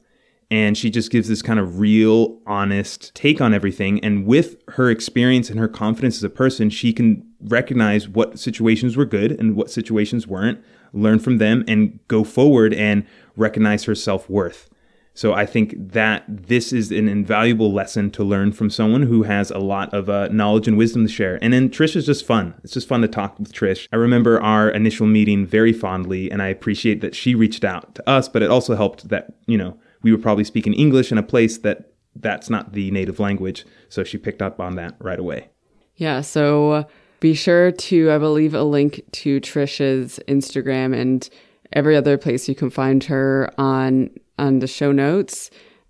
And 0.50 0.76
she 0.76 0.90
just 0.90 1.12
gives 1.12 1.28
this 1.28 1.42
kind 1.42 1.60
of 1.60 1.78
real, 1.78 2.40
honest 2.44 3.14
take 3.14 3.40
on 3.40 3.54
everything. 3.54 4.04
And 4.04 4.26
with 4.26 4.56
her 4.72 4.90
experience 4.90 5.48
and 5.48 5.60
her 5.60 5.68
confidence 5.68 6.16
as 6.16 6.24
a 6.24 6.28
person, 6.28 6.70
she 6.70 6.92
can 6.92 7.24
recognize 7.40 8.08
what 8.08 8.38
situations 8.38 8.96
were 8.96 9.06
good 9.06 9.30
and 9.32 9.54
what 9.54 9.70
situations 9.70 10.26
weren't, 10.26 10.62
learn 10.92 11.18
from 11.18 11.38
them, 11.38 11.64
and 11.68 11.98
go 12.08 12.24
forward 12.24 12.74
and 12.74 13.06
recognize 13.36 13.84
her 13.84 13.94
self 13.94 14.28
worth. 14.28 14.68
So 15.14 15.34
I 15.34 15.44
think 15.44 15.74
that 15.76 16.24
this 16.26 16.72
is 16.72 16.90
an 16.90 17.06
invaluable 17.06 17.70
lesson 17.70 18.10
to 18.12 18.24
learn 18.24 18.52
from 18.52 18.70
someone 18.70 19.02
who 19.02 19.24
has 19.24 19.50
a 19.50 19.58
lot 19.58 19.92
of 19.92 20.08
uh, 20.08 20.28
knowledge 20.28 20.66
and 20.66 20.78
wisdom 20.78 21.06
to 21.06 21.12
share. 21.12 21.38
And 21.42 21.52
then 21.52 21.68
Trish 21.68 21.96
is 21.96 22.06
just 22.06 22.24
fun. 22.24 22.54
It's 22.64 22.72
just 22.72 22.88
fun 22.88 23.02
to 23.02 23.08
talk 23.08 23.38
with 23.38 23.52
Trish. 23.52 23.88
I 23.92 23.96
remember 23.96 24.40
our 24.40 24.70
initial 24.70 25.06
meeting 25.06 25.44
very 25.44 25.72
fondly, 25.74 26.30
and 26.30 26.40
I 26.40 26.48
appreciate 26.48 27.02
that 27.02 27.14
she 27.14 27.34
reached 27.34 27.62
out 27.62 27.94
to 27.96 28.08
us, 28.08 28.26
but 28.26 28.42
it 28.42 28.50
also 28.50 28.74
helped 28.74 29.10
that, 29.10 29.34
you 29.46 29.58
know, 29.58 29.78
we 30.02 30.12
were 30.12 30.18
probably 30.18 30.44
speaking 30.44 30.72
English 30.72 31.12
in 31.12 31.18
a 31.18 31.22
place 31.22 31.58
that 31.58 31.92
that's 32.16 32.48
not 32.48 32.72
the 32.72 32.90
native 32.90 33.20
language. 33.20 33.66
So 33.90 34.04
she 34.04 34.16
picked 34.16 34.40
up 34.40 34.60
on 34.60 34.76
that 34.76 34.96
right 34.98 35.18
away. 35.18 35.50
Yeah. 35.96 36.22
So 36.22 36.86
be 37.22 37.34
sure 37.34 37.70
to, 37.70 38.10
I 38.10 38.18
will 38.18 38.32
leave 38.32 38.52
a 38.52 38.64
link 38.64 39.00
to 39.12 39.40
Trish's 39.40 40.18
Instagram 40.26 40.92
and 40.92 41.30
every 41.72 41.96
other 41.96 42.18
place 42.18 42.48
you 42.48 42.54
can 42.56 42.68
find 42.68 43.04
her 43.04 43.48
on 43.56 44.10
on 44.40 44.58
the 44.58 44.66
show 44.66 44.90
notes. 44.90 45.48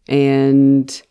And 0.09 1.03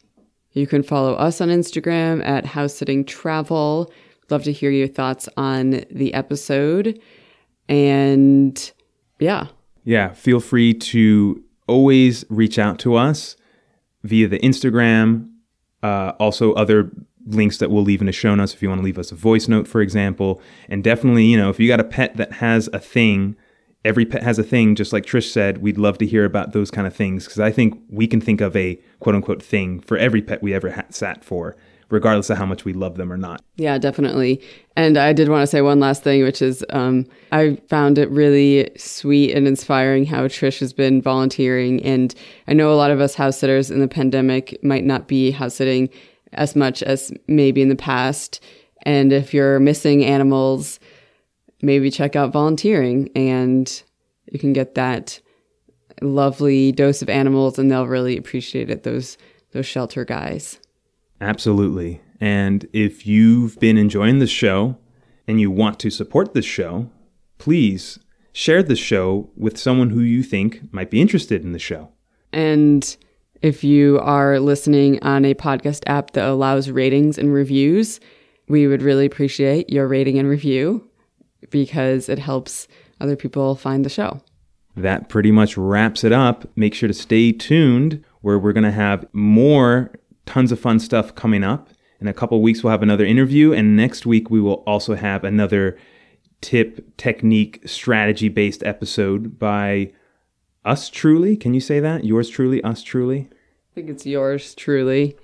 you 0.52 0.68
can 0.68 0.84
follow 0.84 1.16
us 1.16 1.42
on 1.42 1.50
Instagram 1.50 2.24
at 2.24 2.46
House 2.46 2.76
Sitting 2.76 3.04
Travel. 3.04 3.92
Love 4.30 4.44
to 4.44 4.52
hear 4.52 4.70
your 4.70 4.88
thoughts 4.88 5.28
on 5.38 5.86
the 5.90 6.14
episode. 6.14 7.02
And 7.68 8.72
yeah. 9.18 9.48
Yeah. 9.86 10.14
Feel 10.14 10.40
free 10.40 10.76
to 10.76 11.44
always 11.68 12.26
reach 12.30 12.60
out 12.60 12.78
to 12.80 12.94
us 12.94 13.36
via 14.04 14.28
the 14.28 14.40
Instagram. 14.40 15.32
Uh, 15.82 16.12
also, 16.20 16.54
other 16.54 16.92
links 17.26 17.58
that 17.58 17.72
we'll 17.72 17.84
leave 17.84 18.02
in 18.02 18.08
the 18.08 18.12
show 18.12 18.34
notes 18.36 18.54
if 18.54 18.62
you 18.62 18.70
want 18.70 18.80
to 18.80 18.86
leave 18.86 18.98
us 19.00 19.12
a 19.12 19.16
voice 19.16 19.48
note, 19.48 19.68
for 19.68 19.82
example. 19.82 20.42
And 20.70 20.84
definitely, 20.84 21.26
you 21.26 21.38
know, 21.38 21.50
if 21.50 21.60
you 21.60 21.68
got 21.68 21.80
a 21.80 21.86
pet 21.86 22.18
that 22.18 22.34
has 22.34 22.70
a 22.74 22.80
thing 22.80 23.36
every 23.84 24.06
pet 24.06 24.24
has 24.24 24.38
a 24.40 24.44
thing, 24.44 24.76
just 24.76 24.94
like 24.94 25.06
Trish 25.06 25.32
said. 25.32 25.60
We'd 25.60 25.78
love 25.78 25.98
to 26.00 26.06
hear 26.06 26.26
about 26.26 26.54
those 26.54 26.72
kind 26.72 26.88
of 26.88 26.96
things 26.96 27.26
because 27.26 27.40
I 27.40 27.52
think 27.52 27.82
we 27.90 28.08
can 28.08 28.22
think 28.22 28.42
of 28.42 28.56
a 28.56 28.80
quote 29.00 29.16
unquote 29.16 29.42
thing 29.42 29.80
for 29.80 29.98
every 29.98 30.22
pet 30.22 30.42
we 30.42 30.54
ever 30.54 30.72
ha- 30.72 30.86
sat 30.90 31.24
for, 31.24 31.56
regardless 31.90 32.30
of 32.30 32.38
how 32.38 32.46
much 32.46 32.64
we 32.64 32.74
love 32.74 32.96
them 32.96 33.12
or 33.12 33.18
not. 33.18 33.44
Yeah, 33.56 33.78
definitely. 33.78 34.42
And 34.76 34.98
I 34.98 35.14
did 35.14 35.30
want 35.30 35.42
to 35.42 35.48
say 35.48 35.62
one 35.62 35.80
last 35.80 36.04
thing, 36.04 36.24
which 36.24 36.42
is 36.42 36.64
um, 36.70 37.06
I 37.32 37.58
found 37.68 37.98
it 37.98 38.10
really 38.10 38.70
sweet 38.78 39.34
and 39.34 39.48
inspiring 39.48 40.06
how 40.06 40.28
Trish 40.28 40.60
has 40.60 40.74
been 40.74 41.02
volunteering. 41.02 41.84
And 41.84 42.14
I 42.48 42.54
know 42.54 42.72
a 42.72 42.76
lot 42.76 42.92
of 42.92 43.02
us 43.02 43.16
house 43.16 43.38
sitters 43.38 43.72
in 43.72 43.80
the 43.80 43.88
pandemic 43.88 44.64
might 44.64 44.86
not 44.86 45.08
be 45.08 45.32
house 45.32 45.56
sitting 45.56 45.90
as 46.34 46.56
much 46.56 46.82
as 46.84 47.12
maybe 47.28 47.62
in 47.62 47.70
the 47.70 47.76
past. 47.76 48.44
And 48.84 49.14
if 49.14 49.34
you're 49.34 49.60
missing 49.60 50.04
animals, 50.04 50.80
maybe 51.62 51.92
check 51.92 52.16
out 52.16 52.34
volunteering 52.34 53.10
and 53.16 53.84
you 54.32 54.40
can 54.40 54.54
get 54.54 54.76
that 54.76 55.20
lovely 56.02 56.72
dose 56.72 57.02
of 57.02 57.10
animals 57.10 57.60
and 57.60 57.70
they'll 57.70 57.88
really 57.88 58.18
appreciate 58.18 58.70
it 58.70 58.84
those 58.84 59.18
those 59.52 59.66
shelter 59.66 60.06
guys. 60.06 60.60
Absolutely. 61.20 62.02
And 62.20 62.68
if 62.74 63.06
you've 63.06 63.60
been 63.60 63.78
enjoying 63.78 64.20
the 64.20 64.28
show 64.28 64.78
and 65.28 65.40
you 65.40 65.52
want 65.52 65.80
to 65.82 65.90
support 65.90 66.34
this 66.34 66.46
show 66.46 66.90
please 67.42 67.98
share 68.32 68.62
the 68.62 68.76
show 68.76 69.32
with 69.36 69.58
someone 69.58 69.90
who 69.90 70.02
you 70.02 70.22
think 70.22 70.72
might 70.72 70.92
be 70.92 71.02
interested 71.02 71.44
in 71.44 71.54
the 71.54 71.60
show. 71.60 71.90
And 72.32 72.96
if 73.42 73.64
you 73.64 74.00
are 74.00 74.40
listening 74.40 75.02
on 75.04 75.26
a 75.26 75.34
podcast 75.34 75.84
app 75.88 76.12
that 76.12 76.28
allows 76.28 76.70
ratings 76.70 77.18
and 77.18 77.34
reviews 77.34 78.00
we 78.52 78.68
would 78.68 78.82
really 78.82 79.06
appreciate 79.06 79.70
your 79.70 79.88
rating 79.88 80.20
and 80.20 80.28
review 80.28 80.88
because 81.50 82.10
it 82.10 82.20
helps 82.20 82.68
other 83.00 83.16
people 83.16 83.56
find 83.56 83.86
the 83.86 83.90
show. 83.90 84.22
That 84.76 85.10
pretty 85.10 85.32
much 85.32 85.58
wraps 85.58 86.04
it 86.04 86.12
up. 86.12 86.46
Make 86.56 86.74
sure 86.74 86.88
to 86.88 86.94
stay 86.94 87.32
tuned 87.32 88.04
where 88.22 88.38
we're 88.38 88.54
going 88.54 88.66
to 88.66 88.72
have 88.72 89.06
more 89.14 89.92
tons 90.26 90.52
of 90.52 90.60
fun 90.60 90.80
stuff 90.80 91.16
coming 91.16 91.44
up. 91.44 91.70
In 92.00 92.08
a 92.08 92.14
couple 92.14 92.42
weeks, 92.42 92.64
we'll 92.64 92.72
have 92.72 92.84
another 92.84 93.06
interview. 93.06 93.54
And 93.54 93.76
next 93.76 94.06
week, 94.06 94.30
we 94.30 94.42
will 94.42 94.64
also 94.68 94.96
have 94.96 95.24
another 95.24 95.78
tip, 96.42 96.98
technique, 96.98 97.62
strategy 97.66 98.28
based 98.28 98.64
episode 98.64 99.40
by 99.40 99.94
us 100.66 100.90
truly. 100.90 101.36
Can 101.36 101.54
you 101.54 101.62
say 101.62 101.80
that? 101.80 102.04
Yours 102.04 102.30
truly, 102.30 102.64
us 102.64 102.84
truly? 102.84 103.30
I 103.32 103.76
think 103.76 103.90
it's 103.90 104.06
yours 104.06 104.54
truly. 104.56 105.16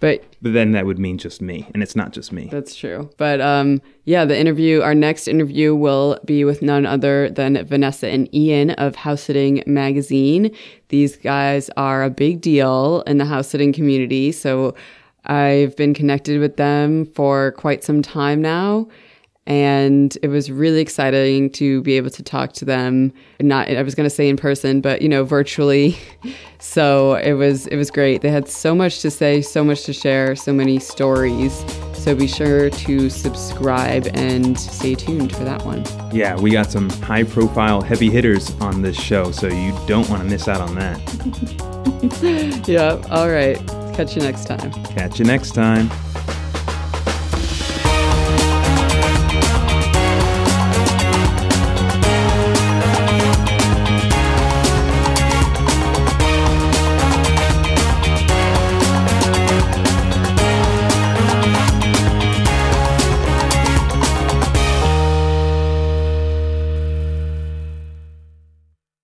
But 0.00 0.24
but 0.40 0.54
then 0.54 0.72
that 0.72 0.86
would 0.86 0.98
mean 0.98 1.18
just 1.18 1.42
me, 1.42 1.68
and 1.74 1.82
it's 1.82 1.94
not 1.94 2.12
just 2.12 2.32
me. 2.32 2.48
That's 2.50 2.74
true. 2.74 3.10
But 3.18 3.42
um, 3.42 3.82
yeah, 4.04 4.24
the 4.24 4.38
interview, 4.38 4.80
our 4.80 4.94
next 4.94 5.28
interview 5.28 5.74
will 5.74 6.18
be 6.24 6.42
with 6.42 6.62
none 6.62 6.86
other 6.86 7.28
than 7.28 7.62
Vanessa 7.66 8.08
and 8.08 8.34
Ian 8.34 8.70
of 8.70 8.96
House 8.96 9.22
Sitting 9.22 9.62
Magazine. 9.66 10.56
These 10.88 11.16
guys 11.16 11.68
are 11.76 12.02
a 12.02 12.08
big 12.08 12.40
deal 12.40 13.02
in 13.06 13.18
the 13.18 13.26
house 13.26 13.48
sitting 13.48 13.74
community, 13.74 14.32
so 14.32 14.74
I've 15.26 15.76
been 15.76 15.92
connected 15.92 16.40
with 16.40 16.56
them 16.56 17.04
for 17.04 17.52
quite 17.52 17.84
some 17.84 18.00
time 18.00 18.40
now 18.40 18.88
and 19.46 20.16
it 20.22 20.28
was 20.28 20.50
really 20.50 20.80
exciting 20.80 21.50
to 21.50 21.82
be 21.82 21.96
able 21.96 22.10
to 22.10 22.22
talk 22.22 22.52
to 22.52 22.64
them. 22.64 23.12
Not 23.40 23.68
i 23.68 23.82
was 23.82 23.94
going 23.94 24.08
to 24.08 24.14
say 24.14 24.28
in 24.28 24.36
person 24.36 24.80
but 24.80 25.02
you 25.02 25.08
know 25.08 25.24
virtually. 25.24 25.96
So 26.62 27.14
it 27.14 27.32
was 27.32 27.66
it 27.68 27.76
was 27.76 27.90
great. 27.90 28.20
They 28.20 28.30
had 28.30 28.46
so 28.46 28.74
much 28.74 29.00
to 29.00 29.10
say 29.10 29.40
so 29.40 29.64
much 29.64 29.84
to 29.84 29.94
share 29.94 30.36
so 30.36 30.52
many 30.52 30.78
stories. 30.78 31.64
So 31.94 32.14
be 32.14 32.26
sure 32.26 32.68
to 32.68 33.08
subscribe 33.08 34.06
and 34.12 34.60
stay 34.60 34.94
tuned 34.94 35.34
for 35.34 35.44
that 35.44 35.64
one. 35.64 35.84
Yeah 36.12 36.38
we 36.38 36.50
got 36.50 36.70
some 36.70 36.90
high 36.90 37.24
profile 37.24 37.80
heavy 37.80 38.10
hitters 38.10 38.50
on 38.60 38.82
this 38.82 39.00
show 39.00 39.30
so 39.32 39.46
you 39.46 39.72
don't 39.86 40.06
want 40.10 40.22
to 40.22 40.28
miss 40.28 40.48
out 40.48 40.60
on 40.60 40.74
that. 40.74 41.00
Yeah 42.68 43.02
all 43.10 43.30
right. 43.30 43.56
Catch 43.94 44.16
you 44.16 44.20
next 44.22 44.44
time. 44.44 44.70
Catch 44.84 45.18
you 45.18 45.24
next 45.24 45.52
time 45.52 45.90